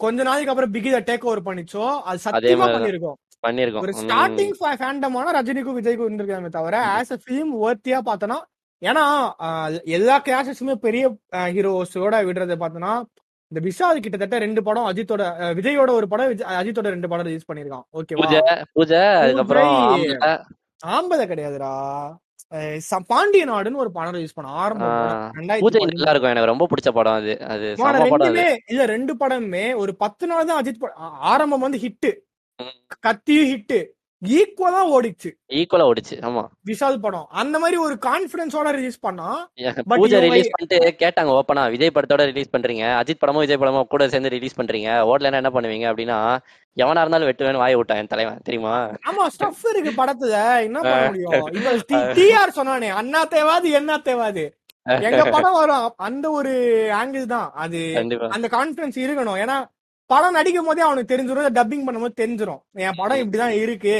கொஞ்ச 0.00 0.22
நாளைக்கு 0.22 0.52
அப்புறம் 0.52 0.72
பிகித 0.72 1.00
டேக் 1.06 1.24
ஓவர் 1.24 1.46
பண்ணிச்சோ. 1.46 1.84
அது 2.02 2.18
சத்தியமா 2.24 2.66
பண்ணிருக்கும் 2.76 3.18
பண்ணிருக்கோம் 3.44 3.84
ஒரு 3.84 3.92
ஸ்டார்டிங் 4.00 4.54
ஃபேண்டமான 4.58 5.32
ரஜினிக்கும் 5.38 5.78
விஜய்க்கும் 5.78 6.08
இருந்திருக்காமே 6.08 6.50
தவிர 6.50 6.76
ஆஸ் 6.94 7.12
அ 7.12 7.20
ஃபிலிம் 7.22 7.52
ஒர்த்தியா 7.62 8.00
பார்த்தோன்னா 8.08 8.38
ஏன்னா 8.82 9.04
எல்லா 9.96 10.16
கிளாஸஸுமே 10.26 10.74
பெரிய 10.84 11.04
ஹீரோஸோட 11.54 12.14
விடுறத 12.28 12.56
பார்த்தோன்னா 12.60 12.92
இந்த 13.52 13.60
விஷால் 13.64 14.02
கிட்டத்தட்ட 14.02 14.38
ரெண்டு 14.38 14.60
படம் 14.62 14.88
அஜித்தோட 14.90 15.22
விஜயோட 15.56 15.90
ஒரு 15.90 16.06
படம் 16.08 16.28
அஜித்தோட 16.58 16.88
ரெண்டு 16.94 17.08
படம் 17.08 17.26
ரிலீஸ் 17.26 17.48
பண்ணிருக்கான் 17.48 17.84
ஓகேவா? 17.94 18.26
பூஜை 18.76 19.00
அதுக்கப்புறம் 19.22 19.72
ஆம்பளை 20.90 21.24
கிடையாதுடா. 21.24 21.72
பாண்டிய 23.10 23.44
நாடுன்னு 23.44 23.76
ஒரு 23.76 23.90
படம் 23.90 24.14
ரிலீஸ் 24.14 24.34
பண்ண 24.34 24.50
ஆரம்ப 24.60 24.84
படம் 24.90 25.14
ஆஹ் 25.14 25.32
ரெண்டாயிரத்தி 25.38 25.64
பூஜை 25.64 25.78
பதிமூணு 25.78 25.94
நல்லா 25.94 26.12
இருக்கும். 26.12 26.32
எனக்கு 26.32 26.52
ரொம்ப 26.52 26.66
பிடிச்ச 26.66 26.90
படம் 26.90 27.16
அது. 27.16 27.32
அது 27.46 27.66
ரெண்டுமே 28.04 28.46
இல்ல 28.66 28.84
ரெண்டு 28.86 29.14
படமுமே 29.14 29.66
ஒரு 29.76 29.94
பத்து 29.96 30.26
நாள் 30.26 30.46
தான் 30.46 30.60
அஜித் 30.62 30.84
ஆரம்பம் 31.30 31.60
வந்து 31.60 31.78
ஹிட் 31.78 32.10
உம் 32.58 32.74
கத்தியும் 33.00 33.50
ஹிட் 33.52 33.76
ஈக்குவலா 34.22 34.80
ஓடிச்சு. 34.94 35.30
ஈக்குவலா 35.58 35.84
ஓடிச்சு 35.90 36.16
ஆமா. 36.28 36.42
விஷால் 36.68 36.98
படம். 37.00 37.26
அந்த 37.40 37.56
மாதிரி 37.58 37.76
ஒரு 37.84 37.94
கான்பிடன்ஸோட 38.06 38.68
ரிலீஸ் 38.76 38.98
பண்ணா 39.00 39.28
பூஜை 39.92 40.18
ரிலீஸ் 40.24 40.50
பண்ணிட்டு 40.52 40.78
கேட்டாங்க 41.02 41.30
ஓப்பனா 41.36 41.62
விஜய் 41.74 41.94
படத்தோட 41.96 42.24
ரிலீஸ் 42.30 42.52
பண்றீங்க 42.54 42.84
அஜித் 42.98 43.22
படமும் 43.22 43.44
விஜய் 43.44 43.60
படமும் 43.62 43.88
கூட 43.88 44.08
சேர்ந்து 44.08 44.34
ரிலீஸ் 44.34 44.58
பண்றீங்க 44.58 44.90
ஓடலன்னா 45.10 45.40
என்ன 45.42 45.52
பண்ணுவீங்க 45.56 45.88
அப்படின்னா 45.90 46.18
எவனா 46.76 47.02
இருந்தாலும் 47.02 47.30
வெட்டுவேன்னு 47.30 47.62
வாய 47.62 47.78
விட்டான் 47.78 48.00
என் 48.00 48.12
தலைவன் 48.12 48.44
தெரியுமா? 48.46 48.74
ஆமா 49.08 49.24
ஸ்டஃப் 49.34 49.64
இருக்கு 49.70 49.92
படத்துல 49.96 50.34
என்ன 50.66 50.78
பண்ண 50.82 51.08
முடியும்? 51.08 52.14
டிஆர் 52.18 52.56
சொன்னானே 52.58 52.90
அண்ணா 53.00 53.22
தேவாது 53.34 53.70
என்ன 53.80 53.98
தேவாது 54.06 54.44
எங்க 55.06 55.24
படம் 55.30 55.58
வரும் 55.58 55.88
அந்த 56.06 56.26
ஒரு 56.30 56.52
ஆங்கிள் 57.00 57.26
தான். 57.32 57.48
அது 57.56 57.80
அந்த 58.36 58.46
கான்பிடன்ஸ் 58.54 58.98
இருக்கணும். 59.02 59.40
ஏன்னா 59.42 59.56
படம் 60.10 60.36
நடிக்கும் 60.36 60.68
போதே 60.68 60.82
அவனுக்கு 60.86 61.12
தெரிஞ்சிடும் 61.12 61.56
டப்பிங் 61.58 61.86
பண்ணும்போது 61.86 62.20
தெரிஞ்சிடும் 62.20 62.60
என் 62.84 62.98
படம் 63.00 63.20
இப்படிதான் 63.22 63.56
இருக்கு. 63.62 63.96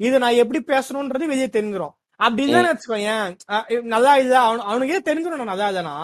இது 0.00 0.16
நான் 0.22 0.40
எப்படி 0.42 0.60
பேசணும்ன்றது 0.70 1.30
வெளியே 1.32 1.48
தெரிஞ்சிடும் 1.56 1.94
அப்படி 2.20 2.42
இல்லைன்னு 2.46 2.70
வச்சுக்கோயேன் 2.72 3.28
நல்லா 3.94 4.12
இல்ல 4.22 4.34
அவனு 4.46 4.68
அவனுக்கே 4.70 5.00
தெரிஞ்சிடும் 5.08 5.42
நான் 5.42 5.52
நல்லா 5.52 5.68
இல்லைனா 5.72 5.94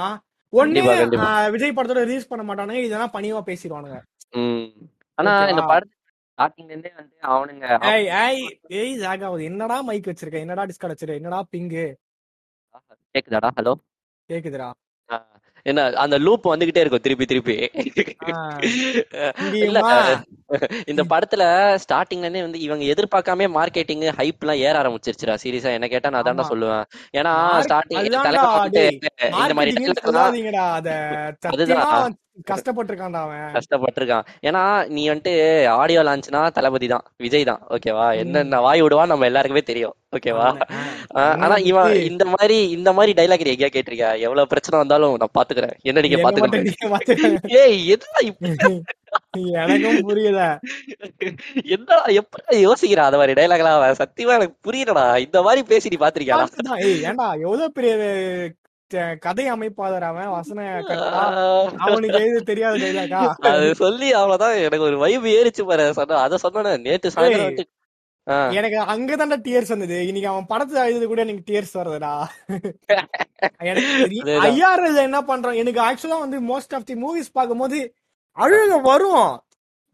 ஒண்ணு 0.53 0.69
கண்டிப்பா 0.71 0.95
கண்டிப்பா. 1.01 1.29
அஹ் 1.35 1.51
விஜய் 1.55 1.75
படத்தோட 1.77 2.03
ரிலீஸ் 2.05 2.31
பண்ண 2.31 2.43
மாட்டானுங்க 2.45 2.83
இதெல்லாம் 2.87 3.15
பணிவா 3.17 3.41
பேசிடுவானுங்க. 3.49 3.99
ஆனா 5.19 5.33
இந்த 5.53 5.63
படத்து 5.71 5.97
ஸ்டார்டிங்ல 6.39 6.73
இருந்தே 6.73 6.91
வந்து 6.99 7.17
அவனுங்க 7.31 7.67
ஏய் 7.91 8.07
ஏய் 8.21 8.43
ஏய் 8.79 8.95
ஜாகாவது 9.03 9.43
என்னடா 9.51 9.77
மைக் 9.89 10.11
வச்சிருக்க? 10.11 10.45
என்னடா 10.45 10.65
டிஸ்கார்ட் 10.71 10.95
வச்சிருக்க? 10.95 11.21
என்னடா 11.21 11.41
பிங்கு 11.53 11.85
கேக்குதாடா? 13.15 13.49
ஹலோ 13.59 13.73
கேக்குதுடா. 14.31 14.69
என்ன 15.71 15.85
அந்த 15.97 16.19
லூப் 16.19 16.49
வந்துகிட்டே 16.49 16.83
இருக்கும் 16.83 17.05
திருப்பி 17.07 17.27
திருப்பி. 17.27 17.57
இல்ல 19.67 19.79
இந்த 20.93 21.03
படத்துல 21.13 21.43
ஸ்டார்டிங்ல 21.85 22.27
இருந்தே 22.27 22.45
வந்து 22.47 22.65
இவங்க 22.67 22.85
எதிர்பார்க்காம 22.95 23.49
மார்க்கெட்டிங் 23.59 24.05
ஹைப் 24.21 24.43
எல்லாம் 24.45 24.63
ஏற 24.67 24.75
ஆரம்பிச்சிருச்சுடா. 24.83 25.37
சீரியஸா 25.45 25.77
என்ன 25.79 25.89
கேட்டா 25.95 26.13
நான் 26.13 26.23
அதான்டா 26.23 26.47
சொல்லுவேன். 26.53 26.85
ஏன்னா 27.21 27.35
ஸ்டார்டிங் 27.67 28.09
இந்த 28.09 29.55
மாதிரி 29.59 29.75
கஷ்டப்பட்டிருக்கான்டா 32.51 33.21
அவன். 33.27 33.49
கஷ்டப்பட்டிருக்கான். 33.57 34.27
ஏன்னா 34.49 34.61
நீ 34.97 35.03
வந்துட்டு 35.11 35.33
ஆடியோ 35.81 36.03
லான்ச்னா 36.09 36.41
தளபதி 36.57 36.87
தான். 36.93 37.05
விஜய் 37.25 37.47
தான். 37.49 37.61
ஓகேவா 37.75 38.07
என்னென்ன 38.21 38.61
வாய் 38.67 38.83
விடுவான் 38.85 39.11
நம்ம 39.13 39.27
எல்லாருக்குமே 39.31 39.63
தெரியும். 39.71 39.95
ஓகேவா 40.17 40.47
ஆனா 41.45 41.57
இவன் 41.71 41.93
இந்த 42.11 42.25
மாதிரி 42.35 42.57
இந்த 42.77 42.93
மாதிரி 42.99 43.13
டைலாக் 43.19 43.45
நீ 43.47 43.53
எங்கேயா 43.55 43.73
கேட்டிருக்கியா? 43.75 44.13
எவ்வளவு 44.27 44.51
பிரச்சனை 44.53 44.79
வந்தாலும் 44.83 45.19
நான் 45.23 45.37
பாத்துக்கிறேன் 45.39 45.75
என்ன 45.91 46.05
நீங்க 46.07 46.21
பாத்துக்கோங்க 46.25 46.63
ஏய் 47.61 47.79
இப்படி 47.95 48.73
எனக்கும் 49.63 50.01
புரியல. 50.09 50.43
என்னடா 51.75 52.05
எப்படி 52.21 52.65
யோசிக்கிறா 52.67 53.07
அந்த 53.09 53.21
மாதிரி 53.21 53.37
டைலாக் 53.41 53.63
எல்லாம் 53.65 54.01
சத்தியமா 54.03 54.37
எனக்கு 54.39 54.57
புரியலடா. 54.69 55.05
இந்த 55.27 55.39
மாதிரி 55.47 55.63
பேசி 55.73 55.93
நீ 55.93 55.99
ஏய் 56.87 57.03
ஏன்டா? 57.09 57.29
எவ்வளவு 57.47 57.73
பெரிய 57.77 57.93
கதை 59.25 59.45
அமைப்பாளர் 59.55 60.07
அவன்? 60.11 60.31
வசன 60.37 60.63
அவனுக்கு 61.87 62.21
எழுத 62.23 62.39
தெரியாத 62.49 62.79
டைலாக்கா 62.85 63.21
அது 63.51 63.69
சொல்லி 63.83 64.09
அவ்வளவுதான். 64.21 64.57
எனக்கு 64.69 64.89
ஒரு 64.89 64.97
வைப் 65.03 65.29
ஏறிச்சு 65.35 65.65
பாரு. 65.69 65.85
சொன்ன 65.99 66.23
அதை 66.27 66.39
சொன்ன 66.45 66.77
நேத்து 66.87 67.13
சாயந்தரம் 67.17 67.69
எனக்கு 68.57 68.79
அங்கதான்டா 68.93 69.37
டியர்ஸ் 69.45 69.73
வந்தது. 69.73 69.97
இன்னைக்கு 70.09 70.31
அவன் 70.33 70.51
படத்துல 70.51 70.83
எழுது 70.91 71.07
கூட 71.11 71.21
எனக்கு 71.27 71.47
டியர்ஸ் 71.49 71.73
வருதுடா. 71.79 72.13
எனக்கு 73.71 73.93
ஐஆர்எல் 74.49 75.05
என்ன 75.07 75.21
பண்றான்? 75.31 75.61
எனக்கு 75.63 75.81
ஆக்சுவலா 75.87 76.19
வந்து 76.25 76.39
மோஸ்ட் 76.51 76.77
ஆஃப் 76.79 76.87
தி 76.91 76.97
மூவிஸ் 77.05 77.37
பார்க்கும்போது 77.39 77.79
அழுக 78.39 78.81
வரும். 78.83 79.31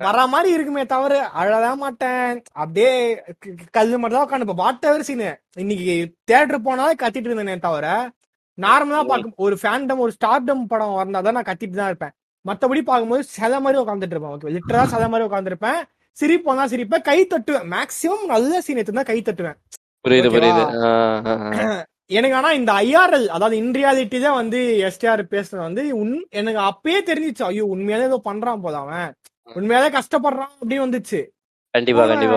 வர 0.00 0.26
மாதிரி 0.26 0.54
இருக்குமே 0.54 0.86
தவிர 0.86 1.30
அழதான் 1.38 1.74
மாட்டேன். 1.74 2.42
அப்படியே 2.52 2.90
க- 3.14 3.32
க- 3.38 3.70
கல்லு 3.70 3.98
மட்டும் 3.98 4.18
தான் 4.18 4.28
உட்காந்து 4.28 4.54
வாட் 4.54 4.84
எவர் 4.84 5.02
சீனு 5.02 5.28
இன்னைக்கு 5.56 5.94
தியேட்டர் 6.24 6.62
போனாலே 6.62 6.94
கத்திட்டு 7.02 7.28
இருந்தேனே 7.28 7.58
தவிர 7.58 7.86
நார்மலா. 8.58 9.06
பார்க்கும் 9.06 9.32
ஒரு 9.36 9.58
ஃபேண்டம் 9.62 9.96
ஒரு 9.96 10.12
ஸ்டார்டம் 10.16 10.64
படம் 10.68 10.96
வந்தாதான் 10.98 11.36
நான் 11.36 11.48
கத்திட்டு 11.50 11.76
தான் 11.80 11.90
இருப்பேன். 11.92 12.14
மத்தபடி 12.44 12.82
பார்க்கும்போது 12.82 13.22
சில 13.24 13.60
மாதிரி 13.60 13.82
உட்காந்துட்டு 13.82 14.14
இருப்பேன். 14.14 14.34
ஓகே 14.34 14.56
லிட்டரா 14.56 14.84
சில 14.84 15.08
மாதிரி 15.08 15.28
உட்காந்துருப்பேன் 15.28 15.80
சிரிப்போம் 16.16 16.58
தான் 16.60 16.68
சிரிப்பேன் 16.68 17.02
கை 17.02 17.26
தட்டுவேன். 17.26 17.66
மேக்சிமம் 17.70 18.24
நல்ல 18.26 18.60
சீன் 18.60 18.76
எடுத்து 18.76 19.04
கை 19.04 19.22
தட்டுவேன். 19.22 19.58
புரியுது 20.04 20.30
புரியுது. 20.34 20.64
எனக்கு 22.10 22.36
ஆனா 22.38 22.50
இந்த 22.58 22.72
ஐஆர்எல் 22.82 23.28
அதாவது 23.28 23.56
இன் 23.60 23.72
ரியாலிட்டி 23.76 24.18
தான் 24.20 24.36
வந்து 24.40 24.58
எஸ்டிஆர் 24.88 25.22
பேசுறது 25.32 25.62
வந்து 25.62 25.84
உன் 26.00 26.12
எனக்கு 26.32 26.60
அப்பயே 26.68 26.98
தெரிஞ்சிச்சு 27.08 27.42
ஐயோ 27.46 27.64
உண்மையாலே 27.72 28.08
ஏதோ 28.10 28.18
பண்றான் 28.28 28.62
போல 28.64 28.76
அவன். 28.82 29.08
உண்மையாலே 29.48 29.88
கஷ்டப்படுறான் 29.96 30.52
அப்படின்னு 30.54 30.84
வந்துச்சு. 30.84 31.20
கண்டிப்பா 31.74 32.02
கண்டிப்பா. 32.10 32.36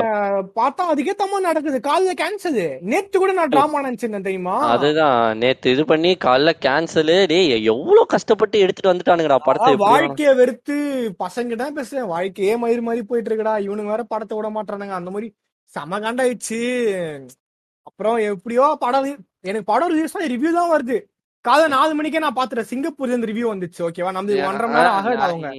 பார்த்தா 0.57 0.85
அதுக்கேத்த 0.91 1.25
மாதிரி 1.25 1.47
நடக்குது 1.47 1.77
காலைல 1.85 2.13
கேன்சல் 2.21 2.57
நேத்து 2.89 3.17
கூட 3.17 3.31
நான் 3.37 3.51
டிராமா 3.53 3.83
நினைச்சிருந்தேன் 3.85 4.25
தெரியுமா? 4.27 4.55
அதுதான். 4.73 5.21
நேத்து 5.41 5.73
இது 5.75 5.83
பண்ணி 5.91 6.11
காலைல 6.25 6.51
கேன்சலு 6.65 7.15
டேய் 7.31 7.53
எவ்வளவு 7.73 8.05
கஷ்டப்பட்டு 8.15 8.63
எடுத்துட்டு 8.63 8.91
வந்துட்டானுங்கடா 8.91 9.37
படத்தை 9.47 9.73
வாழ்க்கைய 9.85 10.31
வெறுத்து 10.41 10.77
பசங்க 11.23 11.59
தான் 11.61 11.77
பேசுறேன். 11.77 12.09
வாழ்க்கையே 12.13 12.55
மயிர் 12.63 12.87
மாதிரி 12.87 13.03
போயிட்டு 13.11 13.31
இருக்குடா. 13.31 13.55
இவனுங்க 13.67 13.93
வேற 13.95 14.05
படத்தை 14.13 14.35
விட 14.39 14.49
மாட்டானுங்க 14.57 14.97
அந்த 14.99 15.13
மாதிரி 15.15 15.29
செம 15.73 15.99
காண்டாயிடுச்சு. 15.99 16.61
அப்புறம் 17.87 18.17
எப்படியோ 18.31 18.65
படம் 18.83 19.07
எனக்கு 19.49 19.71
படம் 19.71 19.91
ரிலீஸ் 19.93 20.15
ரிவ்யூ 20.35 20.51
தான் 20.59 20.73
வருது. 20.73 20.97
காலை 21.45 21.65
நாலு 21.73 21.91
மணிக்கே 21.97 22.19
நான் 22.23 22.37
பாத்துறேன் 22.37 22.67
சிங்கப்பூர்ல 22.69 23.13
இருந்து 23.13 23.29
ரிவ்யூ 23.29 23.45
வந்துச்சு. 23.51 23.79
ஓகேவா 23.87 24.11
நம்ம 24.15 24.39
ஒன்றரை 24.47 24.67
மணி 24.71 24.79
நேரம் 24.79 25.21
அவங்க. 25.27 25.51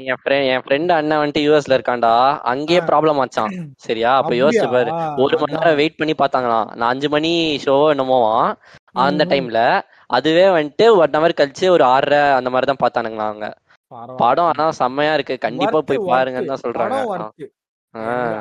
என் 0.55 0.63
ஃப்ரெண்ட் 0.65 0.93
அண்ணன் 0.97 1.21
வந்துட்டு 1.21 1.45
யூஎஸ்ல 1.45 1.77
இருக்கான்டா. 1.79 2.13
அங்கேயே 2.53 2.81
ப்ராப்ளம் 2.91 3.21
ஆச்சான் 3.23 3.55
சரியா? 3.87 4.11
அப்ப 4.21 4.33
யோசிச்சு 4.41 4.69
பாரு. 4.75 4.91
ஒரு 5.25 5.39
மணி 5.43 5.57
நேரம் 5.57 5.79
வெயிட் 5.81 5.99
பண்ணி 6.01 6.15
பார்த்தாங்களாம். 6.23 6.69
நான் 6.79 6.91
அஞ்சு 6.95 7.11
மணி 7.15 7.33
ஷோ 7.65 7.77
என்னமோவான் 7.95 8.51
அந்த. 9.07 9.25
டைம்ல 9.33 9.63
அதுவே 10.19 10.47
வந்துட்டு 10.59 10.87
ஒன் 11.01 11.17
ஹவர் 11.19 11.39
கழிச்சு 11.41 11.67
ஒரு 11.77 11.87
ஆறரை 11.95 12.23
அந்த 12.39 12.51
மாதிரி 12.53 12.69
தான் 12.73 12.83
பார்த்தானுங்களா 12.85 13.31
அவங்க. 13.31 13.49
படம் 14.23 14.49
ஆனா 14.51 14.65
செம்மையா 14.83 15.13
இருக்கு. 15.19 15.37
கண்டிப்பா 15.47 15.81
போய் 15.89 16.07
பாருங்கன்னு 16.13 16.53
தான் 16.55 16.65
சொல்றாங்க. 16.67 16.99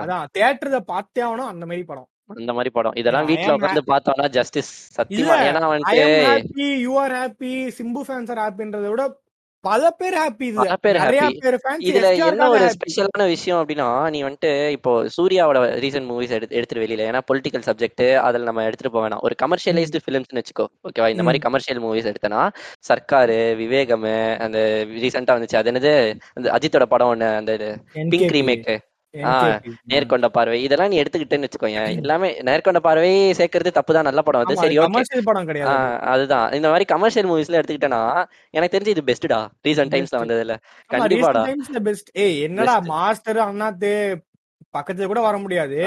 அதான் 0.04 0.26
தியேட்டர்ல 0.36 0.80
பார்த்தே 0.94 1.22
ஆகணும் 1.28 1.52
அந்த 1.54 1.64
மாதிரி 1.70 1.86
படம். 1.92 2.10
அந்த 2.38 2.54
மாதிரி 2.58 2.74
படம். 2.78 2.98
இதெல்லாம் 3.04 3.30
வீட்ல 3.32 3.52
ஆம் 3.54 3.60
உட்காந்து 3.60 3.84
பார்த்தோம்னா 3.94 4.28
ஜஸ்டிஸ் 4.38 4.74
சத்தியமா. 4.98 5.40
ஏன்னா 5.48 5.72
happy 6.28 6.70
you 6.86 6.94
are 7.06 7.16
happy 7.22 7.56
Simbu 7.80 8.04
fans 8.10 8.32
are 8.36 8.44
ஹாப்பின்றத 8.46 8.88
விட 8.94 9.06
பல 9.64 9.90
பேர் 10.00 10.16
ஹாப்பி 10.20 10.48
பல 10.58 10.76
பேர் 10.86 10.98
ஹாப்பி 11.02 11.88
இதுல 11.88 12.10
என்ன 12.28 12.46
ஒரு 12.54 12.66
ஸ்பெஷலான 12.76 13.26
விஷயம் 13.32 13.60
அப்படின்னா 13.62 13.88
நீ 14.14 14.20
வந்துட்டு 14.26 14.52
இப்போ 14.76 14.92
சூர்யாவோட 15.16 15.62
ரீசன்ட் 15.84 16.08
மூவிஸ் 16.12 16.36
எடுத்து 16.38 16.56
எடுத்துட்டு 16.58 16.84
வெளியில. 16.84 17.08
ஏன்னா 17.10 17.22
பொலிட்டிக்கல் 17.30 17.66
சப்ஜெக்ட் 17.68 18.06
அதுல 18.28 18.48
நம்ம 18.50 18.64
எடுத்துட்டு 18.68 18.94
வேணாம். 18.98 19.24
ஒரு 19.28 19.36
கமர்ஷியலைஸ்டு 19.44 20.04
ஃபிலிம்ஸ்னு 20.06 20.40
வச்சுக்கோ. 20.42 20.68
ஓகேவா 20.88 21.10
இந்த 21.16 21.26
மாதிரி 21.28 21.42
கமர்ஷியல் 21.48 21.82
மூவிஸ் 21.86 22.10
எடுத்தனா 22.12 22.44
சர்க்காரு 22.90 23.40
விவேகம் 23.64 24.08
அந்த 24.46 24.60
ரீசெண்டா 25.04 25.36
வந்துச்சு. 25.38 25.60
அது 25.62 25.72
என்னது? 25.74 25.94
அந்த 26.38 26.48
அஜித்தோட 26.58 26.88
படம் 26.94 27.12
ஒண்ணு 27.14 27.30
அந்த 27.42 27.52
பிங்க் 28.14 28.34
ரீமேக். 28.38 28.72
நேர்கொண்ட 29.92 30.28
பார்வை. 30.30 30.58
இதெல்லாம் 30.64 30.92
நீ 30.92 30.98
எடுத்துக்கிட்டேன்னு 31.02 31.48
வச்சுக்கோங்க 31.48 31.80
எல்லாமே 31.96 32.30
நேர்கொண்ட 32.48 32.80
பார்வை 32.80 33.10
சேர்க்கறது 33.40 33.72
தப்பு 33.78 33.94
தான் 33.94 34.08
நல்ல 34.10 34.22
படம் 34.22 34.44
ஆமா, 34.44 34.56
சரி 34.56 34.78
அது 34.78 34.86
ஓகே. 34.86 35.02
அது. 35.66 35.88
அதுதான். 36.12 36.48
இந்த 36.54 36.68
மாதிரி 36.70 36.88
கமர்ஷியல் 36.94 37.30
மூவிஸ்ல 37.32 37.60
எடுத்துக்கிட்டேன்னா 37.60 38.02
எனக்கு 38.54 38.76
தெரிஞ்சு 38.76 38.94
இது 38.96 39.04
பெஸ்ட்டா 39.10 39.40
ரீசன்ட் 39.66 39.94
டைம்ஸ்ல. 39.96 40.22
வந்ததுல. 40.24 40.56
கண்டிப்பாடா. 40.90 41.44
best. 41.88 42.06
ஏய் 42.18 42.38
என்னடா. 42.48 42.76
மாஸ்டர் 42.92 43.42
அண்ணாத்து 43.48 43.94
பக்கத்துல 44.74 45.08
கூட 45.08 45.22
வர 45.22 45.36
முடியாது. 45.40 45.80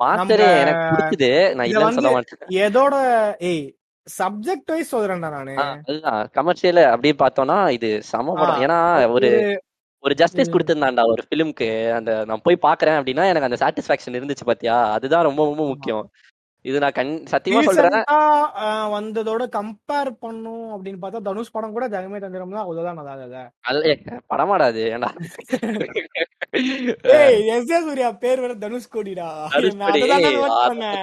மாஸ்டர் 0.00 0.44
எனக்கு 0.62 0.84
பிடிச்சது 0.90 1.30
நான் 1.54 1.68
இத 1.68 1.74
இல்லைன்னு 1.74 1.98
சொல்ல 1.98 2.12
மாட்டேன். 2.16 2.50
எதோட 2.62 2.94
ஏய் 3.50 3.64
சப்ஜெக்ட் 4.06 4.70
வைஸ் 4.72 4.92
சொல்றேன்டா 4.94 5.30
நானு. 5.34 5.54
அதுதான். 5.84 6.22
கமர்ஷியல் 6.36 6.82
அப்படியே 6.92 7.14
பார்த்தோம்னா 7.18 7.58
இது 7.76 7.90
சம 8.10 8.34
படம். 8.34 8.62
ஏன்னா 8.66 8.78
ஒரு 9.16 9.28
ஒரு 10.04 10.14
ஜஸ்டிஸ் 10.14 10.48
ம், 10.48 10.52
கொடுத்திருந்தான்டா 10.52 11.02
ஒரு 11.10 11.22
ஃபிலிம்க்கு 11.24 11.68
அந்த 11.94 12.10
நான் 12.24 12.44
போய் 12.44 12.56
பாக்குறேன் 12.62 12.98
அப்படின்னா 12.98 13.24
எனக்கு 13.30 13.48
அந்த 13.48 13.60
சாட்டிஸ்பாக்சன் 13.60 14.18
இருந்துச்சு 14.18 14.46
பாத்தியா? 14.46 14.76
அதுதான் 14.94 15.26
ரொம்ப 15.26 15.42
ரொம்ப. 15.46 15.64
முக்கியம். 15.70 16.04
இது 16.64 16.78
நான் 16.82 16.96
கண் 16.96 17.12
சத்தியமா 17.30 17.60
சொல்றேன். 17.66 18.02
வந்ததோட 18.94 19.42
கம்பேர் 19.54 20.10
பண்ணும் 20.20 20.66
அப்படின்னு 20.74 20.98
பார்த்தா 20.98 21.22
தனுஷ் 21.28 21.52
படம் 21.52 21.72
கூட 21.72 21.84
ஜெகமே 21.88 22.18
தந்திரம் 22.20 22.50
தான். 22.50 22.64
அவ்வளவுதான் 22.64 22.98
நல்லா 22.98 23.14
இல்ல 23.18 23.38
அது. 23.70 23.86
ஏ, 23.88 23.94
படமாடா 24.30 24.66
அது 24.66 24.82
ஏன்டா? 24.90 25.10
ஏய் 27.14 27.40
எஸ் 27.54 27.72
ஏ 27.72 27.80
சூர்யா 27.82 28.10
பேர் 28.22 28.42
வேற 28.42 28.54
தனுஷ் 28.58 28.92
கோடிடா. 28.92 29.28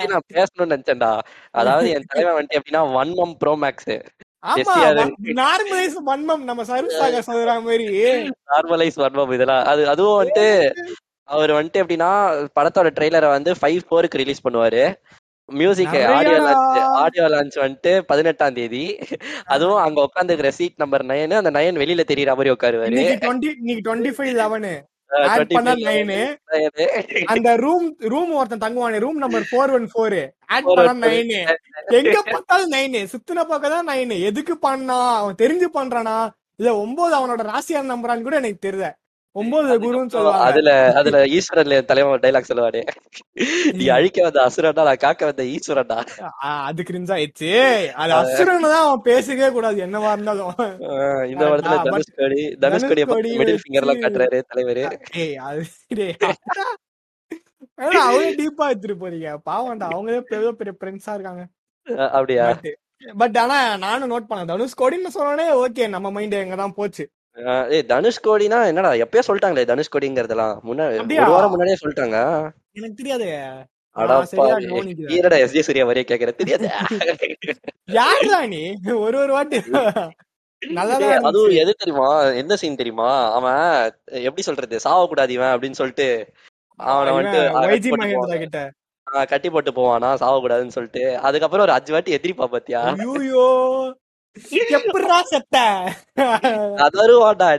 நான் 0.07 0.27
பேசணும்னு 0.31 0.73
நினைச்சேன்டா. 0.73 1.11
அதாவது 1.53 1.87
என் 1.95 2.09
தலைவன் 2.11 2.37
வந்துட்டு 2.37 2.59
எப்படின்னா 2.59 2.83
ஒன் 2.95 3.13
மம் 3.17 3.35
ப்ரோ 3.41 3.55
மேக்ஸ் 3.63 3.93
நார்மலைஸ் 4.45 5.97
வன்மம் 6.05 6.43
நம்ம 6.49 6.63
சருசாக 6.63 7.21
சொல்ற 7.27 7.61
மாதிரி. 7.63 7.87
நார்மலைஸ் 8.47 8.99
ஒன் 8.99 9.13
மம் 9.13 9.31
இதெல்லாம். 9.31 9.65
அது 9.65 9.89
அதுவும் 9.89 10.23
வந்துட்டு 10.23 10.73
அவர் 11.23 11.49
வந்துட்டு 11.49 11.81
எப்படின்னா 11.83 12.11
படத்தோட 12.59 12.89
ட்ரெய்லரை 12.99 13.29
வந்து 13.29 13.51
ஃபைவ் 13.61 13.79
ஃபோருக்கு 13.89 14.19
ரிலீஸ் 14.21 14.47
பண்ணுவாரு. 14.47 14.95
Music 15.45 15.87
audio 15.87 16.37
launch 16.37 16.79
audio 16.79 17.25
launch 17.25 17.55
வந்துட்டு 17.55 17.99
பதினெட்டாம் 17.99 18.53
தேதி. 18.53 18.99
அதுவும் 19.45 19.77
அங்க 19.77 20.09
உட்காந்துக்கிற 20.09 20.47
சீட் 20.47 20.73
நம்பர் 20.75 21.05
நைன் 21.05 21.33
அந்த 21.33 21.51
நைன் 21.51 21.79
வெளியில 21.83 22.03
தெரியற 22.07 22.27
மாதிரி 22.27 22.49
உட்காருவாரு. 22.49 23.05
ஆட் 25.11 25.53
பண்ணா 25.57 25.73
அந்த 27.33 27.49
ரூம் 27.63 27.85
ரூம் 28.13 28.33
ஒருத்தன் 28.37 28.63
தங்குவானே 28.65 28.99
room 28.99 29.19
number 29.23 29.45
four 29.49 29.73
one 29.73 29.87
four 29.91 30.17
add 30.55 30.67
பண்ணா 30.79 30.93
நைனு 31.05 31.39
எங்க 31.99 32.17
பார்த்தாலும் 32.27 32.73
நைனு 32.75 33.01
சுத்தின 33.13 33.45
பக்கம் 33.45 33.75
தான் 33.75 33.89
நைனு 33.89 34.17
எதுக்கு 34.29 34.55
பண்ணா? 34.59 34.99
அவன் 35.21 35.41
தெரிஞ்சு 35.43 35.69
பண்றானா? 35.73 36.17
இல்ல 36.59 36.69
ஒன்பது 36.83 37.13
அவனோட 37.15 37.41
ராசியான 37.51 37.89
நம்பரான்னு 37.93 38.25
கூட 38.27 38.37
எனக்கு 38.41 38.65
தெரியல. 38.67 38.87
ஒன்பது 39.37 39.79
குருன்னு 39.79 40.09
சொல்லுவாங்க. 40.09 40.43
அதுல 40.43 40.93
அதுல 40.93 41.25
ஈஸ்வரன்ல 41.25 41.71
என் 41.71 41.85
தலைவன் 41.85 42.19
டைலாக் 42.19 42.49
சொல்லுவாரு 42.53 42.81
நீ 43.73 43.87
அழிக்க 43.87 44.23
வந்த 44.23 44.39
அசுரன்டா 44.41 44.83
நான் 44.83 44.95
காக்க 44.95 45.25
வந்த 45.25 45.43
ஈஸ்வரன்டா. 45.43 45.97
அது 46.65 46.83
கிரிஞ்சா 46.83 47.15
ஆயிடுச்சு. 47.17 47.51
அது 47.91 48.13
அசுரன் 48.13 48.61
தான் 48.61 48.85
அவன் 48.85 49.01
பேசவே 49.01 49.49
கூடாது 49.51 49.85
என்னவா 49.85 50.11
இருந்தாலும். 50.11 50.53
இந்த 51.29 51.45
படத்துல 51.45 51.83
தனுஷ்கோடி 51.83 52.41
தனுஷ்கோடி 52.61 53.03
மிடில் 53.37 53.59
ஃபிங்கர் 53.63 53.83
எல்லாம் 53.83 53.95
வச்சு- 53.95 54.05
காட்டுறாரு 54.05 54.41
தலைவரு. 54.55 54.83
அவங்களே 57.81 58.35
டீப்பா 58.39 58.65
எடுத்துட்டு 58.69 58.99
போறீங்க? 58.99 59.37
பாவம்டா 59.49 59.87
அவங்களே 59.93 60.19
பெரிய 60.19 60.51
பெரிய 60.51 60.75
ஃப்ரெண்ட்ஸா 60.79 61.13
இருக்காங்க. 61.13 61.47
அப்படியா? 62.11 62.59
பட் 63.17 63.37
ஆனா 63.37 63.77
நானும் 63.77 64.11
நோட் 64.11 64.31
பண்ணேன். 64.31 64.45
தனுஷ் 64.45 64.79
கோடின்னு 64.79 65.11
சொன்னோடனே 65.15 65.65
ஓகே 65.65 65.89
நம்ம 65.89 66.11
மைண்ட் 66.11 66.33
எங்க 66.33 66.55
தான் 66.55 66.73
போச்சு. 66.73 67.09
ஏய் 67.69 67.85
தனுஷ்கோடினா 67.87 68.59
என்னடா 68.69 68.91
எப்பயோ 69.03 69.23
சொல்லிட்டாங்களே 69.27 69.63
தனுஷ்கோடிங்கிறதெல்லாம் 69.71 70.53
முன்னாடி? 70.67 71.19
ஒரு 71.21 71.31
வாரம் 71.31 71.49
முன்னாடியே 71.49 71.77
சொல்லிட்டாங்க. 71.83 72.19
எனக்கு 72.71 72.99
தெரியாது. 73.01 73.27
ஈரடா 75.15 75.37
எஸ் 75.43 75.51
ஜே 75.51 75.61
சூர்யா 75.61 75.85
வரைய 75.87 76.03
கேக்குற 76.09 76.31
தெரியாது. 76.35 76.67
யாருடா 77.85 78.45
நீ? 78.45 78.61
ஒரு 79.05 79.17
ஒரு 79.17 79.31
வாட்டி. 79.31 79.61
அதுவும். 81.21 81.51
எது 81.61 81.71
தெரியுமா? 81.77 82.09
எந்த 82.41 82.55
சீன் 82.55 82.75
தெரியுமா? 82.75 83.09
அவன் 83.31 83.91
எப்படி 84.09 84.41
சொல்றது? 84.41 84.79
சாவக்கூடாது 84.83 85.29
இவன் 85.29 85.53
அப்படின்னு 85.53 85.79
சொல்லிட்டு 85.81 86.07
அவனை 86.75 87.13
வந்துட்டு 87.13 88.71
கட்டி 89.27 89.49
போட்டு 89.49 89.73
போவான். 89.73 90.01
போவானா? 90.01 90.09
சாவக்கூடாதுன்னு 90.23 90.75
சொல்லிட்டு 90.77 91.03
அதுக்கப்புறம் 91.17 91.65
ஒரு 91.65 91.75
அஞ்சு 91.75 91.91
வாட்டி 91.93 92.15
எதிரிப்பா 92.15 92.45
பாத்தியா? 92.45 92.81
ஐயோ 94.49 94.63
எப்படிடா 94.77 95.19
செத்த? 95.25 95.57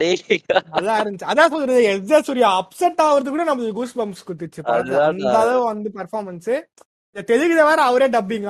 டேய். 0.02 0.42
அதான் 0.76 1.00
இருந்துச்சு. 1.00 1.28
அதான் 1.30 1.52
சொல்றது. 1.54 1.80
எஸ்ஜே 1.92 2.20
சூர்யா 2.26 2.50
அப்செட் 2.58 3.02
ஆகுறது 3.06 3.32
கூட 3.34 3.44
நமக்கு 3.44 3.72
கூஸ் 3.72 3.98
பம்ப்ஸ் 3.98 4.26
குத்துச்சு. 4.28 4.60
அந்த 5.08 5.34
அளவு 5.38 5.64
வந்து 5.64 5.90
பெர்ஃபார்மன்ஸ் 5.96 6.52
இந்த 7.16 7.22
தெலுங்குல 7.28 7.64
வேற 7.66 7.80
அவரே 7.84 8.08
டப்பிங் 8.14 8.48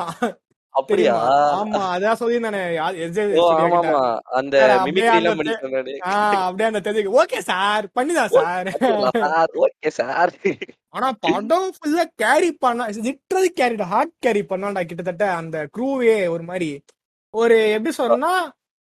அப்படியா? 0.74 1.12
ஆமா 1.54 1.78
அதான் 1.92 2.18
சொல்லி 2.18 2.36
நானு 2.38 2.58
அந்த 4.38 4.56
அப்படியே 4.74 5.06
அந்த 5.12 5.30
பண்ணி 5.38 5.54
சொன்னாரு 5.62 5.94
ஆஹ் 6.08 6.42
அப்படியே 6.44 6.66
அந்த 6.68 6.80
தெலுங்கு 6.80 7.14
ஓகே 7.20 7.38
சார் 7.48 7.86
பண்ணிதான் 7.96 8.30
சார் 8.34 8.68
சார் 9.24 9.54
ஓகே 9.64 9.90
சார் 9.90 10.32
ஆனா 10.94 11.08
படம் 11.24 11.72
ஃபுல்லா 11.76 12.04
கேரி 12.22 12.50
பண்ணா 12.60 12.84
லிட்டரலி 12.98 13.50
கேரி 13.60 13.88
ஹார்ட் 13.92 14.14
கேரி 14.20 14.42
பண்ணாண்டா 14.52 14.84
கிட்டத்தட்ட 14.86 15.26
அந்த 15.34 15.66
க்ரூவே 15.76 16.16
ஒரு 16.28 16.42
மாதிரி. 16.42 16.70
ஒரு 17.34 17.56
எப்படி 17.74 17.92
சொல்றேன்னா 17.96 18.32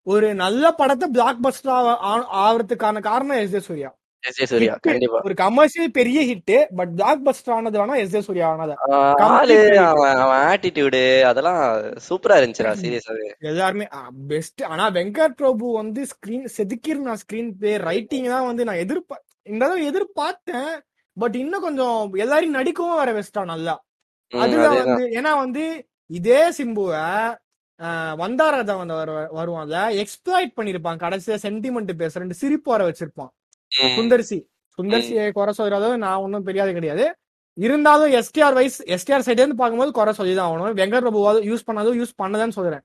ஒரு 0.06 0.28
நல்ல 0.40 0.64
படத்தை 0.76 1.06
பிளாக் 1.14 1.40
பஸ்டர் 1.44 1.72
ஆகிறதுக்கான 2.42 3.00
காரணம் 3.06 3.40
எஸ் 3.40 3.54
ஜே 3.54 3.60
சூர்யா. 3.66 3.90
எஸ் 4.22 4.38
ஜே 4.38 4.46
சூர்யா 4.50 4.72
Hit. 4.74 4.82
கண்டிப்பா. 4.86 5.18
ஒரு 5.26 5.34
கமர்ஷியல் 5.40 5.90
பெரிய 5.98 6.18
ஹிட் 6.28 6.54
பட் 6.78 6.92
பிளாக் 6.96 7.22
பஸ்டர் 7.26 7.54
ஆனது 7.56 7.78
வேணா 7.80 7.96
எஸ் 8.02 8.14
ஜே 8.14 8.20
சூர்யா 8.26 8.46
ஆனது. 8.52 8.74
அவன் 10.22 10.40
ஆட்டிடியூடு 10.44 11.00
அதெல்லாம் 11.30 11.60
சூப்பரா 12.06 12.38
இருந்துச்சுடா 12.40 12.72
சீரியஸாவே 12.82 13.28
எல்லாருமே 13.50 13.86
பெஸ்ட் 14.30 14.62
ஆனா 14.70 14.86
வெங்கட் 14.96 15.36
பிரபு 15.40 15.66
வந்து 15.78 16.02
ஸ்கிரீன் 16.12 16.46
செதுக்கிருந்தா 16.56 17.16
ஸ்கிரீன் 17.22 17.50
பிளே 17.58 17.74
ரைட்டிங் 17.86 18.28
தான் 18.34 18.48
வந்து 18.48 18.66
நான் 18.68 18.82
எதிர்பா 18.84 19.18
இந்த 19.46 19.60
தடவை 19.62 19.82
எதிர்பார்த்தேன் 19.90 20.72
பட் 21.16 21.36
இன்னும் 21.42 21.66
கொஞ்சம் 21.66 21.94
எல்லாரையும் 22.24 22.58
நடிக்கவும் 22.58 23.00
வர 23.00 23.12
வச்சிட்டான் 23.14 23.52
நல்லா. 23.52 23.74
அதேதான். 24.32 24.78
வந்து 24.82 25.04
ஏன்னா 25.18 25.32
வந்து 25.38 25.64
இதே 26.10 26.40
சிம்புவ 26.58 26.90
வந்தாரதா 27.86 28.76
வந்து 28.76 28.94
வரு- 28.94 29.28
வருவான்ல 29.34 30.04
எக்ஸ்பிளாய்ட் 30.04 30.52
பண்ணிருப்பான் 30.56 30.98
கடைசியா 30.98 31.36
சென்டிமெண்ட் 31.42 31.90
பேசுறேன் 31.98 32.30
சிரிப்பு 32.30 32.70
வர 32.70 32.88
வச்சிருப்பான். 32.88 33.28
சுந்தர்சி. 33.80 34.44
சுந்தர்சியை 34.82 35.30
குறை 35.32 35.54
சொல்றதோ 35.58 35.96
நான் 35.96 36.16
ஒன்றும் 36.16 36.46
பெரியாது 36.46 36.72
கிடையாது. 36.72 37.14
இருந்தாலும் 37.54 38.12
எஸ்டிஆர் 38.12 38.52
வைஸ் 38.52 38.82
எஸ்டிஆர் 38.82 39.26
சைடு 39.26 39.30
இருந்து 39.30 39.54
பார்க்கும்போது 39.54 39.92
குறை 39.92 40.12
சொல்லி 40.12 40.34
தான் 40.34 40.50
ஆகணும். 40.50 40.76
வெங்கட் 40.78 41.04
பிரபுவாவது 41.04 41.48
யூஸ் 41.50 41.68
பண்ணாதோ 41.72 42.04
யூஸ் 42.04 42.20
பண்ணதான்னு 42.22 42.48
சொல்றேன். 42.48 42.80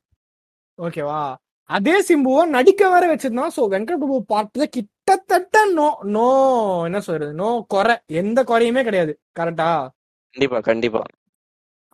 ஓகேவா 0.81 1.35
அதே 1.63 2.01
சிம்புவை 2.01 2.45
நடிக்க 2.45 2.89
வேற 2.89 3.15
வச்சிருந்தான். 3.15 3.57
சோ 3.57 3.59
வெங்கட் 3.59 3.95
பிரபு 3.95 4.25
பார்ட்ல 4.29 4.63
கிட்டத்தட்ட 4.63 5.65
நோ 5.65 5.97
நோ 6.01 6.81
என்ன 6.83 7.01
சொல்றது? 7.01 7.33
நோ 7.33 7.65
குறை. 7.67 7.97
எந்த 8.05 8.43
குறையுமே 8.43 8.83
கிடையாது. 8.83 9.19
கரெக்டா 9.39 9.87
கண்டிப்பா 10.31 10.59
கண்டிப்பா. 10.59 11.01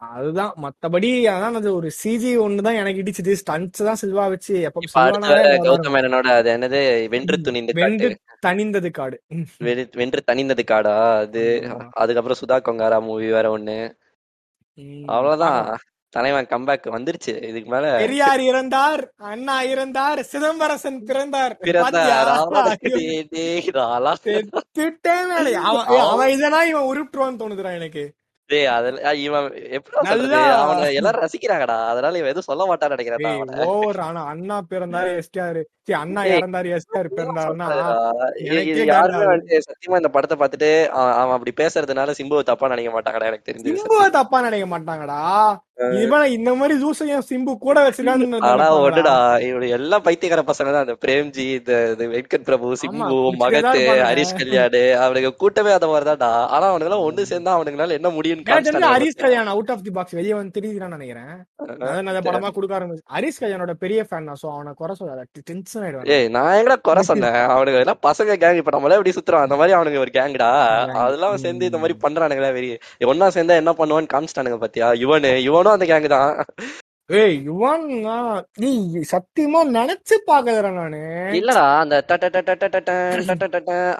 அதுதான். 0.08 0.54
மத்தபடி 0.64 1.10
அதான் 1.32 1.58
அது 1.60 1.76
ஒரு 1.76 1.92
சிஜி 2.04 2.32
ஒண்ணுதான் 2.46 2.80
எனக்கு 2.82 3.02
இடிச்சது 3.02 3.34
ஸ்டன்ஸ் 3.42 3.86
தான் 3.88 4.02
சில்வா 4.02 4.26
வச்சு. 4.34 4.72
கௌதம் 4.96 5.96
மேனனோட 5.96 6.28
அது 6.40 6.50
என்னது? 6.58 6.82
வென்று 7.10 7.42
துணிந்து 7.42 7.74
வென்று 7.74 8.10
தனிந்தது 8.46 8.92
காடு. 8.92 9.18
வென்று 10.00 10.24
தனிந்தது 10.32 10.66
காடா 10.72 10.96
அது. 11.18 11.46
அதுக்கப்புறம் 11.92 12.42
சுதா 12.42 12.58
கொங்காரா 12.68 13.00
மூவி 13.02 13.30
வேற 13.30 13.58
ஒண்ணு. 13.58 13.78
அவ்வளவுதான். 15.06 15.62
தலைவன் 16.14 16.48
கம்பேக் 16.50 16.88
வந்துருச்சு. 16.96 17.34
இதுக்கு 17.50 17.70
மேல 17.72 17.98
பெரியார் 17.98 18.40
இறந்தார். 18.40 19.02
அண்ணா 19.32 19.64
இறந்தார். 19.64 20.20
சிதம்பரசன் 20.32 21.02
பிறந்தார். 21.10 21.56
அவன் 26.06 26.30
இதனா 26.30 26.62
இவன் 26.64 26.88
உருட்டுவான்னு 26.92 27.42
தோணுதுடா 27.42 27.74
எனக்கு. 27.76 28.06
டேய், 28.50 28.68
அதெல்லாம் 28.76 29.18
இவன் 29.26 29.48
எப்படி 29.78 29.96
சொல்றது? 30.10 30.30
நல்லா. 30.30 30.40
அவனை 30.62 30.86
எல்லாரும் 31.00 31.24
ரசிக்கிறாங்கடா. 31.26 31.76
அதனால 31.92 32.18
இவன் 32.20 32.32
எதுவும் 32.32 32.50
சொல்ல 32.50 32.64
மாட்டான்னு 32.70 32.96
நினைக்கிறேன் 32.96 33.68
ஓவர். 33.74 34.00
ஆனா 34.08 34.22
அண்ணா 34.32 34.58
பிறந்தாரு 34.72 35.12
எஸ்டிஆர். 35.22 35.60
அண்ணா 36.00 36.22
இறந்தாரு 36.34 36.70
எஸ்டிஆர் 36.78 37.08
பிறந்தாருன்னா 37.18 37.68
சத்தியமா 39.68 40.00
இந்த 40.02 40.12
படத்தை 40.16 40.38
பார்த்துட்டு 40.42 40.70
அவன் 41.22 41.36
அப்படி 41.38 41.54
பேசுறதுனால 41.62 42.16
சிம்புவை 42.20 42.44
தப்பா 42.50 42.72
நினைக்க 42.74 42.92
மாட்டாங்கடா 42.96 43.30
எனக்கு 43.32 43.50
தெரிஞ்சு. 43.50 43.74
சிம்புவை 43.80 44.10
தப்பா 44.20 44.40
நினைக்க 44.48 44.68
மாட்டாங்கடா. 44.76 45.20
இந்த 46.36 46.52
மாதிரி 46.60 46.74
ஜூஸையும் 46.82 47.26
சிம்பு 47.28 47.52
கூட 47.66 47.76
ஆனா 48.50 48.66
ஒண்ணுடா 48.78 49.14
வச்சிருக்கான்னு 49.18 49.46
இவரு 49.50 49.68
எல்லாம் 49.78 50.04
பைத்தியக்கார 50.08 50.42
பசங்க 50.50 50.70
தான். 50.74 50.86
அந்த 50.86 50.96
பிரேம்ஜி 51.04 51.46
இந்த 51.60 51.74
இந்த 51.92 52.06
வெங்கட் 52.14 52.46
பிரபு 52.48 52.72
சிம்பு 52.82 53.18
மகத்து. 53.42 53.82
ஹரிஷ் 54.10 54.34
கல்யாணு 54.40 54.82
அவனுக்கு 55.04 55.30
கூட்டமே 55.44 55.72
அந்த 55.76 55.88
ஆனா 56.56 56.68
எல்லாம் 56.88 57.06
ஒண்ணு 57.08 57.24
சேர்ந்தா 57.32 57.54
என்ன 58.00 58.12
முடியும்னு 58.18 58.44
எனக்கு 58.44 58.50
தெரிஞ்சு 58.50 58.74
காமிச்சிட்டாங்க 58.74 58.98
Harish 58.98 59.20
Kalyan 59.24 59.52
out 59.54 59.72
of 59.76 59.86
the 59.88 59.94
box 59.98 60.18
வெளியே 60.20 60.36
வந்து 60.40 60.56
தெரியுதுன்னு 60.58 60.98
நினைக்கிறேன். 60.98 61.32
அதான் 61.70 62.06
நல்ல 62.10 62.20
படமா 62.28 62.52
கொடுக்க 62.58 62.78
ஆரம்பிச்சு 62.80 63.06
ஹரிஷ் 63.16 63.40
கல்யாணோட 63.44 63.76
பெரிய 63.86 64.06
ஃபேன் 64.10 64.30
தான் 64.32 64.42
சோ 64.44 64.50
அவனை 64.56 64.74
குறை 64.82 64.96
சொல்லாத. 65.00 65.24
டென்ஷன் 65.52 65.86
ஆயிடுவான் 65.86 66.12
ஏய் 66.18 66.30
நான் 66.38 66.52
எங்கடா 66.60 66.78
குறை 66.90 67.04
சொன்னேன்? 67.12 67.40
அவனுங்க 67.56 67.82
எல்லாம் 67.86 68.02
பசங்க 68.10 68.38
கேங் 68.44 68.62
இப்ப 68.62 68.76
நம்மளே 68.78 69.00
இப்படி 69.00 69.16
சுத்துறோம். 69.20 69.46
அந்த 69.48 69.58
மாதிரி 69.62 69.78
அவனுங்க 69.80 70.04
ஒரு 70.06 70.14
கேங்டா 70.20 70.52
அதெல்லாம் 71.06 71.42
சேர்ந்து 71.46 71.72
இந்த 71.72 71.82
மாதிரி 71.84 71.98
பண்றானுங்களா 72.06 72.52
வெறி 72.60 72.70
ஒன்னா 73.14 73.30
சேர்ந்தா 73.38 73.60
என்ன 73.64 73.74
பண்ணுவான்னு 73.82 74.14
காமிச்சிட்டானுங்க 74.16 74.60
பாத்தியா? 74.66 74.90
இவனு 75.06 75.34
இவனும் 75.48 75.68
கூட 75.70 75.78
அந்த 75.78 75.88
கேங் 75.90 76.08
தான் 76.10 76.32
ஏய் 77.10 77.38
யுவான் 77.46 77.86
நீ 78.60 78.72
சத்தியமா 79.12 79.62
நினைச்சு 79.72 80.16
பாக்குறேன் 80.28 80.76
நானு 80.76 81.00
இல்லடா 81.38 81.64
அந்த 81.80 81.96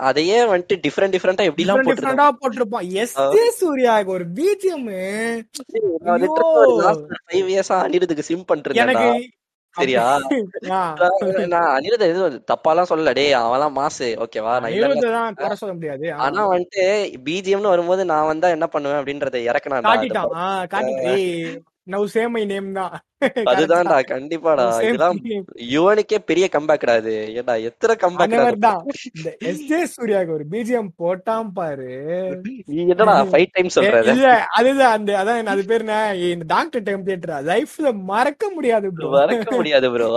அதையே 0.02 0.38
வந்துட்டு 0.46 0.78
டிஃபரெண்ட் 0.84 1.16
டிஃபரண்டா 1.16 1.48
எப்படி 1.50 1.66
எல்லாம் 1.66 1.82
டிஃபரெண்டா 1.88 2.28
போட்டிருப்பான் 2.38 2.92
எஸ் 2.98 3.16
ஜே 3.36 3.46
சூர்யா 3.58 3.96
ஒரு 4.10 4.28
பிஜிஎம் 4.38 4.88
ஃபைவ் 7.26 7.50
இயர்ஸா 7.50 7.80
அனிருத்துக்கு 7.82 8.30
சிம் 8.30 8.46
பண்றேன் 8.46 8.84
எனக்கு 8.86 9.10
சரியா? 9.76 10.06
நான் 11.48 11.70
அனிருத் 11.76 12.10
எதுவும் 12.10 12.44
தப்பாலாம் 12.52 12.90
சொல்லல. 12.90 13.14
டேய் 13.14 13.36
அவன்லாம் 13.36 13.72
மாசு. 13.72 14.08
ஓகேவா 14.20 14.54
நான் 14.60 14.76
சொல்ல 15.56 15.74
முடியாது. 15.74 16.08
ஆனா 16.26 16.42
வந்துட்டு 16.52 16.84
பிஜிஎம்னு 17.26 17.74
வரும்போது 17.74 18.06
நான் 18.06 18.26
வந்தா 18.26 18.48
என்ன 18.50 18.68
பண்ணுவேன் 18.68 19.00
அப்படின்றத 19.00 19.40
இறக்கணாண்டா 19.50 19.94
நவ் 21.90 22.06
சேம் 22.14 22.34
மை 22.34 22.42
நேம் 22.48 22.70
தான். 22.76 22.94
அதுதான்டா 23.52 23.98
கண்டிப்பாடா. 24.10 24.66
இதெல்லாம். 24.82 25.18
யுவனுக்கே 25.72 26.20
பெரிய 26.30 26.46
கம்பேக்டா 26.54 26.94
இது. 27.02 27.14
ஏடா 27.40 27.54
எத்தனை 27.70 27.94
கம்பேக் 28.04 28.36
தான் 28.66 28.80
இந்த 29.10 29.32
எஸ் 29.50 29.64
ஜே 29.70 29.80
சூர்யாக்கு 29.94 30.36
ஒரு 30.38 30.46
பிஜிஎம் 30.52 30.92
போட்டான் 31.02 31.50
பாரு. 31.58 31.90
நீ 32.70 32.78
என்னடா 32.86 33.16
ஃபைவ் 33.32 33.48
டைம் 33.56 33.70
ஏ, 33.70 33.76
சொல்றது 33.78 34.12
இல்ல 34.14 34.30
அதுதான் 34.58 34.94
அந்த 34.98 35.18
அதான் 35.22 35.52
அது 35.54 35.64
பேர் 35.72 35.86
என்ன? 35.86 35.98
இந்த 36.30 36.48
டாக்டர் 36.54 36.86
டைம் 36.88 37.06
தியேட்டர் 37.08 37.36
லைஃப்ல 37.50 37.92
மறக்க 38.10 38.44
முடியாது 38.56 38.90
ப்ரோ 38.96 39.12
மறக்க 39.18 39.52
முடியாது 39.60 39.90
ப்ரோ 39.96 40.10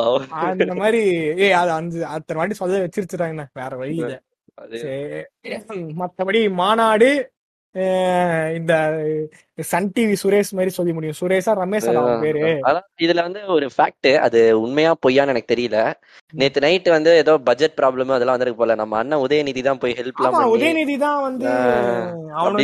அந்த 0.44 0.72
மாதிரி 0.80 1.02
ஏய் 1.42 1.56
அது 1.60 1.72
அந்த 1.78 2.06
அத்தனை 2.14 2.38
வாட்டி 2.40 2.60
சொல்ல 2.60 2.84
வச்சிருச்சுட்டாங்க 2.86 3.30
வேற 3.60 3.72
வழி 3.80 3.96
இல்ல 3.98 4.16
அது 4.58 4.78
மத்தபடி 6.00 6.40
மாநாடு 6.58 7.10
இந்த 8.56 8.72
சன் 9.70 9.88
டிவி 9.96 10.14
சுரேஷ் 10.22 10.50
மாதிரி 10.56 10.72
சொல்ல 10.76 10.92
முடியும். 10.96 11.16
சுரேஷா 11.20 11.52
ரமேஷா 11.60 11.92
அவன் 12.00 12.24
பேரு. 12.24 12.40
இதுல 13.04 13.22
வந்து 13.26 13.40
ஒரு 13.54 13.66
ஃபேக்ட் 13.74 14.08
அது 14.26 14.40
உண்மையா 14.62 14.90
பொய்யான்னு 15.04 15.32
எனக்கு 15.34 15.52
தெரியல. 15.52 15.78
நேத்து 16.40 16.62
நைட் 16.64 16.88
வந்து 16.96 17.12
ஏதோ 17.22 17.34
பட்ஜெட் 17.48 17.76
ப்ராப்ளம் 17.78 18.14
அதெல்லாம் 18.16 18.36
வந்திருக்கு 18.36 18.62
போல. 18.62 18.76
நம்ம 18.80 18.98
அண்ணன் 19.00 19.22
உதயநிதி 19.26 19.62
தான் 19.68 19.80
போய் 19.84 19.96
ஹெல்ப் 20.00 20.20
எல்லாம் 20.22 20.54
உதயநிதி 20.56 20.96
தான் 21.06 21.20
வந்து 21.28 21.48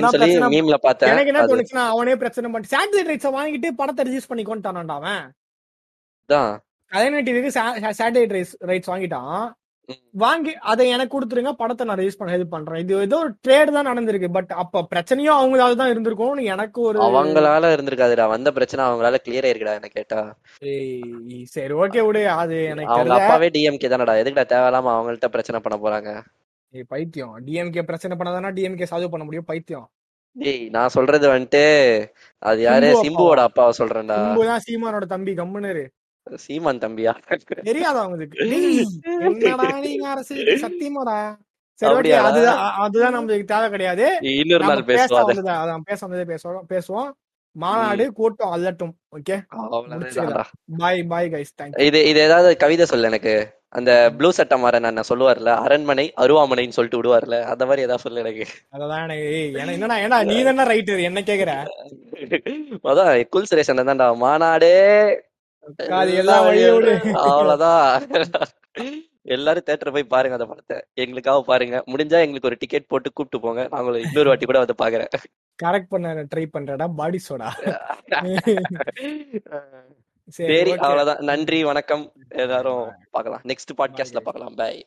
தான் 0.04 0.14
சொல்லி 0.16 0.36
மீம்ல 0.54 0.78
பார்த்தேன். 0.86 1.12
எனக்கு 1.14 1.32
என்ன 1.34 1.44
தோணுச்சுன்னா 1.52 1.86
அவனே 1.94 2.16
பிரச்சனை 2.24 2.50
பண்ணி 2.54 2.72
சேட்டலைட் 2.74 3.10
ரைட்ஸை 3.12 3.32
வாங்கிட்டு 3.38 3.70
படத்தை 3.80 4.04
ரிலீஸ் 4.08 4.30
பண்ணி 4.32 4.44
கொண்டான்டா 4.50 4.98
அவன் 5.00 5.24
கலைஞர் 6.92 7.26
டிவிக்கு 7.28 7.50
சேட்டலைட் 8.00 8.36
ரைட்ஸ் 8.72 8.92
வாங்கிட்டான். 8.92 9.40
வாங்கி 10.22 10.52
அதை 10.70 10.84
எனக்கு 10.94 11.12
கொடுத்துருங்க 11.14 11.52
படத்தை 11.60 11.82
நான் 11.88 11.98
ரிலீஸ் 12.00 12.18
பண்ண 12.18 12.32
ஹெல்ப் 12.34 12.54
பண்றேன். 12.54 12.80
இது 12.84 12.94
ஏதோ 13.06 13.18
ஒரு 13.24 13.30
ட்ரேட் 13.44 13.70
தான் 13.76 13.88
நடந்திருக்கு 13.90 14.28
பட் 14.36 14.52
அப்ப 14.62 14.82
பிரச்சனையும் 14.92 15.36
அவங்களால 15.38 15.78
தான் 15.80 15.92
இருந்திருக்கும் 15.92 16.42
எனக்கு 16.54 16.80
ஒரு 16.88 16.98
அவங்களால 17.06 17.70
இருந்திருக்காதுடா. 17.76 18.26
வந்த 18.34 18.52
பிரச்சனை 18.58 18.82
அவங்களால 18.86 19.20
கிளியர் 19.26 19.48
ஆயிருக்குடா 19.48 19.76
என்ன 19.78 19.90
கேட்டா. 19.98 20.20
சரி 21.54 21.74
ஓகே 21.82 22.02
விடு. 22.08 22.24
அது 22.42 22.58
எனக்கு 22.72 22.94
அவங்க 22.96 23.16
அப்பாவே 23.18 23.50
டிஎம்கே 23.56 23.90
தானடா. 23.94 24.16
எதுக்குடா 24.22 24.46
தேவையில்லாம 24.54 24.92
அவங்கள்ட்ட 24.96 25.30
பிரச்சனை 25.36 25.60
பண்ண 25.66 25.78
போறாங்க? 25.84 26.12
ஏய், 26.74 26.88
பைத்தியம். 26.92 27.36
டிஎம்கே 27.46 27.84
பிரச்சனை 27.90 28.16
பண்ணாதானா 28.18 28.50
டிஎம்கே 28.58 28.90
சால்வ் 28.90 29.12
பண்ண 29.14 29.26
முடியும்? 29.28 29.48
பைத்தியம். 29.52 29.86
டேய் 30.36 30.64
நான் 30.74 30.94
சொல்றது 30.96 31.26
வந்துட்டு 31.34 31.62
அது 32.48 32.60
யாரு? 32.66 32.88
சிம்பு 32.88 33.04
சிம்புவோட 33.04 33.40
அப்பாவை 33.48 33.72
சொல்றேன்டா. 33.78 34.18
சிம்பு 34.24 34.50
தான் 34.50 34.64
சீமானோட 34.66 35.06
தம்பி 35.14 35.32
கம்முன்னு 35.38 35.70
இரு. 35.74 35.84
சீமான் 36.44 36.82
தம்பியா? 36.84 37.12
தெரியாதா 37.68 38.02
அரசு 40.14 40.34
சத்தியமாடா? 40.64 41.18
அதுதான் 42.28 42.60
அதுதான் 42.84 43.14
நம்மளுக்கு 43.16 43.50
தேவை 43.52 43.66
கிடையாது. 43.74 44.06
இன்னொரு 44.40 44.64
நாள் 44.70 44.88
பேச 44.90 45.00
பேசுவாத 45.02 45.26
வந்தது? 45.30 45.50
அதான் 45.62 45.86
பேச 45.90 46.00
வந்ததே 46.06 46.26
பேசுவோம் 46.32 46.68
பேசுவோம். 46.74 47.10
மாநாடு 47.56 48.04
கூட்டம் 48.18 48.52
அல்லட்டும் 48.54 48.92
okay? 49.16 49.36
Bye 50.80 51.00
bye 51.12 51.30
guys 51.34 51.54
thank 51.58 51.78
இது 51.86 52.00
இது 52.08 52.18
ஏதாவது 52.26 52.50
கவிதை 52.62 52.86
சொல்லு 52.90 53.08
எனக்கு. 53.10 53.34
அந்த 53.78 53.90
ப்ளூ 54.18 54.28
சட்டை 54.36 54.56
மாறன் 54.60 54.86
நான் 54.86 55.08
சொல்லுவார்ல 55.08 55.50
அரண்மனை 55.64 56.04
அருவாமனைன்னு 56.22 56.76
சொல்லிட்டு 56.76 57.00
விடுவார்ல. 57.00 57.38
அந்த 57.52 57.62
மாதிரி 57.66 57.84
ஏதாவது 57.86 58.04
சொல்லு 58.04 58.22
எனக்கு. 58.24 58.44
அததான் 58.76 59.02
எனக்கு 59.06 59.24
ஏய், 59.38 59.50
ஏன்னா 59.62 60.18
நீ 60.30 60.36
தானே 60.48 60.64
ரைட்டர் 60.72 61.02
என்ன 61.08 61.22
கேக்குற? 61.30 61.52
அதான் 62.92 63.10
குல் 63.34 63.48
சுரேஷ் 63.50 63.72
அண்ணன் 63.74 63.90
தான்டா. 63.90 64.08
மாநாடே 64.24 64.74
அவ்வளவுதான். 67.14 68.02
எல்லாரும் 69.22 69.66
தேட்டர் 69.66 69.92
போய் 69.92 70.12
பாருங்க 70.14 70.36
அந்த 70.36 70.46
படத்தை. 70.46 70.76
எங்களுக்காக 70.94 71.40
பாருங்க. 71.42 71.76
முடிஞ்சா 71.86 72.18
எங்களுக்கு 72.24 72.50
ஒரு 72.50 72.56
டிக்கெட் 72.58 72.86
போட்டு 72.86 73.12
கூப்பிட்டு 73.12 73.46
போங்க. 73.46 73.68
நாங்களும் 73.70 74.02
இன்னொரு 74.02 74.28
வாட்டி 74.28 74.46
கூட 74.46 74.58
வந்து 74.58 74.80
பாக்குறேன். 74.84 75.10
கரெக்ட் 75.62 75.92
பண்ண 75.94 76.14
ட்ரை 76.34 76.44
பண்றடா 76.52 76.86
பாடி 76.94 77.18
சோடா 77.28 77.48
சரி 80.28 80.72
அவ்வளவுதான். 80.76 81.22
நன்றி 81.24 81.64
வணக்கம். 81.64 82.12
எல்லாரும் 82.28 82.92
பார்க்கலாம். 83.10 83.42
நெக்ஸ்ட் 83.44 83.78
பாட்காஸ்ட்ல 83.78 84.20
பார்க்கலாம். 84.20 84.54
பை 84.54 84.86